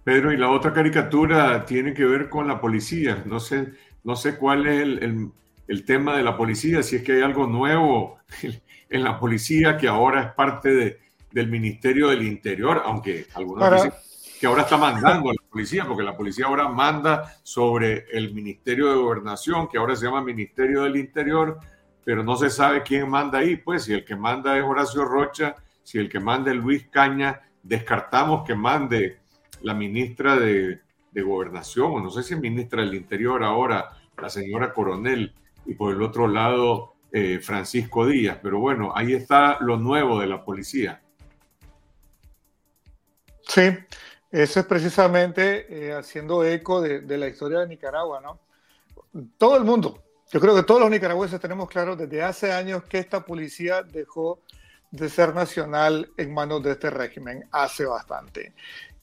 Pedro, 0.02 0.32
y 0.32 0.38
la 0.38 0.50
otra 0.50 0.72
caricatura 0.72 1.66
tiene 1.66 1.92
que 1.92 2.06
ver 2.06 2.30
con 2.30 2.48
la 2.48 2.60
policía. 2.60 3.22
No 3.26 3.38
sé, 3.38 3.68
no 4.02 4.16
sé 4.16 4.36
cuál 4.36 4.66
es 4.66 4.80
el, 4.80 5.30
el 5.68 5.84
tema 5.84 6.16
de 6.16 6.22
la 6.22 6.36
policía, 6.36 6.82
si 6.82 6.96
es 6.96 7.02
que 7.02 7.12
hay 7.12 7.22
algo 7.22 7.46
nuevo 7.46 8.18
en 8.90 9.04
la 9.04 9.18
policía 9.18 9.78
que 9.78 9.88
ahora 9.88 10.22
es 10.22 10.32
parte 10.32 10.68
de, 10.68 10.98
del 11.32 11.48
Ministerio 11.48 12.08
del 12.08 12.22
Interior, 12.22 12.82
aunque 12.84 13.26
algunos 13.34 13.72
dicen 13.72 13.92
que 14.40 14.46
ahora 14.46 14.62
está 14.62 14.78
mandando 14.78 15.30
a 15.30 15.34
la 15.34 15.50
policía, 15.50 15.84
porque 15.84 16.02
la 16.02 16.16
policía 16.16 16.46
ahora 16.46 16.66
manda 16.66 17.36
sobre 17.42 18.06
el 18.10 18.32
Ministerio 18.32 18.88
de 18.88 18.96
Gobernación, 18.96 19.68
que 19.68 19.76
ahora 19.76 19.94
se 19.94 20.06
llama 20.06 20.22
Ministerio 20.22 20.82
del 20.82 20.96
Interior, 20.96 21.58
pero 22.02 22.24
no 22.24 22.36
se 22.36 22.48
sabe 22.48 22.82
quién 22.82 23.08
manda 23.08 23.38
ahí, 23.38 23.56
pues 23.56 23.84
si 23.84 23.92
el 23.92 24.02
que 24.02 24.16
manda 24.16 24.56
es 24.56 24.64
Horacio 24.64 25.04
Rocha, 25.04 25.56
si 25.82 25.98
el 25.98 26.08
que 26.08 26.20
manda 26.20 26.50
es 26.50 26.56
Luis 26.56 26.88
Caña, 26.88 27.42
descartamos 27.62 28.46
que 28.46 28.54
mande 28.54 29.18
la 29.60 29.74
ministra 29.74 30.36
de, 30.36 30.80
Gobernación, 31.12 31.92
o 31.92 32.00
no 32.00 32.08
sé 32.08 32.22
si 32.22 32.32
es 32.32 32.40
ministra 32.40 32.82
del 32.82 32.94
Interior 32.94 33.42
ahora, 33.42 33.90
la 34.16 34.30
señora 34.30 34.72
Coronel, 34.72 35.34
y 35.66 35.74
por 35.74 35.92
el 35.92 36.00
otro 36.00 36.28
lado 36.28 36.94
eh, 37.12 37.40
Francisco 37.42 38.06
Díaz, 38.06 38.38
pero 38.42 38.58
bueno, 38.58 38.92
ahí 38.94 39.14
está 39.14 39.58
lo 39.60 39.76
nuevo 39.76 40.20
de 40.20 40.26
la 40.26 40.44
policía. 40.44 41.02
Sí, 43.42 43.62
eso 44.30 44.60
es 44.60 44.66
precisamente 44.66 45.66
eh, 45.88 45.92
haciendo 45.92 46.44
eco 46.44 46.80
de, 46.80 47.18
la 47.18 47.26
historia 47.26 47.60
de 47.60 47.68
Nicaragua, 47.68 48.20
¿no? 48.20 48.38
Todo 49.36 49.56
el 49.56 49.64
mundo, 49.64 50.02
yo 50.30 50.40
creo 50.40 50.54
que 50.54 50.62
todos 50.62 50.80
los 50.80 50.90
nicaragüenses 50.90 51.40
tenemos 51.40 51.68
claro 51.68 51.96
desde 51.96 52.22
hace 52.22 52.52
años 52.52 52.84
que 52.84 52.98
esta 52.98 53.24
policía 53.24 53.82
dejó 53.82 54.40
de 54.92 55.08
ser 55.08 55.34
nacional 55.34 56.10
en 56.16 56.32
manos 56.32 56.62
de 56.62 56.72
este 56.72 56.90
régimen 56.90 57.44
hace 57.50 57.84
bastante 57.84 58.54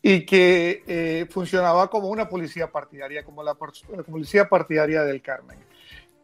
y 0.01 0.25
que 0.25 0.83
eh, 0.87 1.27
funcionaba 1.29 1.89
como 1.89 2.07
una 2.07 2.29
policía 2.29 2.71
partidaria, 2.71 3.25
como 3.25 3.43
la, 3.43 3.55
policía 3.55 4.47
partidaria 4.47 5.03
del 5.03 5.21
Carmen. 5.21 5.57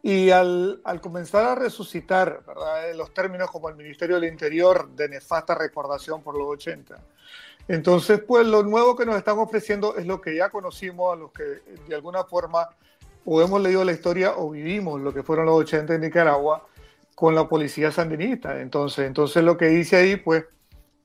Y 0.06 0.30
al, 0.30 0.82
al, 0.84 1.00
comenzar 1.00 1.44
a 1.44 1.54
resucitar, 1.54 2.42
¿verdad? 2.46 2.94
los 2.94 3.14
términos 3.14 3.50
como 3.50 3.70
el 3.70 3.76
Ministerio 3.76 4.20
del 4.20 4.30
Interior 4.30 4.90
de 4.90 5.08
nefasta 5.08 5.54
recordación 5.54 6.22
por 6.22 6.36
los 6.36 6.46
80, 6.46 7.00
entonces, 7.68 8.20
pues 8.20 8.46
lo 8.46 8.62
nuevo 8.62 8.94
que 8.94 9.06
nos 9.06 9.16
están 9.16 9.38
ofreciendo 9.38 9.96
es 9.96 10.06
lo 10.06 10.20
que 10.20 10.36
ya 10.36 10.50
conocimos, 10.50 11.14
a 11.14 11.16
los 11.16 11.32
que 11.32 11.62
de 11.88 11.94
alguna 11.94 12.24
forma 12.24 12.68
o 13.24 13.40
hemos 13.40 13.60
leído 13.62 13.84
la 13.84 13.92
historia 13.92 14.34
o 14.36 14.50
vivimos 14.50 15.00
lo 15.00 15.14
que 15.14 15.22
fueron 15.22 15.46
los 15.46 15.56
80 15.60 15.94
en 15.94 16.02
Nicaragua 16.02 16.66
con 17.14 17.34
la 17.34 17.48
policía 17.48 17.90
sandinista. 17.90 18.60
Entonces, 18.60 19.06
entonces 19.06 19.42
lo 19.42 19.56
que 19.56 19.66
dice 19.66 19.96
ahí, 19.96 20.16
pues, 20.16 20.44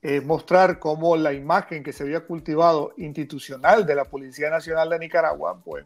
es 0.01 0.23
mostrar 0.23 0.79
cómo 0.79 1.17
la 1.17 1.33
imagen 1.33 1.83
que 1.83 1.93
se 1.93 2.03
había 2.03 2.21
cultivado 2.21 2.93
institucional 2.97 3.85
de 3.85 3.95
la 3.95 4.05
Policía 4.05 4.49
Nacional 4.49 4.89
de 4.89 4.99
Nicaragua, 4.99 5.59
pues, 5.63 5.85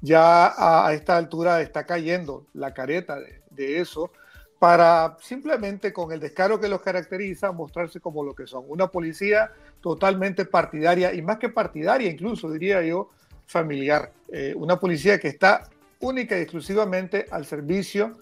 ya 0.00 0.52
a, 0.56 0.92
esta 0.92 1.16
altura 1.16 1.60
está 1.60 1.86
cayendo 1.86 2.46
la 2.54 2.74
careta 2.74 3.20
de, 3.20 3.40
de 3.50 3.80
eso 3.80 4.10
para 4.58 5.16
simplemente 5.20 5.92
con 5.92 6.12
el 6.12 6.20
descaro 6.20 6.60
que 6.60 6.68
los 6.68 6.82
caracteriza 6.82 7.50
mostrarse 7.50 7.98
como 7.98 8.22
lo 8.22 8.32
que 8.32 8.46
son, 8.46 8.64
una 8.68 8.86
policía 8.86 9.50
totalmente 9.80 10.44
partidaria 10.44 11.12
y 11.12 11.20
más 11.20 11.38
que 11.38 11.48
partidaria 11.48 12.08
incluso 12.08 12.48
diría 12.48 12.80
yo 12.82 13.10
familiar, 13.46 14.12
eh, 14.28 14.54
una 14.56 14.78
policía 14.78 15.18
que 15.18 15.26
está 15.26 15.68
única 15.98 16.38
y 16.38 16.42
exclusivamente 16.42 17.26
al 17.30 17.44
servicio 17.44 18.18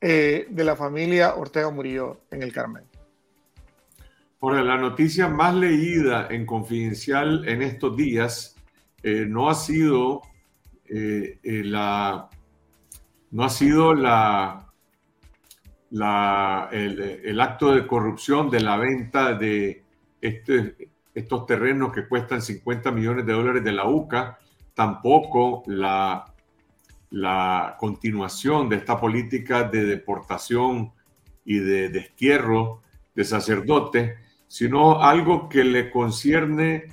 eh, 0.00 0.46
de 0.48 0.64
la 0.64 0.76
familia 0.76 1.34
Ortega 1.34 1.70
Murillo 1.70 2.20
en 2.30 2.42
el 2.42 2.52
Carmen. 2.52 2.84
Ahora, 4.42 4.60
la 4.64 4.76
noticia 4.76 5.28
más 5.28 5.54
leída 5.54 6.26
en 6.28 6.46
Confidencial 6.46 7.48
en 7.48 7.62
estos 7.62 7.96
días 7.96 8.56
eh, 9.04 9.24
no 9.28 9.48
ha 9.48 9.54
sido 9.54 10.22
la 10.88 12.28
no 13.30 13.44
ha 13.44 13.48
sido 13.48 13.94
la 13.94 14.66
el, 16.72 17.40
acto 17.40 17.72
de 17.72 17.86
corrupción 17.86 18.50
de 18.50 18.60
la 18.60 18.76
venta 18.78 19.32
de 19.34 19.84
este, 20.20 20.90
estos 21.14 21.46
terrenos 21.46 21.92
que 21.92 22.08
cuestan 22.08 22.42
50 22.42 22.90
millones 22.90 23.24
de 23.24 23.32
dólares 23.32 23.62
de 23.62 23.72
la 23.72 23.88
UCA, 23.88 24.40
tampoco 24.74 25.62
la, 25.66 26.34
la 27.10 27.76
continuación 27.78 28.68
de 28.68 28.76
esta 28.76 28.98
política 28.98 29.62
de 29.62 29.84
deportación 29.84 30.92
y 31.44 31.58
de 31.60 31.90
destierro 31.90 32.82
de 33.14 33.24
sacerdotes, 33.24 34.21
sino 34.52 35.02
algo 35.02 35.48
que 35.48 35.64
le 35.64 35.90
concierne 35.90 36.84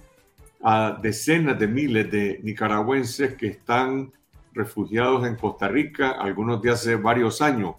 a 0.64 0.98
decenas 1.02 1.60
de 1.60 1.68
miles 1.68 2.10
de 2.10 2.40
nicaragüenses 2.42 3.34
que 3.34 3.48
están 3.48 4.14
refugiados 4.54 5.28
en 5.28 5.36
Costa 5.36 5.68
Rica, 5.68 6.12
algunos 6.12 6.62
de 6.62 6.72
hace 6.72 6.96
varios 6.96 7.42
años. 7.42 7.76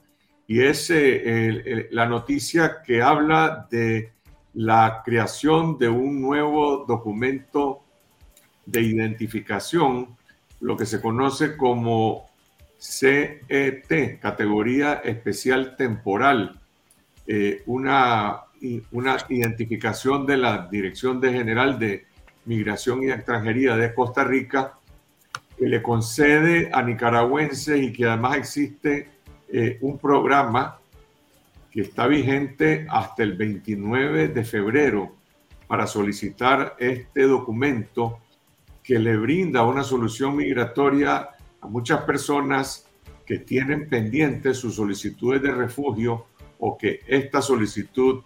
Y 0.46 0.60
es 0.60 0.90
eh, 0.90 1.88
la 1.92 2.04
noticia 2.04 2.82
que 2.84 3.00
habla 3.00 3.66
de 3.70 4.12
la 4.52 5.00
creación 5.02 5.78
de 5.78 5.88
un 5.88 6.20
nuevo 6.20 6.84
documento 6.86 7.80
de 8.66 8.82
identificación, 8.82 10.14
lo 10.60 10.76
que 10.76 10.84
se 10.84 11.00
conoce 11.00 11.56
como 11.56 12.28
CET, 12.78 14.20
categoría 14.20 15.00
especial 15.04 15.74
temporal, 15.74 16.60
eh, 17.26 17.62
una, 17.64 18.42
una 18.92 19.16
identificación 19.28 20.26
de 20.26 20.36
la 20.36 20.68
Dirección 20.70 21.20
General 21.22 21.78
de 21.78 22.06
Migración 22.44 23.02
y 23.02 23.10
Extranjería 23.10 23.76
de 23.76 23.94
Costa 23.94 24.24
Rica, 24.24 24.78
que 25.56 25.66
le 25.66 25.82
concede 25.82 26.70
a 26.72 26.82
nicaragüenses 26.82 27.80
y 27.82 27.92
que 27.92 28.06
además 28.06 28.36
existe 28.36 29.08
eh, 29.48 29.78
un 29.80 29.98
programa 29.98 30.78
que 31.70 31.82
está 31.82 32.06
vigente 32.06 32.86
hasta 32.90 33.22
el 33.22 33.34
29 33.36 34.28
de 34.28 34.44
febrero 34.44 35.12
para 35.66 35.86
solicitar 35.86 36.76
este 36.78 37.22
documento 37.22 38.18
que 38.82 38.98
le 38.98 39.16
brinda 39.16 39.62
una 39.62 39.84
solución 39.84 40.36
migratoria 40.36 41.28
a 41.60 41.66
muchas 41.68 42.02
personas 42.02 42.86
que 43.24 43.38
tienen 43.38 43.88
pendientes 43.88 44.56
sus 44.56 44.74
solicitudes 44.74 45.42
de 45.42 45.52
refugio 45.52 46.26
o 46.58 46.76
que 46.76 47.00
esta 47.06 47.40
solicitud 47.40 48.22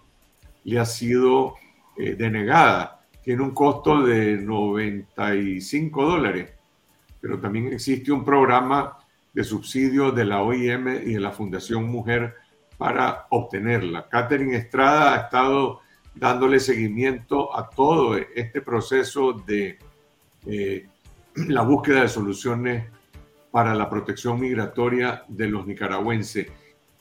le 0.65 0.79
ha 0.79 0.85
sido 0.85 1.55
eh, 1.97 2.15
denegada. 2.15 3.05
Tiene 3.23 3.41
un 3.41 3.51
costo 3.51 4.03
de 4.03 4.37
95 4.37 6.05
dólares, 6.05 6.51
pero 7.21 7.39
también 7.39 7.67
existe 7.73 8.11
un 8.11 8.25
programa 8.25 8.97
de 9.33 9.43
subsidio 9.43 10.11
de 10.11 10.25
la 10.25 10.41
OIM 10.43 10.87
y 10.87 11.13
de 11.13 11.19
la 11.19 11.31
Fundación 11.31 11.85
Mujer 11.85 12.35
para 12.77 13.27
obtenerla. 13.29 14.07
Catherine 14.09 14.55
Estrada 14.55 15.13
ha 15.13 15.25
estado 15.25 15.81
dándole 16.13 16.59
seguimiento 16.59 17.55
a 17.55 17.69
todo 17.69 18.15
este 18.17 18.61
proceso 18.61 19.33
de 19.33 19.77
eh, 20.45 20.87
la 21.35 21.61
búsqueda 21.61 22.01
de 22.01 22.09
soluciones 22.09 22.85
para 23.51 23.73
la 23.73 23.89
protección 23.89 24.39
migratoria 24.39 25.23
de 25.27 25.47
los 25.47 25.65
nicaragüenses. 25.65 26.47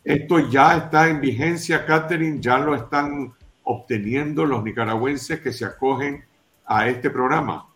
Esto 0.04 0.50
ya 0.50 0.76
está 0.76 1.08
en 1.08 1.20
vigencia, 1.20 1.84
Catherine, 1.84 2.38
ya 2.40 2.58
lo 2.58 2.74
están 2.74 3.32
obteniendo 3.64 4.44
los 4.44 4.62
nicaragüenses 4.62 5.40
que 5.40 5.52
se 5.52 5.64
acogen 5.64 6.24
a 6.66 6.88
este 6.88 7.10
programa. 7.10 7.66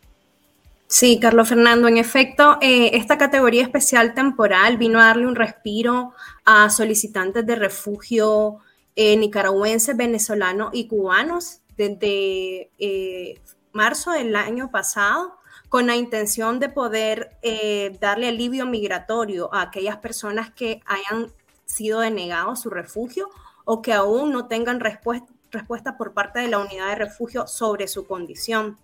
Sí, 0.86 1.20
Carlos 1.20 1.51
Fernando, 1.51 1.86
en 1.86 1.99
efecto, 1.99 2.57
eh, 2.62 2.93
esta 2.95 3.18
categoría 3.18 3.62
especial 3.62 4.14
temporal 4.14 4.78
vino 4.78 4.99
a 4.99 5.07
darle 5.07 5.26
un 5.26 5.36
respiro 5.36 6.14
a 6.47 6.70
solicitantes 6.70 7.45
de 7.45 7.57
refugio 7.57 8.61
eh, 8.97 9.14
nicaragüenses, 9.18 9.95
venezolanos 9.97 10.70
y 10.72 10.89
cubanos 10.89 11.61
desde 11.76 12.70
eh, 12.78 13.39
marzo 13.72 14.12
del 14.12 14.34
año 14.34 14.70
pasado 14.70 15.39
con 15.68 15.86
la 15.86 15.95
intención 15.95 16.59
de 16.59 16.70
poder 16.70 17.36
darle 18.01 18.28
alivio 18.28 18.64
migratorio 18.64 19.53
a 19.53 19.61
aquellas 19.61 19.99
personas 19.99 20.51
que 20.51 20.80
hayan 20.86 21.30
sido 21.66 22.01
denegados 22.01 22.62
su 22.62 22.70
refugio 22.70 23.28
o 23.66 23.82
que 23.82 23.93
aún 23.93 24.32
no 24.32 24.47
tengan 24.47 24.80
respuesta 24.80 25.30
por 25.96 26.12
parte 26.14 26.40
de 26.40 26.49
la 26.49 26.59
unidad 26.59 26.88
de 26.88 26.94
refugio 26.96 27.46
sobre 27.46 27.88
su 27.88 28.07
condición. 28.07 28.78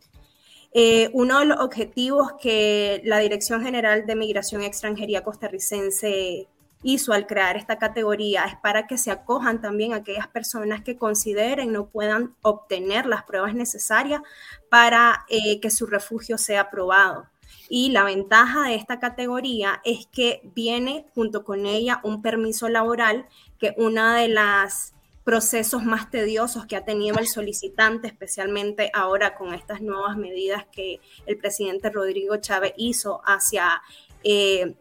Eh, 0.72 1.08
uno 1.12 1.38
de 1.38 1.46
los 1.46 1.60
objetivos 1.60 2.32
que 2.40 3.00
la 3.04 3.18
Dirección 3.18 3.62
General 3.62 4.06
de 4.06 4.16
Migración 4.16 4.62
y 4.62 4.66
Extranjería 4.66 5.22
costarricense 5.22 6.48
hizo 6.82 7.12
al 7.12 7.26
crear 7.26 7.56
esta 7.56 7.78
categoría 7.78 8.44
es 8.44 8.56
para 8.56 8.86
que 8.86 8.98
se 8.98 9.10
acojan 9.10 9.60
también 9.60 9.94
aquellas 9.94 10.28
personas 10.28 10.82
que 10.82 10.96
consideren 10.96 11.72
no 11.72 11.86
puedan 11.86 12.34
obtener 12.42 13.06
las 13.06 13.22
pruebas 13.22 13.54
necesarias 13.54 14.20
para 14.68 15.24
eh, 15.28 15.60
que 15.60 15.70
su 15.70 15.86
refugio 15.86 16.38
sea 16.38 16.62
aprobado. 16.62 17.26
Y 17.68 17.90
la 17.90 18.04
ventaja 18.04 18.68
de 18.68 18.74
esta 18.74 18.98
categoría 18.98 19.80
es 19.84 20.06
que 20.06 20.42
viene 20.54 21.06
junto 21.14 21.44
con 21.44 21.66
ella 21.66 22.00
un 22.02 22.20
permiso 22.20 22.68
laboral 22.68 23.26
que 23.58 23.74
una 23.78 24.16
de 24.16 24.28
las 24.28 24.93
procesos 25.24 25.84
más 25.84 26.10
tediosos 26.10 26.66
que 26.66 26.76
ha 26.76 26.84
tenido 26.84 27.18
el 27.18 27.26
solicitante, 27.26 28.06
especialmente 28.08 28.90
ahora 28.92 29.34
con 29.36 29.54
estas 29.54 29.80
nuevas 29.80 30.16
medidas 30.18 30.66
que 30.70 31.00
el 31.26 31.38
presidente 31.38 31.90
Rodrigo 31.90 32.36
Chávez 32.36 32.74
hizo 32.76 33.22
hacia 33.24 33.82
eh, 34.22 34.74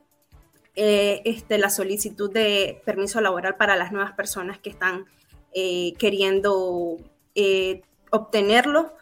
eh, 0.75 1.21
este, 1.23 1.57
la 1.57 1.69
solicitud 1.69 2.31
de 2.31 2.81
permiso 2.85 3.21
laboral 3.21 3.55
para 3.55 3.77
las 3.77 3.93
nuevas 3.93 4.13
personas 4.13 4.59
que 4.59 4.69
están 4.69 5.05
eh, 5.53 5.93
queriendo 5.97 6.97
obtenerlo 8.11 8.95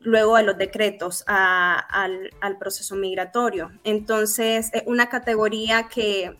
luego 0.00 0.36
de 0.36 0.42
los 0.44 0.56
decretos 0.56 1.24
al, 1.26 2.30
proceso 2.58 2.96
migratorio. 2.96 3.70
Entonces, 3.84 4.70
es 4.72 4.82
una 4.86 5.08
categoría 5.08 5.88
que 5.88 6.38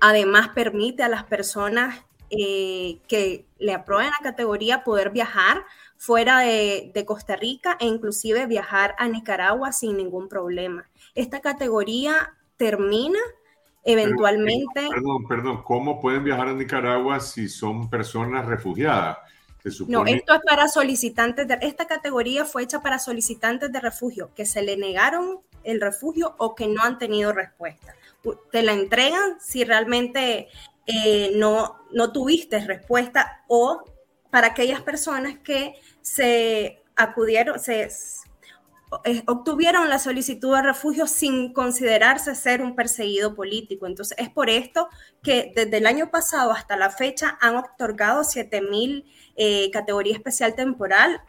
además 0.00 0.48
permite 0.48 1.02
a 1.02 1.08
las 1.08 1.24
personas 1.24 2.04
que 2.30 3.46
le 3.58 3.74
aprueben 3.74 4.10
la 4.10 4.30
categoría 4.30 4.84
poder 4.84 5.10
viajar 5.10 5.64
fuera 5.96 6.40
de, 6.40 6.90
de, 6.92 7.04
Costa 7.04 7.36
Rica 7.36 7.76
e 7.80 7.86
inclusive 7.86 8.46
viajar 8.46 8.94
a 8.98 9.08
Nicaragua 9.08 9.72
sin 9.72 9.96
ningún 9.96 10.28
problema. 10.28 10.88
Esta 11.14 11.40
categoría 11.40 12.34
termina 12.56 13.18
eventualmente... 13.84 14.88
perdón, 14.90 15.26
perdón, 15.28 15.62
¿cómo 15.62 16.00
pueden 16.00 16.24
viajar 16.24 16.48
a 16.48 16.52
Nicaragua 16.52 17.20
si 17.20 17.48
son 17.48 17.88
personas 17.88 18.44
refugiadas? 18.46 19.18
No, 19.88 20.06
esto 20.06 20.34
es 20.34 20.40
para 20.46 20.68
solicitantes 20.68 21.48
de... 21.48 21.58
Esta 21.62 21.86
categoría 21.86 22.44
fue 22.44 22.62
hecha 22.62 22.82
para 22.82 22.98
solicitantes 22.98 23.72
de 23.72 23.80
refugio 23.80 24.30
que 24.34 24.46
se 24.46 24.62
le 24.62 24.76
negaron 24.76 25.40
el 25.64 25.80
refugio 25.80 26.34
o 26.38 26.54
que 26.54 26.68
no 26.68 26.82
han 26.82 26.98
tenido 26.98 27.32
respuesta. 27.32 27.94
Te 28.52 28.62
la 28.62 28.72
entregan 28.72 29.40
si 29.40 29.64
realmente 29.64 30.48
eh, 30.86 31.32
no, 31.34 31.84
no 31.92 32.12
tuviste 32.12 32.58
respuesta 32.60 33.44
o 33.48 33.84
para 34.30 34.48
aquellas 34.48 34.82
personas 34.82 35.38
que 35.38 35.74
se 36.00 36.82
acudieron, 36.94 37.58
se 37.58 37.88
eh, 39.04 39.22
obtuvieron 39.26 39.88
la 39.88 39.98
solicitud 39.98 40.54
de 40.54 40.62
refugio 40.62 41.08
sin 41.08 41.52
considerarse 41.52 42.36
ser 42.36 42.62
un 42.62 42.76
perseguido 42.76 43.34
político. 43.34 43.86
Entonces, 43.86 44.16
es 44.18 44.30
por 44.30 44.48
esto 44.48 44.88
que 45.22 45.52
desde 45.56 45.78
el 45.78 45.86
año 45.86 46.10
pasado 46.10 46.52
hasta 46.52 46.76
la 46.76 46.90
fecha 46.90 47.36
han 47.40 47.56
otorgado 47.56 48.22
7.000 48.22 49.04
eh, 49.36 49.70
categoría 49.72 50.14
especial 50.14 50.54
temporal. 50.54 51.20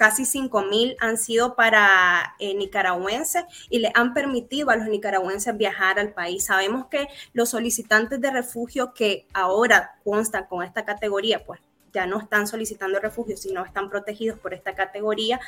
Casi 0.00 0.22
5.000 0.22 0.96
han 0.98 1.18
sido 1.18 1.54
para 1.54 2.34
eh, 2.38 2.54
nicaragüenses 2.54 3.44
y 3.68 3.80
le 3.80 3.92
han 3.94 4.14
permitido 4.14 4.70
a 4.70 4.76
los 4.76 4.88
nicaragüenses 4.88 5.54
viajar 5.58 5.98
al 5.98 6.14
país. 6.14 6.46
Sabemos 6.46 6.86
que 6.86 7.06
los 7.34 7.50
solicitantes 7.50 8.18
de 8.18 8.30
refugio 8.30 8.94
que 8.94 9.26
ahora 9.34 9.98
constan 10.02 10.46
con 10.46 10.64
esta 10.64 10.86
categoría, 10.86 11.44
pues 11.44 11.60
ya 11.92 12.06
no 12.06 12.18
están 12.18 12.46
solicitando 12.46 12.98
refugio, 12.98 13.36
sino 13.36 13.62
están 13.62 13.90
protegidos 13.90 14.38
por 14.38 14.54
esta 14.54 14.74
categoría. 14.74 15.38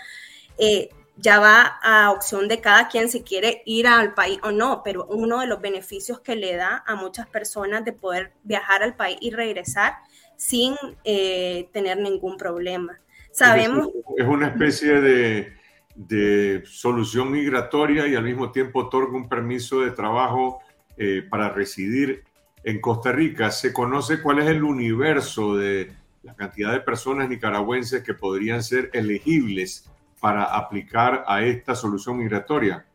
Eh, 0.59 0.91
ya 1.17 1.41
va 1.41 1.79
a 1.83 2.11
opción 2.11 2.47
de 2.47 2.61
cada 2.61 2.89
quien 2.89 3.09
si 3.09 3.23
quiere 3.23 3.63
ir 3.65 3.87
al 3.87 4.13
país 4.13 4.39
o 4.43 4.51
no, 4.51 4.83
pero 4.85 5.07
uno 5.07 5.41
de 5.41 5.47
los 5.47 5.63
beneficios 5.63 6.21
que 6.21 6.37
le 6.37 6.57
da 6.57 6.85
a 6.87 6.95
muchas 6.95 7.27
personas 7.27 7.87
de 7.87 7.95
poder 7.95 8.35
viajar 8.43 8.83
al 8.83 8.97
país 8.97 9.17
y 9.23 9.31
regresar 9.31 9.95
sin 10.37 10.75
eh, 11.05 11.71
tener 11.73 11.97
ningún 11.97 12.37
problema. 12.37 13.01
Sabemos... 13.33 13.89
Es 14.17 14.27
una 14.27 14.49
especie 14.49 15.01
de, 15.01 15.53
de, 15.95 16.63
solución 16.67 17.31
migratoria 17.31 18.07
y 18.07 18.15
al 18.15 18.25
mismo 18.25 18.53
tiempo 18.53 18.81
otorga 18.81 19.17
un 19.17 19.29
permiso 19.29 19.81
de 19.81 19.91
trabajo 19.91 20.61
eh, 20.97 21.27
para 21.29 21.49
residir 21.49 22.25
en 22.63 22.81
Costa 22.81 23.13
Rica. 23.13 23.51
¿Se 23.51 23.73
conoce 23.73 24.21
cuál 24.23 24.41
es 24.41 24.47
el 24.47 24.63
universo 24.63 25.57
de 25.57 25.93
la 26.23 26.35
cantidad 26.35 26.73
de 26.73 26.81
personas 26.81 27.29
nicaragüenses 27.29 28.03
que 28.03 28.15
podrían 28.15 28.63
ser 28.63 28.91
elegibles 28.93 29.91
para 30.21 30.45
aplicar 30.45 31.25
a 31.27 31.43
esta 31.43 31.75
solución 31.75 32.19
migratoria? 32.19 32.87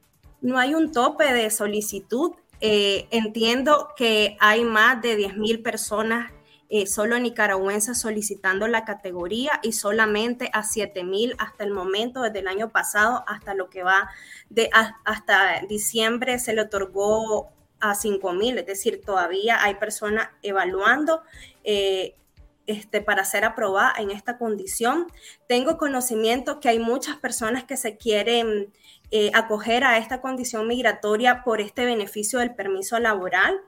No 0.42 0.58
hay 0.58 0.76
un 0.76 0.92
tope 0.92 1.34
de 1.34 1.50
solicitud. 1.50 2.32
Eh, 2.62 3.08
entiendo 3.12 3.90
que 3.96 4.38
hay 4.40 4.64
más 4.64 5.02
de 5.02 5.18
10.000 5.18 5.62
personas 5.62 6.32
eh, 6.70 6.86
solo 6.86 7.18
nicaragüenses 7.18 8.00
solicitando 8.00 8.68
la 8.68 8.84
categoría 8.84 9.60
y 9.64 9.72
solamente 9.72 10.50
a 10.54 10.64
7.000 10.64 11.36
hasta 11.38 11.64
el 11.64 11.72
momento, 11.72 12.22
desde 12.22 12.40
el 12.40 12.48
año 12.48 12.70
pasado 12.70 13.24
hasta 13.28 13.54
lo 13.54 13.70
que 13.70 13.84
va 13.84 14.10
de 14.50 14.70
hasta 15.06 15.62
diciembre 15.68 16.40
se 16.40 16.54
le 16.54 16.62
otorgó 16.62 17.50
a 17.80 17.94
5.000, 17.94 18.60
es 18.60 18.66
decir, 18.66 19.02
todavía 19.06 19.64
hay 19.64 19.76
personas 19.76 20.30
evaluando. 20.42 21.22
Eh, 21.64 22.16
este, 22.68 23.00
para 23.00 23.24
ser 23.24 23.46
aprobada 23.46 23.94
en 23.98 24.12
esta 24.12 24.38
condición. 24.38 25.08
Tengo 25.48 25.78
conocimiento 25.78 26.60
que 26.60 26.68
hay 26.68 26.80
muchas 26.80 27.16
personas 27.16 27.64
que 27.64 27.78
se 27.78 27.96
quieren 27.96 28.74
eh, 29.10 29.32
acoger 29.34 29.86
a 29.86 29.98
esta 29.98 30.20
condición 30.20 30.68
migratoria 30.68 31.46
por 31.46 31.62
este 31.62 31.86
beneficio 31.86 32.40
del 32.40 32.54
permiso 32.54 33.00
laboral. 33.00 33.62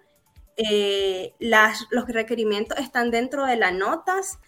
Eh, 0.61 1.33
los 1.39 2.07
requerimientos 2.07 2.77
están 2.79 3.11
dentro 3.11 3.45
de 3.45 3.55
las 3.55 3.73
notas. 3.73 4.39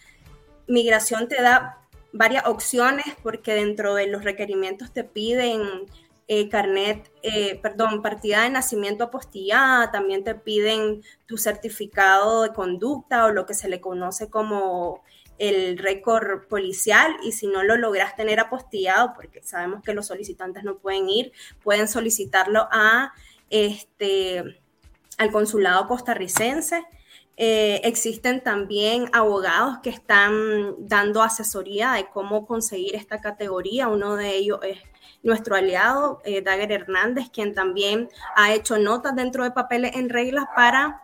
Migración 0.67 1.29
te 1.29 1.41
da 1.41 1.77
varias 2.11 2.45
opciones 2.47 3.05
porque 3.23 3.53
dentro 3.53 3.95
de 3.95 4.07
los 4.07 4.25
requerimientos 4.25 4.91
te 4.91 5.05
piden 5.05 5.61
eh, 6.27 6.49
carnet, 6.49 7.09
eh, 7.23 7.59
perdón, 7.61 8.01
partida 8.01 8.43
de 8.43 8.49
nacimiento 8.49 9.05
apostillada, 9.05 9.89
también 9.91 10.25
te 10.25 10.35
piden 10.35 11.01
tu 11.27 11.37
certificado 11.37 12.43
de 12.43 12.51
conducta 12.51 13.25
o 13.25 13.31
lo 13.31 13.45
que 13.45 13.53
se 13.53 13.69
le 13.69 13.79
conoce 13.79 14.29
como 14.29 15.03
el 15.37 15.77
récord 15.77 16.47
policial 16.49 17.15
y 17.23 17.31
si 17.31 17.47
no 17.47 17.63
lo 17.63 17.77
logras 17.77 18.17
tener 18.17 18.41
apostillado, 18.41 19.13
porque 19.15 19.41
sabemos 19.43 19.81
que 19.81 19.93
los 19.93 20.07
solicitantes 20.07 20.65
no 20.65 20.77
pueden 20.77 21.09
ir, 21.09 21.31
pueden 21.63 21.87
solicitarlo 21.87 22.67
a 22.69 23.13
este 23.49 24.60
al 25.21 25.31
consulado 25.31 25.87
costarricense. 25.87 26.83
Eh, 27.37 27.79
existen 27.83 28.41
también 28.43 29.07
abogados 29.13 29.77
que 29.83 29.91
están 29.91 30.75
dando 30.79 31.21
asesoría 31.21 31.91
de 31.91 32.07
cómo 32.07 32.47
conseguir 32.47 32.95
esta 32.95 33.21
categoría. 33.21 33.87
Uno 33.87 34.15
de 34.15 34.35
ellos 34.35 34.59
es 34.63 34.79
nuestro 35.21 35.55
aliado, 35.55 36.21
eh, 36.25 36.43
Hernández, 36.43 37.29
quien 37.31 37.53
también 37.53 38.09
ha 38.35 38.51
hecho 38.51 38.79
notas 38.79 39.15
dentro 39.15 39.43
de 39.43 39.51
papeles 39.51 39.95
en 39.95 40.09
reglas 40.09 40.45
para 40.55 41.03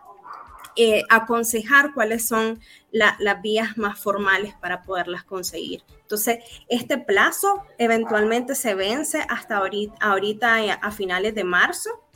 eh, 0.74 1.02
aconsejar 1.08 1.94
cuáles 1.94 2.26
son 2.26 2.60
las 2.90 3.40
vías 3.40 3.78
más 3.78 4.00
formales 4.00 4.52
para 4.60 4.82
poderlas 4.82 5.22
conseguir. 5.22 5.84
Entonces, 6.02 6.38
este 6.68 6.98
plazo 6.98 7.62
eventualmente 7.78 8.56
se 8.56 8.74
vence 8.74 9.24
hasta 9.28 9.58
ahorita, 9.58 9.94
ahorita 10.00 10.64
eh, 10.64 10.76
a 10.80 10.90
finales 10.90 11.36
de 11.36 11.44
marzo 11.44 12.07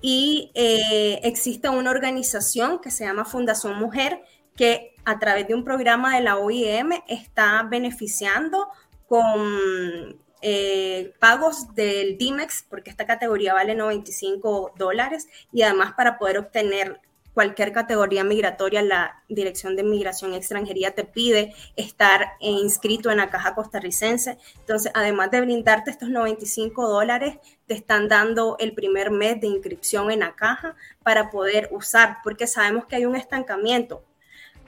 y 0.00 0.50
existe 0.54 1.68
una 1.68 1.90
organización 1.90 2.80
que 2.80 2.90
se 2.90 3.04
llama 3.04 3.24
Fundación 3.24 3.78
Mujer 3.78 4.22
que 4.56 4.94
a 5.04 5.18
través 5.18 5.48
de 5.48 5.54
un 5.54 5.64
programa 5.64 6.16
de 6.16 6.22
la 6.22 6.36
OIM 6.36 6.92
está 7.08 7.62
beneficiando 7.62 8.68
con 9.08 10.18
eh, 10.42 11.12
pagos 11.18 11.74
del 11.74 12.16
DIMEX, 12.16 12.64
porque 12.68 12.90
esta 12.90 13.06
categoría 13.06 13.54
vale 13.54 13.74
95 13.74 14.72
dólares, 14.76 15.28
y 15.52 15.62
además 15.62 15.92
para 15.96 16.18
poder 16.18 16.38
obtener 16.38 17.00
cualquier 17.40 17.72
categoría 17.72 18.22
migratoria, 18.22 18.82
la 18.82 19.22
Dirección 19.26 19.74
de 19.74 19.82
Migración 19.82 20.34
y 20.34 20.36
Extranjería 20.36 20.94
te 20.94 21.04
pide 21.04 21.54
estar 21.74 22.32
inscrito 22.38 23.10
en 23.10 23.16
la 23.16 23.30
caja 23.30 23.54
costarricense. 23.54 24.36
Entonces, 24.58 24.92
además 24.94 25.30
de 25.30 25.40
brindarte 25.40 25.90
estos 25.90 26.10
95 26.10 26.86
dólares, 26.86 27.38
te 27.64 27.72
están 27.72 28.08
dando 28.08 28.56
el 28.58 28.74
primer 28.74 29.10
mes 29.10 29.40
de 29.40 29.46
inscripción 29.46 30.10
en 30.10 30.20
la 30.20 30.34
caja 30.34 30.76
para 31.02 31.30
poder 31.30 31.70
usar, 31.72 32.18
porque 32.22 32.46
sabemos 32.46 32.84
que 32.84 32.96
hay 32.96 33.06
un 33.06 33.16
estancamiento. 33.16 34.04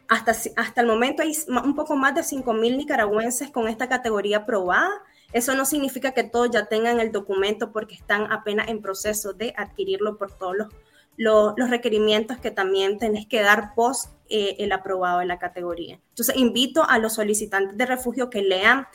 Hasta, 0.09 0.33
hasta 0.57 0.81
el 0.81 0.87
momento 0.87 1.23
hay 1.23 1.37
un 1.47 1.75
poco 1.75 1.95
más 1.95 2.15
de 2.15 2.23
5 2.23 2.55
mil 2.55 2.79
nicaragüenses 2.79 3.51
con 3.51 3.69
esta 3.69 3.87
categoría 3.87 4.39
aprobada 4.39 5.03
eso 5.33 5.55
no 5.55 5.65
significa 5.65 6.13
que 6.13 6.25
todos 6.25 6.51
ya 6.51 6.67
tengan 6.67 7.01
el 7.01 7.11
documento 7.11 7.73
porque 7.73 7.95
están 7.95 8.31
apenas 8.31 8.69
en 8.69 8.83
proceso 8.83 9.33
de 9.33 9.55
adquirirlo 9.57 10.19
por 10.19 10.31
todos 10.31 10.55
los, 10.57 10.69
los, 11.17 11.55
requerimientos 11.69 12.39
que 12.39 12.51
también 12.51 12.99
tenés 12.99 13.27
que 13.27 13.43
dar 13.43 13.75
post 13.75 14.13
eh, 14.29 14.57
el 14.59 14.73
aprobado 14.73 15.21
de 15.21 15.27
la 15.27 15.39
categoría. 15.39 16.01
Entonces, 16.11 16.37
invito 16.37 16.89
a 16.89 16.99
los 16.99 17.15
solicitantes 17.15 17.77
de 17.77 17.87
refugio 17.87 18.31
que 18.31 18.43
lean 18.43 18.87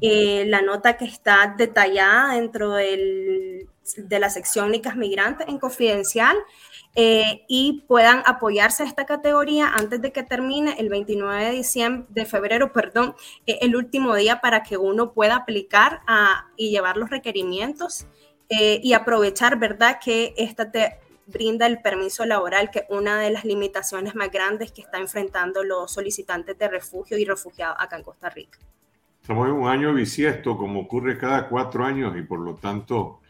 eh, 0.00 0.44
la 0.46 0.62
nota 0.62 0.96
que 0.96 1.04
está 1.04 1.54
detallada 1.56 2.34
dentro 2.34 2.72
del, 2.72 3.68
de 3.96 4.18
la 4.18 4.30
sección 4.30 4.70
Nicas 4.70 4.96
Migrantes 4.96 5.46
en 5.48 5.58
Confidencial 5.58 6.36
eh, 6.94 7.44
y 7.48 7.84
puedan 7.86 8.22
apoyarse 8.24 8.82
a 8.82 8.86
esta 8.86 9.04
categoría 9.04 9.68
antes 9.68 10.00
de 10.00 10.12
que 10.12 10.22
termine 10.22 10.76
el 10.78 10.88
29 10.88 11.44
de 11.44 11.50
diciembre, 11.50 12.06
de 12.08 12.24
febrero, 12.24 12.72
perdón, 12.72 13.14
eh, 13.46 13.58
el 13.62 13.76
último 13.76 14.14
día 14.14 14.40
para 14.40 14.62
que 14.62 14.76
uno 14.76 15.12
pueda 15.12 15.36
aplicar 15.36 16.00
y 16.56 16.70
llevar 16.70 16.96
los 16.96 17.10
requerimientos 17.10 18.06
eh, 18.48 18.80
y 18.82 18.92
aprovechar, 18.92 19.58
¿verdad?, 19.58 19.98
que 20.02 20.34
esta 20.36 20.70
te 20.70 21.00
brinda 21.26 21.66
el 21.66 21.80
permiso 21.80 22.24
laboral, 22.24 22.70
que 22.70 22.80
es 22.80 22.84
una 22.88 23.18
de 23.18 23.30
las 23.30 23.44
limitaciones 23.44 24.14
más 24.14 24.30
grandes 24.30 24.72
que 24.72 24.82
está 24.82 24.98
enfrentando 24.98 25.64
los 25.64 25.92
solicitantes 25.92 26.58
de 26.58 26.68
refugio 26.68 27.18
y 27.18 27.24
refugiados 27.24 27.76
acá 27.78 27.96
en 27.96 28.02
Costa 28.02 28.30
Rica. 28.30 28.58
Estamos 29.20 29.48
en 29.48 29.54
un 29.54 29.68
año 29.68 29.94
bisiesto, 29.94 30.56
como 30.56 30.80
ocurre 30.80 31.16
cada 31.16 31.48
cuatro 31.48 31.84
años, 31.84 32.14
y 32.16 32.22
por 32.22 32.40
lo 32.40 32.56
tanto 32.56 33.20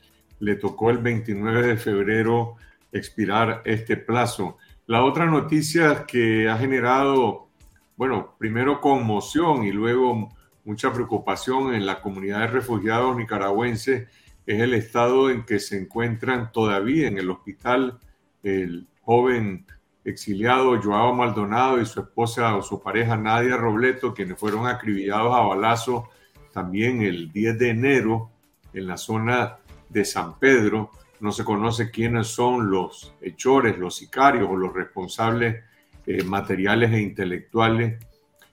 le 0.40 0.56
tocó 0.56 0.90
el 0.90 0.98
29 0.98 1.66
de 1.68 1.76
febrero 1.76 2.56
expirar 2.90 3.62
este 3.64 3.96
plazo. 3.96 4.58
La 4.86 5.04
otra 5.04 5.26
noticia 5.26 6.04
que 6.06 6.48
ha 6.48 6.58
generado, 6.58 7.48
bueno, 7.96 8.34
primero 8.38 8.80
conmoción 8.80 9.64
y 9.64 9.72
luego 9.72 10.34
mucha 10.64 10.92
preocupación 10.92 11.74
en 11.74 11.86
la 11.86 12.00
comunidad 12.00 12.40
de 12.40 12.46
refugiados 12.48 13.16
nicaragüenses 13.16 14.08
es 14.46 14.60
el 14.60 14.74
estado 14.74 15.30
en 15.30 15.44
que 15.44 15.58
se 15.58 15.78
encuentran 15.78 16.52
todavía 16.52 17.08
en 17.08 17.18
el 17.18 17.30
hospital 17.30 17.98
el 18.42 18.86
joven 19.02 19.66
exiliado 20.04 20.80
Joao 20.82 21.14
Maldonado 21.14 21.80
y 21.80 21.86
su 21.86 22.00
esposa 22.00 22.54
o 22.56 22.62
su 22.62 22.82
pareja 22.82 23.16
Nadia 23.16 23.56
Robleto, 23.56 24.12
quienes 24.12 24.38
fueron 24.38 24.66
acribillados 24.66 25.34
a 25.34 25.40
balazo 25.40 26.10
también 26.52 27.02
el 27.02 27.32
10 27.32 27.58
de 27.58 27.70
enero 27.70 28.30
en 28.74 28.86
la 28.86 28.96
zona 28.96 29.56
de 29.88 30.04
San 30.04 30.38
Pedro. 30.38 30.90
No 31.20 31.32
se 31.32 31.44
conoce 31.44 31.90
quiénes 31.90 32.28
son 32.28 32.70
los 32.70 33.14
hechores, 33.22 33.78
los 33.78 33.96
sicarios 33.96 34.48
o 34.50 34.56
los 34.56 34.74
responsables 34.74 35.64
eh, 36.06 36.22
materiales 36.22 36.92
e 36.92 37.00
intelectuales 37.00 38.04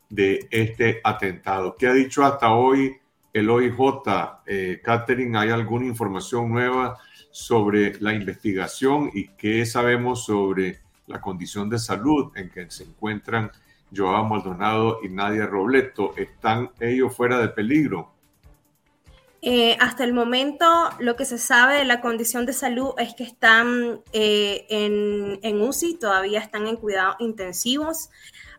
de 0.09 0.47
este 0.49 1.01
atentado. 1.03 1.75
¿Qué 1.77 1.87
ha 1.87 1.93
dicho 1.93 2.23
hasta 2.25 2.53
hoy 2.53 3.00
el 3.33 3.49
OIJ? 3.49 3.77
Eh, 4.45 4.81
¿hay 4.85 5.49
alguna 5.49 5.85
información 5.85 6.51
nueva 6.51 6.97
sobre 7.31 7.99
la 7.99 8.13
investigación 8.13 9.09
y 9.13 9.29
qué 9.29 9.65
sabemos 9.65 10.25
sobre 10.25 10.79
la 11.07 11.21
condición 11.21 11.69
de 11.69 11.79
salud 11.79 12.31
en 12.35 12.49
que 12.49 12.69
se 12.69 12.83
encuentran 12.83 13.51
Joao 13.95 14.25
Maldonado 14.25 14.99
y 15.03 15.09
Nadia 15.09 15.45
Robleto? 15.45 16.13
¿Están 16.17 16.71
ellos 16.79 17.15
fuera 17.15 17.39
de 17.39 17.49
peligro? 17.49 18.11
Eh, 19.43 19.75
hasta 19.79 20.03
el 20.03 20.13
momento, 20.13 20.65
lo 20.99 21.15
que 21.15 21.25
se 21.25 21.39
sabe 21.39 21.77
de 21.77 21.85
la 21.85 21.99
condición 21.99 22.45
de 22.45 22.53
salud 22.53 22.91
es 22.99 23.15
que 23.15 23.23
están 23.23 24.01
eh, 24.13 24.67
en, 24.69 25.39
en, 25.41 25.61
UCI, 25.61 25.95
todavía 25.95 26.39
están 26.39 26.67
en 26.67 26.75
cuidados 26.75 27.15
intensivos, 27.17 28.11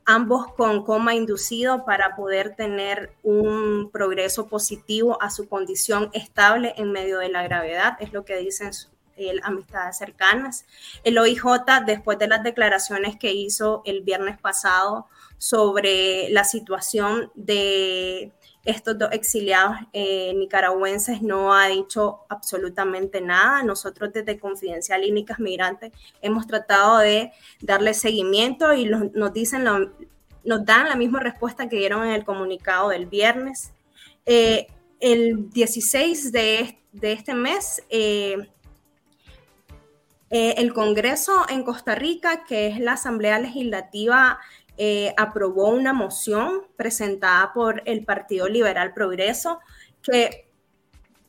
ambos 0.05 0.53
con 0.55 0.85
coma 0.85 1.15
inducido 1.15 1.85
para 1.85 2.17
poder 2.17 2.55
tener 2.57 3.13
un 3.23 3.91
progreso 3.93 4.49
positivo 4.49 5.21
a 5.23 5.31
su 5.31 5.49
condición 5.49 6.11
estable 6.13 6.75
en 6.77 6.93
medio 6.93 7.19
de 7.19 7.29
la 7.29 7.43
gravedad, 7.43 7.97
es 8.01 8.13
lo 8.13 8.25
que 8.25 8.37
dicen 8.37 8.71
el, 9.17 9.41
amistades 9.45 9.99
cercanas. 9.99 10.67
El 11.05 11.19
OIJ, 11.19 11.43
después 11.87 12.19
de 12.19 12.29
las 12.29 12.43
declaraciones 12.43 13.17
que 13.17 13.33
hizo 13.33 13.83
el 13.85 14.03
viernes 14.03 14.39
pasado 14.39 15.07
sobre 15.39 16.29
la 16.31 16.45
situación 16.45 17.31
de 17.35 18.33
estos 18.65 18.97
dos 18.97 19.11
exiliados 19.13 19.77
eh, 19.93 20.33
nicaragüenses 20.35 21.21
no 21.23 21.53
ha 21.53 21.67
dicho 21.69 22.21
absolutamente 22.29 23.21
nada. 23.21 23.63
Nosotros 23.63 24.13
desde 24.13 24.39
Confidencial 24.39 25.05
y 25.05 25.13
Migrantes 25.39 25.93
hemos 26.21 26.47
tratado 26.47 26.99
de 26.99 27.33
darle 27.61 27.95
seguimiento 27.95 28.73
y 28.73 28.85
nos 28.87 29.33
dicen 29.33 29.65
nos 30.45 30.65
dan 30.65 30.89
la 30.89 30.97
misma 30.97 31.21
respuesta 31.21 31.69
que 31.69 31.77
dieron 31.77 32.05
en 32.05 32.15
el 32.15 32.25
comunicado 32.25 32.91
del 32.91 33.07
viernes. 33.07 33.73
Eh, 34.27 34.69
el 35.01 35.51
16 35.51 36.31
de, 36.31 36.79
de 36.93 37.13
este 37.13 37.35
mes, 37.35 37.83
eh, 37.91 38.49
el 40.31 40.73
Congreso 40.73 41.45
en 41.49 41.63
Costa 41.63 41.95
Rica, 41.95 42.45
que 42.45 42.69
es 42.69 42.81
la 42.81 42.93
Asamblea 42.93 43.39
Legislativa 43.39 44.39
eh, 44.79 45.13
aprobó 45.19 45.69
una 45.69 45.93
moción 45.93 46.63
presentada 46.77 47.53
por 47.53 47.83
el 47.85 48.05
Partido 48.05 48.49
Liberal 48.49 48.95
Progreso 48.95 49.61
que 50.03 50.49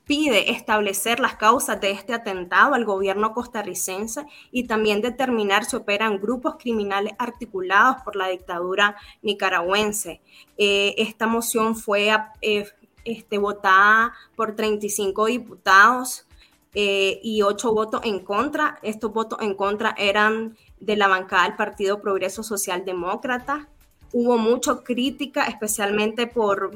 pide 0.06 0.52
establecer 0.52 1.20
las 1.20 1.36
causas 1.36 1.80
de 1.82 1.92
este 1.92 2.14
atentado 2.14 2.74
al 2.74 2.86
gobierno 2.86 3.34
costarricense 3.34 4.26
y 4.52 4.66
también 4.66 5.02
determinar 5.02 5.66
si 5.66 5.76
operan 5.76 6.20
grupos 6.20 6.56
criminales 6.58 7.14
articulados 7.20 8.02
por 8.04 8.16
la 8.16 8.28
dictadura 8.30 8.96
nicaragüense. 9.22 10.22
Eh, 10.58 10.96
esta 10.98 11.28
moción 11.28 11.76
fue 11.76 12.12
eh, 12.42 12.66
este, 13.04 13.38
votada 13.38 14.14
por 14.36 14.56
35 14.56 15.26
diputados 15.26 16.28
y 16.76 17.44
8 17.44 17.72
votos 17.72 18.02
en 18.04 18.20
contra. 18.22 18.80
Estos 18.82 19.14
votos 19.14 19.38
en 19.44 19.54
contra 19.54 19.94
eran 19.96 20.58
de 20.86 20.98
la 20.98 21.08
bancada 21.08 21.44
del 21.44 21.56
Partido 21.56 22.02
Progreso 22.02 22.44
Social 22.44 22.84
Demócrata. 22.86 23.70
Hubo 24.12 24.38
mucha 24.38 24.84
crítica, 24.84 25.46
especialmente 25.46 26.28
por, 26.28 26.72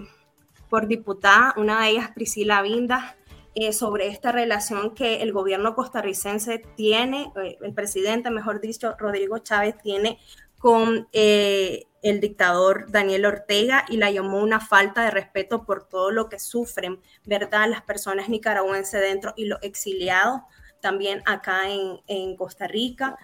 por 0.70 0.88
diputada, 0.88 1.53
una 1.58 1.82
de 1.82 1.89
ellas 1.89 2.12
Priscila 2.16 2.62
Vinda, 2.62 3.16
eh, 3.53 3.74
sobre 3.74 4.08
esta 4.08 4.32
relación 4.32 4.93
que 4.93 5.22
el 5.22 5.34
gobierno 5.34 5.76
costarricense 5.76 6.60
tiene, 6.76 7.32
eh, 7.43 7.58
el 7.62 7.74
presidente, 7.74 8.30
mejor 8.30 8.62
dicho, 8.62 8.95
Rodrigo 8.97 9.39
Chávez 9.39 9.76
tiene 9.82 10.20
con 10.58 11.08
eh, 11.12 11.84
el 12.01 12.20
dictador 12.20 12.89
Daniel 12.91 13.26
Ortega 13.26 13.86
y 13.89 13.97
la 13.97 14.12
llamó 14.12 14.39
una 14.39 14.60
falta 14.60 15.03
de 15.03 15.12
respeto 15.12 15.64
por 15.64 15.84
todo 15.84 16.12
lo 16.12 16.30
que 16.30 16.39
sufren, 16.39 16.99
¿verdad? 17.26 17.68
Las 17.68 17.82
personas 17.82 18.30
nicaragüenses 18.30 19.01
dentro 19.01 19.34
y 19.36 19.45
los 19.45 19.60
exiliados 19.62 20.41
también 20.80 21.22
acá 21.26 21.70
en, 21.70 21.99
en 22.08 22.36
Costa 22.38 22.68
Rica 22.68 23.18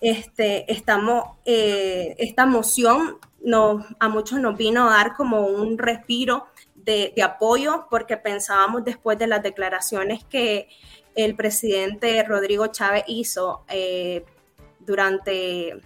este, 0.00 0.70
estamos, 0.72 1.24
eh, 1.44 2.14
esta 2.18 2.46
moción 2.46 3.18
a 4.00 4.08
muchos 4.08 4.40
nos 4.40 4.56
vino 4.56 4.88
a 4.88 4.96
dar 4.96 5.14
como 5.14 5.46
un 5.46 5.78
respiro 5.78 6.46
de, 6.74 7.14
apoyo 7.22 7.86
porque 7.88 8.16
pensábamos 8.16 8.84
después 8.84 9.18
de 9.18 9.28
las 9.28 9.42
declaraciones 9.42 10.24
que 10.24 10.68
el 11.14 11.36
presidente 11.36 12.22
Rodrigo 12.24 12.66
Chávez 12.66 13.04
hizo 13.06 13.64
eh, 13.68 14.24
durante 14.80 15.80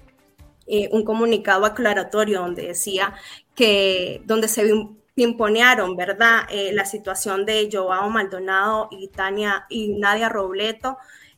eh, 0.67 0.89
un 0.91 1.05
comunicado 1.05 1.67
aclaratorio 1.67 2.41
donde 2.41 2.69
decía 2.69 3.15
que 3.55 4.23
donde 4.25 4.49
se 4.49 4.73
imponieron, 5.17 5.97
¿verdad? 5.97 6.49
la 6.73 6.87
situación 6.87 7.45
de 7.45 7.69
Joao 7.71 8.09
Maldonado 8.09 8.89
y 8.91 9.09
Tania 9.09 9.67
y 9.69 9.89
Nadia 9.89 10.31
Robleto 10.31 10.97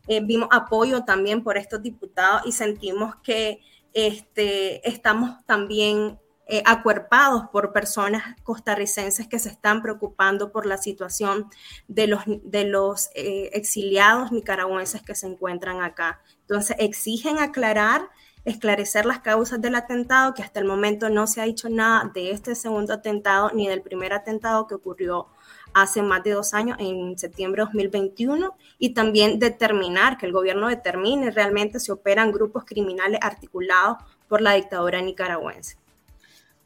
eh, 0.09 0.21
vimos 0.21 0.49
apoyo 0.51 1.05
también 1.05 1.43
por 1.43 1.57
estos 1.57 1.83
diputados 1.83 2.43
y 2.45 2.53
sentimos 2.53 3.17
que 3.23 3.61
este, 3.93 4.87
estamos 4.89 5.45
también 5.47 6.19
eh, 6.47 6.63
acuerpados 6.67 7.45
por 7.53 7.73
personas 7.73 8.37
costarricenses 8.43 9.29
que 9.29 9.39
se 9.39 9.49
están 9.49 9.81
preocupando 9.81 10.51
por 10.51 10.67
la 10.67 10.77
situación 10.77 11.49
de 11.87 12.09
los, 12.09 12.23
de 12.27 12.65
los 12.65 13.11
eh, 13.15 13.51
exiliados 13.53 14.33
nicaragüenses 14.33 15.03
que 15.03 15.15
se 15.15 15.29
encuentran 15.29 15.81
acá. 15.83 16.21
Entonces, 16.41 16.77
exigen 16.81 17.39
aclarar, 17.39 18.11
esclarecer 18.45 19.07
las 19.07 19.21
causas 19.21 19.63
del 19.63 19.77
atentado, 19.77 20.35
que 20.35 20.43
hasta 20.43 20.59
el 20.59 20.67
momento 20.67 21.09
no 21.09 21.29
se 21.29 21.41
ha 21.41 21.45
dicho 21.45 21.69
nada 21.69 22.11
de 22.13 22.33
este 22.33 22.57
segundo 22.57 22.93
atentado 22.93 23.53
ni 23.55 23.69
del 23.69 23.81
primer 23.81 24.13
atentado 24.13 24.67
que 24.67 24.75
ocurrió 24.75 25.29
hace 25.75 26.03
más 26.03 26.23
de 26.25 26.33
dos 26.33 26.55
años, 26.55 26.77
en 26.81 27.19
septiembre 27.19 27.63
de 27.63 27.67
2021, 27.67 28.55
y 28.79 28.95
también 28.95 29.39
determinar, 29.39 30.19
que 30.19 30.27
el 30.27 30.33
gobierno 30.33 30.69
determine 30.69 31.31
realmente 31.31 31.81
si 31.81 31.91
operan 31.91 32.33
grupos 32.33 32.65
criminales 32.65 33.21
articulados 33.23 33.99
por 34.29 34.41
la 34.41 34.55
dictadura 34.55 35.01
nicaragüense. 35.01 35.77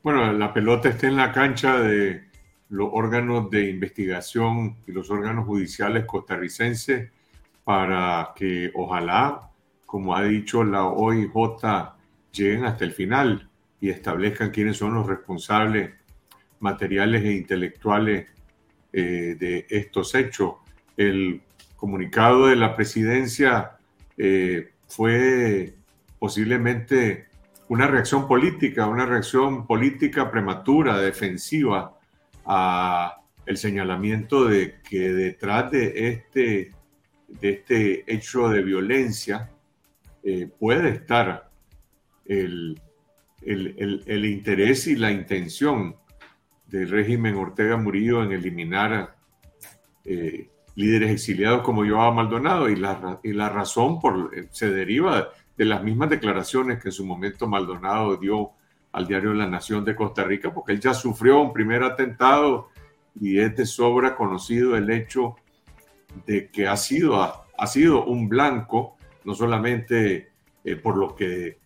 Bueno, 0.02 0.32
la 0.32 0.52
pelota 0.52 0.88
está 0.88 1.08
en 1.08 1.16
la 1.16 1.32
cancha 1.32 1.78
de 1.80 2.26
los 2.68 2.88
órganos 2.92 3.50
de 3.50 3.70
investigación 3.70 4.76
y 4.86 4.92
los 4.92 5.10
órganos 5.10 5.46
judiciales 5.46 6.04
costarricenses 6.04 7.10
para 7.64 8.32
que 8.36 8.70
ojalá, 8.74 9.50
como 9.84 10.14
ha 10.14 10.22
dicho 10.22 10.62
la 10.64 10.84
OIJ, 10.86 11.32
lleguen 12.32 12.64
hasta 12.64 12.84
el 12.84 12.92
final 12.92 13.48
y 13.80 13.90
establezcan 13.90 14.50
quiénes 14.50 14.76
son 14.76 14.94
los 14.94 15.06
responsables 15.06 15.90
materiales 16.60 17.24
e 17.24 17.32
intelectuales 17.32 18.26
eh, 18.92 19.36
de 19.38 19.66
estos 19.68 20.14
hechos. 20.14 20.54
El 20.96 21.42
comunicado 21.76 22.46
de 22.46 22.56
la 22.56 22.74
presidencia 22.74 23.72
eh, 24.16 24.70
fue 24.88 25.74
posiblemente 26.18 27.26
una 27.68 27.86
reacción 27.86 28.26
política, 28.26 28.86
una 28.86 29.06
reacción 29.06 29.66
política 29.66 30.30
prematura, 30.30 30.98
defensiva 30.98 31.98
a 32.44 33.16
el 33.44 33.56
señalamiento 33.56 34.44
de 34.44 34.80
que 34.88 35.12
detrás 35.12 35.70
de 35.70 36.08
este, 36.08 36.70
de 37.28 37.50
este 37.50 38.12
hecho 38.12 38.48
de 38.48 38.62
violencia 38.62 39.50
eh, 40.22 40.48
puede 40.58 40.90
estar 40.90 41.50
el, 42.24 42.80
el, 43.42 44.24
interés 44.24 44.86
y 44.86 44.96
la 44.96 45.12
intención 45.12 45.96
del 46.78 46.90
régimen 46.90 47.36
Ortega 47.36 47.76
Murillo 47.76 48.22
en 48.22 48.32
eliminar 48.32 49.16
eh, 50.04 50.48
líderes 50.74 51.10
exiliados 51.10 51.62
como 51.62 51.86
Joao 51.86 52.12
Maldonado. 52.12 52.68
Y 52.68 52.76
la, 52.76 53.20
y 53.22 53.32
la 53.32 53.48
razón 53.48 54.00
por, 54.00 54.32
eh, 54.36 54.48
se 54.50 54.70
deriva 54.70 55.28
de 55.56 55.64
las 55.64 55.82
mismas 55.82 56.10
declaraciones 56.10 56.82
que 56.82 56.88
en 56.88 56.92
su 56.92 57.06
momento 57.06 57.46
Maldonado 57.46 58.16
dio 58.16 58.50
al 58.92 59.06
diario 59.06 59.34
La 59.34 59.46
Nación 59.46 59.84
de 59.84 59.94
Costa 59.94 60.24
Rica, 60.24 60.52
porque 60.52 60.72
él 60.72 60.80
ya 60.80 60.94
sufrió 60.94 61.40
un 61.40 61.52
primer 61.52 61.82
atentado 61.82 62.68
y 63.18 63.38
es 63.38 63.56
de 63.56 63.66
sobra 63.66 64.16
conocido 64.16 64.76
el 64.76 64.90
hecho 64.90 65.36
de 66.26 66.50
que 66.50 66.66
ha 66.66 66.76
sido, 66.76 67.16
ha 67.22 67.66
sido 67.66 68.04
un 68.06 68.28
blanco 68.28 68.96
no 69.24 69.34
solamente 69.34 70.30
eh, 70.64 70.76
por 70.76 70.96
lo 70.96 71.14
que 71.14 71.58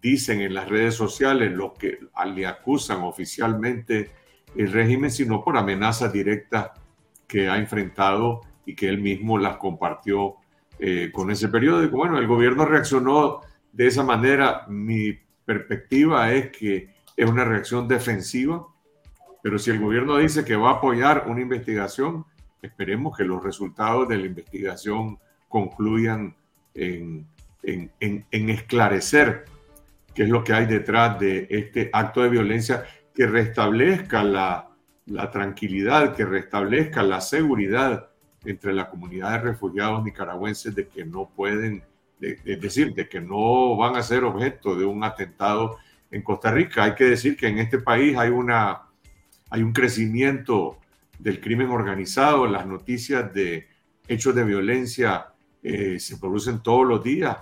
dicen 0.00 0.40
en 0.40 0.54
las 0.54 0.68
redes 0.68 0.94
sociales, 0.94 1.52
lo 1.52 1.74
que 1.74 1.98
le 2.34 2.46
acusan 2.46 3.02
oficialmente 3.02 4.12
el 4.56 4.72
régimen, 4.72 5.10
sino 5.10 5.42
por 5.44 5.56
amenazas 5.56 6.12
directas 6.12 6.70
que 7.26 7.48
ha 7.48 7.58
enfrentado 7.58 8.40
y 8.64 8.74
que 8.74 8.88
él 8.88 8.98
mismo 8.98 9.38
las 9.38 9.56
compartió 9.56 10.36
eh, 10.78 11.10
con 11.12 11.30
ese 11.30 11.48
periódico. 11.48 11.96
Bueno, 11.96 12.18
el 12.18 12.26
gobierno 12.26 12.64
reaccionó 12.64 13.40
de 13.72 13.86
esa 13.86 14.02
manera. 14.02 14.64
Mi 14.68 15.18
perspectiva 15.44 16.32
es 16.32 16.50
que 16.50 16.90
es 17.16 17.28
una 17.28 17.44
reacción 17.44 17.88
defensiva, 17.88 18.66
pero 19.42 19.58
si 19.58 19.70
el 19.70 19.80
gobierno 19.80 20.16
dice 20.16 20.44
que 20.44 20.56
va 20.56 20.70
a 20.70 20.74
apoyar 20.74 21.24
una 21.26 21.40
investigación, 21.40 22.24
esperemos 22.62 23.16
que 23.16 23.24
los 23.24 23.42
resultados 23.42 24.08
de 24.08 24.18
la 24.18 24.26
investigación 24.26 25.18
concluyan 25.48 26.34
en, 26.74 27.26
en 27.62 28.50
esclarecer 28.50 29.44
qué 30.14 30.24
es 30.24 30.28
lo 30.28 30.44
que 30.44 30.52
hay 30.52 30.66
detrás 30.66 31.18
de 31.18 31.46
este 31.48 31.90
acto 31.92 32.22
de 32.22 32.28
violencia 32.28 32.84
que 33.18 33.26
restablezca 33.26 34.22
la, 34.22 34.70
la 35.06 35.28
tranquilidad, 35.28 36.14
que 36.14 36.24
restablezca 36.24 37.02
la 37.02 37.20
seguridad 37.20 38.10
entre 38.44 38.72
la 38.72 38.88
comunidad 38.88 39.32
de 39.32 39.38
refugiados 39.50 40.04
nicaragüenses 40.04 40.72
de 40.72 40.86
que 40.86 41.04
no 41.04 41.28
pueden, 41.28 41.82
es 42.20 42.60
decir, 42.60 42.94
de 42.94 43.08
que 43.08 43.20
no 43.20 43.76
van 43.76 43.96
a 43.96 44.04
ser 44.04 44.22
objeto 44.22 44.76
de 44.76 44.84
un 44.84 45.02
atentado 45.02 45.78
en 46.12 46.22
Costa 46.22 46.52
Rica. 46.52 46.84
Hay 46.84 46.94
que 46.94 47.06
decir 47.06 47.36
que 47.36 47.48
en 47.48 47.58
este 47.58 47.78
país 47.78 48.16
hay, 48.16 48.30
una, 48.30 48.82
hay 49.50 49.64
un 49.64 49.72
crecimiento 49.72 50.78
del 51.18 51.40
crimen 51.40 51.70
organizado, 51.70 52.46
las 52.46 52.66
noticias 52.66 53.34
de 53.34 53.66
hechos 54.06 54.32
de 54.32 54.44
violencia 54.44 55.26
eh, 55.64 55.98
se 55.98 56.18
producen 56.18 56.62
todos 56.62 56.86
los 56.86 57.02
días. 57.02 57.36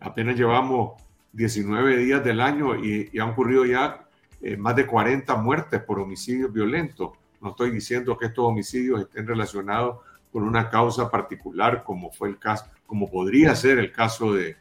Apenas 0.00 0.36
llevamos 0.36 1.02
19 1.34 1.98
días 1.98 2.24
del 2.24 2.40
año 2.40 2.82
y, 2.82 3.10
y 3.12 3.18
han 3.18 3.28
ocurrido 3.28 3.66
ya 3.66 4.01
eh, 4.42 4.56
más 4.56 4.74
de 4.74 4.86
40 4.86 5.36
muertes 5.36 5.80
por 5.82 6.00
homicidios 6.00 6.52
violentos. 6.52 7.12
No 7.40 7.50
estoy 7.50 7.70
diciendo 7.70 8.18
que 8.18 8.26
estos 8.26 8.44
homicidios 8.44 9.00
estén 9.00 9.26
relacionados 9.26 9.98
con 10.32 10.42
una 10.42 10.68
causa 10.68 11.10
particular, 11.10 11.84
como 11.84 12.10
fue 12.10 12.28
el 12.28 12.38
caso, 12.38 12.66
como 12.86 13.10
podría 13.10 13.54
ser 13.54 13.78
el 13.78 13.92
caso 13.92 14.32
de, 14.32 14.56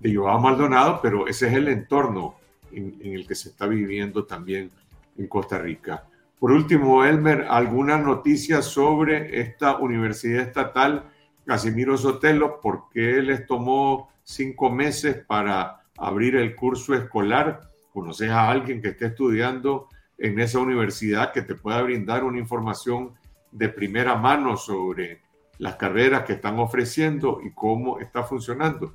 de 0.00 0.14
Joao 0.14 0.40
Maldonado, 0.40 1.00
pero 1.02 1.26
ese 1.26 1.48
es 1.48 1.54
el 1.54 1.68
entorno 1.68 2.36
en, 2.72 2.98
el 3.02 3.26
que 3.26 3.34
se 3.34 3.50
está 3.50 3.66
viviendo 3.66 4.24
también 4.24 4.70
en 5.16 5.26
Costa 5.26 5.58
Rica. 5.58 6.04
Por 6.38 6.52
último, 6.52 7.04
Elmer, 7.04 7.46
¿alguna 7.48 7.98
noticia 7.98 8.62
sobre 8.62 9.40
esta 9.40 9.76
universidad 9.76 10.42
estatal 10.42 11.04
Casimiro 11.44 11.96
Sotelo? 11.96 12.60
¿Por 12.60 12.88
qué 12.92 13.22
les 13.22 13.46
tomó 13.46 14.10
cinco 14.22 14.70
meses 14.70 15.24
para 15.26 15.82
abrir 15.96 16.36
el 16.36 16.54
curso 16.54 16.94
escolar? 16.94 17.68
Conoces 17.98 18.30
a 18.30 18.48
alguien 18.48 18.80
que 18.80 18.90
esté 18.90 19.06
estudiando 19.06 19.88
en 20.18 20.38
esa 20.38 20.60
universidad 20.60 21.32
que 21.32 21.42
te 21.42 21.56
pueda 21.56 21.82
brindar 21.82 22.22
una 22.22 22.38
información 22.38 23.14
de 23.50 23.68
primera 23.68 24.14
mano 24.14 24.56
sobre 24.56 25.20
las 25.58 25.74
carreras 25.74 26.22
que 26.22 26.34
están 26.34 26.60
ofreciendo 26.60 27.40
y 27.44 27.50
cómo 27.50 27.98
está 27.98 28.22
funcionando. 28.22 28.94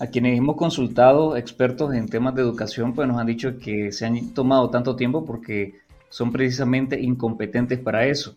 A 0.00 0.08
quienes 0.08 0.36
hemos 0.36 0.56
consultado, 0.56 1.36
expertos 1.36 1.94
en 1.94 2.08
temas 2.08 2.34
de 2.34 2.42
educación, 2.42 2.92
pues 2.92 3.06
nos 3.06 3.18
han 3.18 3.28
dicho 3.28 3.56
que 3.58 3.92
se 3.92 4.04
han 4.04 4.34
tomado 4.34 4.68
tanto 4.68 4.96
tiempo 4.96 5.24
porque 5.24 5.74
son 6.08 6.32
precisamente 6.32 7.00
incompetentes 7.00 7.78
para 7.78 8.06
eso. 8.06 8.36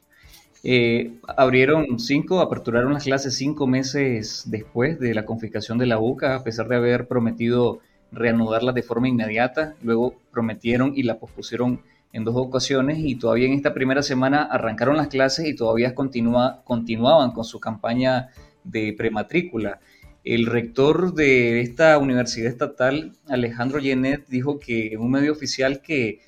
Eh, 0.64 1.16
abrieron 1.36 1.98
cinco, 1.98 2.40
aperturaron 2.40 2.94
las 2.94 3.06
clases 3.06 3.36
cinco 3.36 3.66
meses 3.66 4.44
después 4.46 5.00
de 5.00 5.16
la 5.16 5.26
confiscación 5.26 5.80
de 5.80 5.88
la 5.88 5.98
UCA, 5.98 6.36
a 6.36 6.44
pesar 6.44 6.68
de 6.68 6.76
haber 6.76 7.08
prometido 7.08 7.80
reanudarla 8.12 8.72
de 8.72 8.84
forma 8.84 9.08
inmediata, 9.08 9.76
luego 9.82 10.16
prometieron 10.32 10.94
y 10.96 11.04
la 11.04 11.20
pospusieron 11.20 11.82
en 12.14 12.24
dos 12.24 12.36
ocasiones 12.36 13.00
y 13.00 13.16
todavía 13.16 13.48
en 13.48 13.54
esta 13.54 13.74
primera 13.74 14.02
semana 14.02 14.44
arrancaron 14.44 14.98
las 14.98 15.08
clases 15.08 15.48
y 15.48 15.56
todavía 15.56 15.94
continúa, 15.94 16.62
continuaban 16.64 17.32
con 17.32 17.44
su 17.44 17.60
campaña 17.60 18.30
de 18.64 18.94
prematrícula. 18.98 19.80
El 20.24 20.46
rector 20.46 21.14
de 21.14 21.62
esta 21.62 21.98
universidad 21.98 22.52
estatal, 22.52 23.14
Alejandro 23.28 23.80
Yenet, 23.80 24.28
dijo 24.28 24.60
que 24.60 24.94
en 24.94 25.00
un 25.00 25.12
medio 25.12 25.32
oficial 25.32 25.82
que 25.82 26.22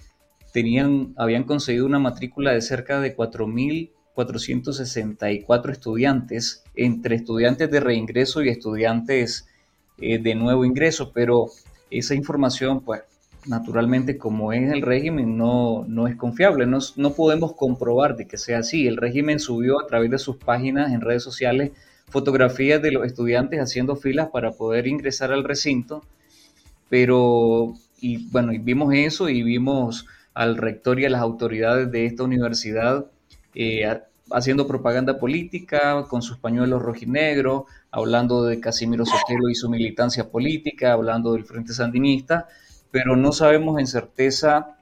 tenían, 0.53 1.13
habían 1.17 1.43
conseguido 1.43 1.85
una 1.85 1.99
matrícula 1.99 2.51
de 2.51 2.61
cerca 2.61 3.01
de 3.01 3.15
4.464 3.15 5.71
estudiantes, 5.71 6.63
entre 6.75 7.15
estudiantes 7.15 7.69
de 7.69 7.79
reingreso 7.79 8.41
y 8.41 8.49
estudiantes 8.49 9.47
eh, 9.97 10.17
de 10.17 10.35
nuevo 10.35 10.65
ingreso, 10.65 11.11
pero 11.13 11.49
esa 11.91 12.15
información, 12.15 12.81
pues 12.81 13.01
naturalmente 13.45 14.17
como 14.17 14.53
es 14.53 14.71
el 14.71 14.81
régimen, 14.81 15.37
no, 15.37 15.85
no 15.87 16.07
es 16.07 16.15
confiable, 16.15 16.65
no, 16.65 16.79
no 16.97 17.13
podemos 17.13 17.55
comprobar 17.55 18.15
de 18.15 18.27
que 18.27 18.37
sea 18.37 18.59
así. 18.59 18.87
El 18.87 18.97
régimen 18.97 19.39
subió 19.39 19.81
a 19.81 19.87
través 19.87 20.11
de 20.11 20.19
sus 20.19 20.37
páginas 20.37 20.91
en 20.91 21.01
redes 21.01 21.23
sociales 21.23 21.71
fotografías 22.09 22.81
de 22.81 22.91
los 22.91 23.05
estudiantes 23.05 23.59
haciendo 23.59 23.95
filas 23.95 24.29
para 24.29 24.51
poder 24.51 24.87
ingresar 24.87 25.31
al 25.31 25.43
recinto, 25.43 26.03
pero, 26.89 27.73
y 28.01 28.29
bueno, 28.31 28.51
y 28.51 28.57
vimos 28.57 28.93
eso 28.93 29.29
y 29.29 29.43
vimos 29.43 30.07
al 30.33 30.57
rector 30.57 30.99
y 30.99 31.05
a 31.05 31.09
las 31.09 31.21
autoridades 31.21 31.91
de 31.91 32.05
esta 32.05 32.23
universidad 32.23 33.05
eh, 33.53 33.85
haciendo 34.31 34.67
propaganda 34.67 35.17
política 35.19 36.05
con 36.07 36.21
sus 36.21 36.37
pañuelos 36.37 36.81
rojinegros, 36.81 37.63
hablando 37.91 38.43
de 38.43 38.59
Casimiro 38.59 39.05
Sotelo 39.05 39.49
y 39.49 39.55
su 39.55 39.69
militancia 39.69 40.29
política, 40.29 40.93
hablando 40.93 41.33
del 41.33 41.45
Frente 41.45 41.73
Sandinista, 41.73 42.47
pero 42.91 43.15
no 43.15 43.31
sabemos 43.31 43.79
en 43.79 43.87
certeza 43.87 44.77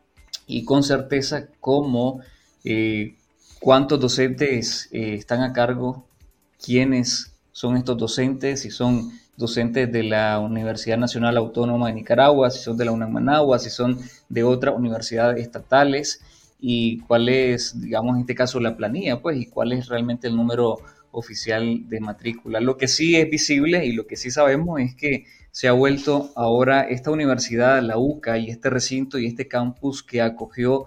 y 0.45 0.63
con 0.63 0.83
certeza 0.83 1.47
cómo, 1.59 2.21
eh, 2.63 3.15
cuántos 3.59 3.99
docentes 3.99 4.89
eh, 4.91 5.15
están 5.15 5.41
a 5.43 5.53
cargo, 5.53 6.05
quiénes 6.63 7.33
son 7.51 7.77
estos 7.77 7.97
docentes, 7.97 8.61
si 8.61 8.71
son 8.71 9.11
docentes 9.35 9.91
de 9.91 10.03
la 10.03 10.39
Universidad 10.39 10.97
Nacional 10.97 11.37
Autónoma 11.37 11.87
de 11.87 11.93
Nicaragua, 11.93 12.49
si 12.49 12.59
son 12.59 12.77
de 12.77 12.85
la 12.85 12.91
UNAM 12.91 13.11
Managua, 13.11 13.59
si 13.59 13.69
son 13.69 13.99
de 14.29 14.43
otras 14.43 14.75
universidades 14.75 15.39
estatales 15.39 16.21
y 16.59 16.99
cuál 16.99 17.29
es, 17.29 17.79
digamos, 17.79 18.15
en 18.15 18.21
este 18.21 18.35
caso 18.35 18.59
la 18.59 18.75
planilla, 18.75 19.21
pues, 19.21 19.37
y 19.37 19.45
cuál 19.45 19.73
es 19.73 19.87
realmente 19.87 20.27
el 20.27 20.35
número 20.35 20.77
oficial 21.11 21.87
de 21.87 21.99
matrícula. 21.99 22.59
Lo 22.59 22.77
que 22.77 22.87
sí 22.87 23.15
es 23.15 23.29
visible 23.29 23.85
y 23.85 23.93
lo 23.93 24.07
que 24.07 24.15
sí 24.15 24.31
sabemos 24.31 24.79
es 24.81 24.95
que 24.95 25.25
se 25.51 25.67
ha 25.67 25.71
vuelto 25.71 26.31
ahora 26.35 26.81
esta 26.81 27.11
universidad, 27.11 27.81
la 27.81 27.97
UCA 27.97 28.37
y 28.37 28.49
este 28.49 28.69
recinto 28.69 29.17
y 29.17 29.25
este 29.25 29.47
campus 29.47 30.03
que 30.03 30.21
acogió 30.21 30.85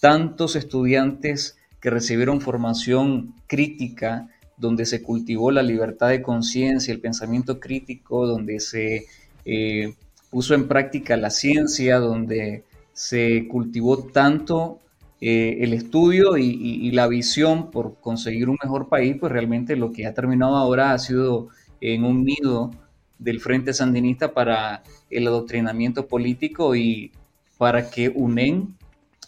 tantos 0.00 0.56
estudiantes 0.56 1.56
que 1.80 1.90
recibieron 1.90 2.40
formación 2.40 3.34
crítica, 3.46 4.28
donde 4.56 4.84
se 4.84 5.02
cultivó 5.02 5.50
la 5.50 5.62
libertad 5.62 6.08
de 6.08 6.20
conciencia, 6.20 6.92
el 6.92 7.00
pensamiento 7.00 7.58
crítico, 7.58 8.26
donde 8.26 8.60
se 8.60 9.06
eh, 9.46 9.94
puso 10.30 10.54
en 10.54 10.68
práctica 10.68 11.16
la 11.16 11.30
ciencia, 11.30 11.98
donde 11.98 12.64
se 12.92 13.48
cultivó 13.48 14.04
tanto 14.04 14.80
eh, 15.20 15.58
el 15.60 15.74
estudio 15.74 16.38
y, 16.38 16.90
la 16.92 17.06
visión 17.06 17.70
por 17.70 18.00
conseguir 18.00 18.48
un 18.48 18.56
mejor 18.62 18.88
país, 18.88 19.16
pues 19.20 19.30
realmente 19.30 19.76
lo 19.76 19.92
que 19.92 20.06
ha 20.06 20.14
terminado 20.14 20.56
ahora 20.56 20.92
ha 20.92 20.98
sido 20.98 21.48
en 21.80 22.04
un 22.04 22.24
nido 22.24 22.70
del 23.18 23.40
Frente 23.40 23.74
Sandinista 23.74 24.32
para 24.32 24.82
el 25.10 25.26
adoctrinamiento 25.26 26.06
político 26.06 26.74
y 26.74 27.12
para 27.58 27.90
que 27.90 28.08
UNEN 28.08 28.76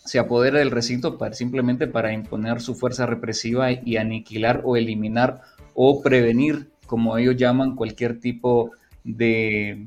se 0.04 0.18
apodere 0.18 0.60
del 0.60 0.70
recinto 0.70 1.18
para, 1.18 1.34
simplemente 1.34 1.86
para 1.86 2.12
imponer 2.12 2.62
su 2.62 2.74
fuerza 2.74 3.04
represiva 3.04 3.70
y 3.70 3.98
aniquilar 3.98 4.62
o 4.64 4.76
eliminar 4.76 5.42
o 5.74 6.02
prevenir, 6.02 6.70
como 6.86 7.18
ellos 7.18 7.36
llaman, 7.36 7.76
cualquier 7.76 8.18
tipo 8.18 8.70
de, 9.04 9.86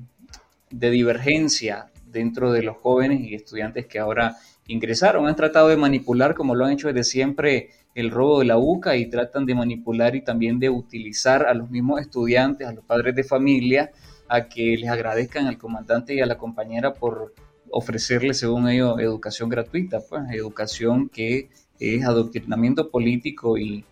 de 0.69 0.89
divergencia 0.91 1.87
dentro 2.05 2.51
de 2.51 2.61
los 2.63 2.77
jóvenes 2.77 3.21
y 3.21 3.33
estudiantes 3.33 3.87
que 3.87 3.99
ahora 3.99 4.37
ingresaron. 4.67 5.27
Han 5.27 5.35
tratado 5.35 5.69
de 5.69 5.77
manipular, 5.77 6.35
como 6.35 6.55
lo 6.55 6.65
han 6.65 6.73
hecho 6.73 6.87
desde 6.87 7.03
siempre, 7.03 7.69
el 7.93 8.11
robo 8.11 8.39
de 8.39 8.45
la 8.45 8.57
UCA 8.57 8.95
y 8.97 9.09
tratan 9.09 9.45
de 9.45 9.55
manipular 9.55 10.15
y 10.15 10.23
también 10.23 10.59
de 10.59 10.69
utilizar 10.69 11.45
a 11.45 11.53
los 11.53 11.69
mismos 11.69 12.01
estudiantes, 12.01 12.67
a 12.67 12.73
los 12.73 12.83
padres 12.83 13.15
de 13.15 13.23
familia, 13.23 13.91
a 14.27 14.47
que 14.47 14.75
les 14.77 14.89
agradezcan 14.89 15.47
al 15.47 15.57
comandante 15.57 16.13
y 16.13 16.19
a 16.19 16.25
la 16.25 16.37
compañera 16.37 16.93
por 16.93 17.33
ofrecerles, 17.69 18.39
según 18.39 18.69
ellos, 18.69 18.99
educación 18.99 19.49
gratuita, 19.49 19.99
pues 20.01 20.23
educación 20.31 21.09
que 21.09 21.49
es 21.79 22.05
adoctrinamiento 22.05 22.89
político 22.89 23.57
y, 23.57 23.85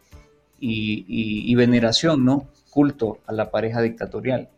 y 0.60 1.56
veneración, 1.56 2.26
¿no? 2.26 2.48
Culto 2.70 3.20
a 3.28 3.34
la 3.34 3.52
pareja 3.52 3.82
dictatorial. 3.82 4.50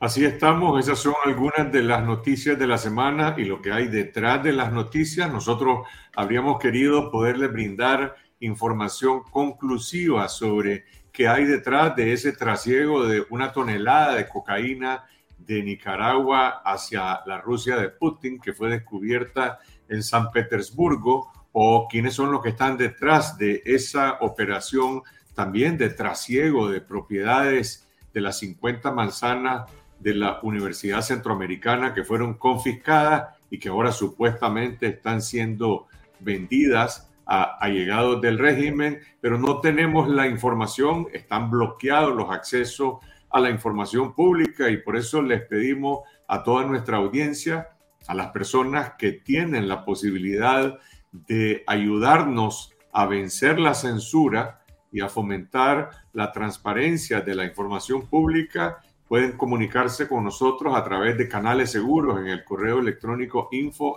Así 0.00 0.24
estamos, 0.24 0.80
esas 0.80 0.98
son 0.98 1.12
algunas 1.26 1.70
de 1.70 1.82
las 1.82 2.02
noticias 2.02 2.58
de 2.58 2.66
la 2.66 2.78
semana 2.78 3.34
y 3.36 3.44
lo 3.44 3.60
que 3.60 3.70
hay 3.70 3.86
detrás 3.86 4.42
de 4.42 4.54
las 4.54 4.72
noticias. 4.72 5.30
Nosotros 5.30 5.86
habríamos 6.16 6.58
querido 6.58 7.10
poderle 7.10 7.48
brindar 7.48 8.16
información 8.40 9.24
conclusiva 9.24 10.26
sobre 10.28 10.86
que 11.12 11.28
hay 11.28 11.44
detrás 11.44 11.94
de 11.96 12.14
ese 12.14 12.32
trasiego 12.32 13.04
de 13.04 13.26
una 13.28 13.52
tonelada 13.52 14.14
de 14.14 14.26
cocaína 14.26 15.04
de 15.36 15.62
Nicaragua 15.62 16.62
hacia 16.64 17.20
la 17.26 17.38
Rusia 17.42 17.76
de 17.76 17.90
Putin, 17.90 18.40
que 18.40 18.54
fue 18.54 18.70
descubierta 18.70 19.58
en 19.86 20.02
San 20.02 20.30
Petersburgo, 20.30 21.30
o 21.52 21.86
quiénes 21.90 22.14
son 22.14 22.32
los 22.32 22.40
que 22.42 22.50
están 22.50 22.78
detrás 22.78 23.36
de 23.36 23.60
esa 23.66 24.16
operación 24.22 25.02
también 25.34 25.76
de 25.76 25.90
trasiego 25.90 26.70
de 26.70 26.80
propiedades 26.80 27.86
de 28.14 28.22
las 28.22 28.38
50 28.38 28.90
manzanas 28.92 29.70
de 30.00 30.14
la 30.14 30.40
Universidad 30.42 31.02
Centroamericana 31.02 31.94
que 31.94 32.04
fueron 32.04 32.34
confiscadas 32.34 33.36
y 33.50 33.58
que 33.58 33.68
ahora 33.68 33.92
supuestamente 33.92 34.86
están 34.86 35.22
siendo 35.22 35.86
vendidas 36.18 37.10
a 37.26 37.58
allegados 37.60 38.20
del 38.20 38.38
régimen, 38.38 39.00
pero 39.20 39.38
no 39.38 39.60
tenemos 39.60 40.08
la 40.08 40.26
información, 40.26 41.06
están 41.12 41.50
bloqueados 41.50 42.14
los 42.16 42.30
accesos 42.30 42.94
a 43.30 43.38
la 43.40 43.50
información 43.50 44.14
pública 44.14 44.68
y 44.68 44.78
por 44.78 44.96
eso 44.96 45.22
les 45.22 45.42
pedimos 45.42 46.00
a 46.26 46.42
toda 46.42 46.64
nuestra 46.64 46.96
audiencia, 46.96 47.68
a 48.08 48.14
las 48.14 48.28
personas 48.32 48.94
que 48.98 49.12
tienen 49.12 49.68
la 49.68 49.84
posibilidad 49.84 50.78
de 51.12 51.62
ayudarnos 51.66 52.72
a 52.92 53.06
vencer 53.06 53.60
la 53.60 53.74
censura 53.74 54.62
y 54.92 55.00
a 55.00 55.08
fomentar 55.08 55.90
la 56.12 56.32
transparencia 56.32 57.20
de 57.20 57.34
la 57.34 57.44
información 57.44 58.08
pública, 58.08 58.82
pueden 59.10 59.32
comunicarse 59.32 60.06
con 60.06 60.22
nosotros 60.22 60.72
a 60.76 60.84
través 60.84 61.18
de 61.18 61.28
canales 61.28 61.72
seguros 61.72 62.20
en 62.20 62.28
el 62.28 62.44
correo 62.44 62.78
electrónico 62.78 63.48
info 63.50 63.96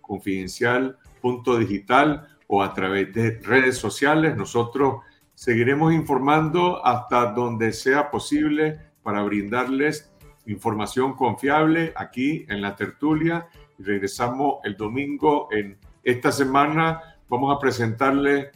confidencial 0.00 0.96
o 2.46 2.62
a 2.62 2.72
través 2.72 3.12
de 3.12 3.40
redes 3.40 3.78
sociales. 3.78 4.36
Nosotros 4.36 5.02
seguiremos 5.34 5.92
informando 5.92 6.86
hasta 6.86 7.32
donde 7.32 7.72
sea 7.72 8.12
posible 8.12 8.78
para 9.02 9.24
brindarles 9.24 10.12
información 10.46 11.14
confiable 11.16 11.92
aquí 11.96 12.46
en 12.48 12.62
la 12.62 12.76
tertulia. 12.76 13.48
Regresamos 13.76 14.58
el 14.62 14.76
domingo 14.76 15.48
en 15.50 15.76
esta 16.04 16.30
semana. 16.30 17.18
Vamos 17.28 17.56
a 17.56 17.58
presentarle 17.58 18.52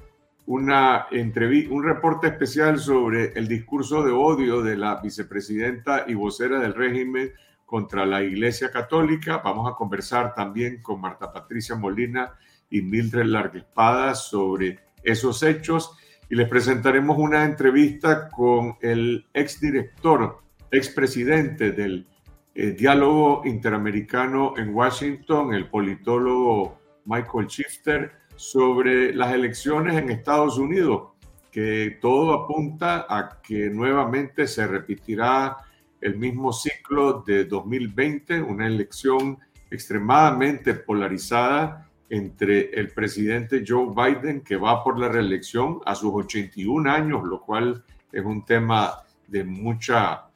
una 0.46 1.06
entrevista, 1.10 1.74
un 1.74 1.82
reporte 1.84 2.28
especial 2.28 2.78
sobre 2.78 3.32
el 3.34 3.48
discurso 3.48 4.02
de 4.02 4.12
odio 4.12 4.62
de 4.62 4.76
la 4.76 5.00
vicepresidenta 5.00 6.04
y 6.06 6.14
vocera 6.14 6.60
del 6.60 6.74
régimen 6.74 7.32
contra 7.64 8.06
la 8.06 8.22
Iglesia 8.22 8.70
Católica. 8.70 9.38
Vamos 9.38 9.70
a 9.70 9.74
conversar 9.74 10.34
también 10.34 10.80
con 10.80 11.00
Marta 11.00 11.32
Patricia 11.32 11.74
Molina 11.74 12.34
y 12.70 12.80
Mildred 12.82 13.26
Larguespada 13.26 14.14
sobre 14.14 14.78
esos 15.02 15.42
hechos 15.42 15.96
y 16.28 16.36
les 16.36 16.48
presentaremos 16.48 17.18
una 17.18 17.44
entrevista 17.44 18.28
con 18.28 18.76
el 18.80 19.26
exdirector, 19.32 20.42
expresidente 20.70 21.72
del 21.72 22.06
eh, 22.54 22.70
Diálogo 22.70 23.42
Interamericano 23.44 24.54
en 24.56 24.74
Washington, 24.74 25.54
el 25.54 25.68
politólogo 25.68 26.80
Michael 27.04 27.46
Shifter, 27.46 28.12
sobre 28.36 29.14
las 29.14 29.32
elecciones 29.32 29.96
en 29.96 30.10
Estados 30.10 30.58
Unidos, 30.58 31.12
que 31.50 31.98
todo 32.00 32.32
apunta 32.34 33.06
a 33.08 33.40
que 33.42 33.70
nuevamente 33.70 34.46
se 34.46 34.66
repetirá 34.66 35.56
el 36.00 36.16
mismo 36.16 36.52
ciclo 36.52 37.24
de 37.26 37.44
2020, 37.44 38.42
una 38.42 38.66
elección 38.66 39.38
extremadamente 39.70 40.74
polarizada 40.74 41.88
entre 42.08 42.70
el 42.78 42.90
presidente 42.90 43.64
Joe 43.66 43.88
Biden, 43.94 44.42
que 44.42 44.56
va 44.56 44.84
por 44.84 44.98
la 44.98 45.08
reelección 45.08 45.80
a 45.84 45.94
sus 45.94 46.12
81 46.12 46.90
años, 46.90 47.24
lo 47.24 47.40
cual 47.40 47.82
es 48.12 48.24
un 48.24 48.44
tema 48.44 49.02
de 49.26 49.42
mucha, 49.42 50.26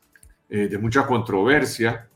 eh, 0.49 0.69
de 0.69 0.79
mucha 0.79 1.07
controversia 1.07 2.09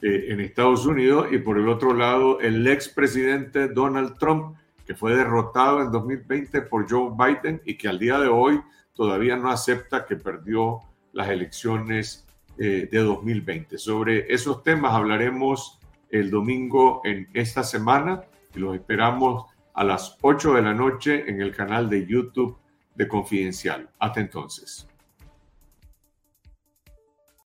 eh, 0.00 0.26
en 0.28 0.40
Estados 0.40 0.86
Unidos, 0.86 1.28
y 1.30 1.38
por 1.38 1.58
el 1.58 1.68
otro 1.68 1.92
lado, 1.92 2.40
el 2.40 2.66
expresidente 2.66 3.68
Donald 3.68 4.16
Trump, 4.18 4.56
que 4.86 4.94
fue 4.94 5.16
derrotado 5.16 5.82
en 5.82 5.90
2020 5.90 6.62
por 6.62 6.88
Joe 6.88 7.10
Biden 7.16 7.60
y 7.64 7.76
que 7.76 7.88
al 7.88 7.98
día 7.98 8.18
de 8.18 8.28
hoy 8.28 8.60
todavía 8.94 9.36
no 9.36 9.50
acepta 9.50 10.06
que 10.06 10.16
perdió 10.16 10.80
las 11.12 11.28
elecciones 11.28 12.26
eh, 12.58 12.88
de 12.90 12.98
2020. 12.98 13.76
Sobre 13.78 14.32
esos 14.32 14.62
temas 14.62 14.94
hablaremos 14.94 15.80
el 16.10 16.30
domingo 16.30 17.02
en 17.04 17.28
esta 17.34 17.62
semana 17.64 18.22
y 18.54 18.60
los 18.60 18.74
esperamos 18.74 19.46
a 19.74 19.84
las 19.84 20.16
8 20.22 20.54
de 20.54 20.62
la 20.62 20.72
noche 20.72 21.28
en 21.28 21.42
el 21.42 21.54
canal 21.54 21.90
de 21.90 22.06
YouTube 22.06 22.56
de 22.94 23.08
Confidencial. 23.08 23.90
Hasta 23.98 24.20
entonces. 24.20 24.88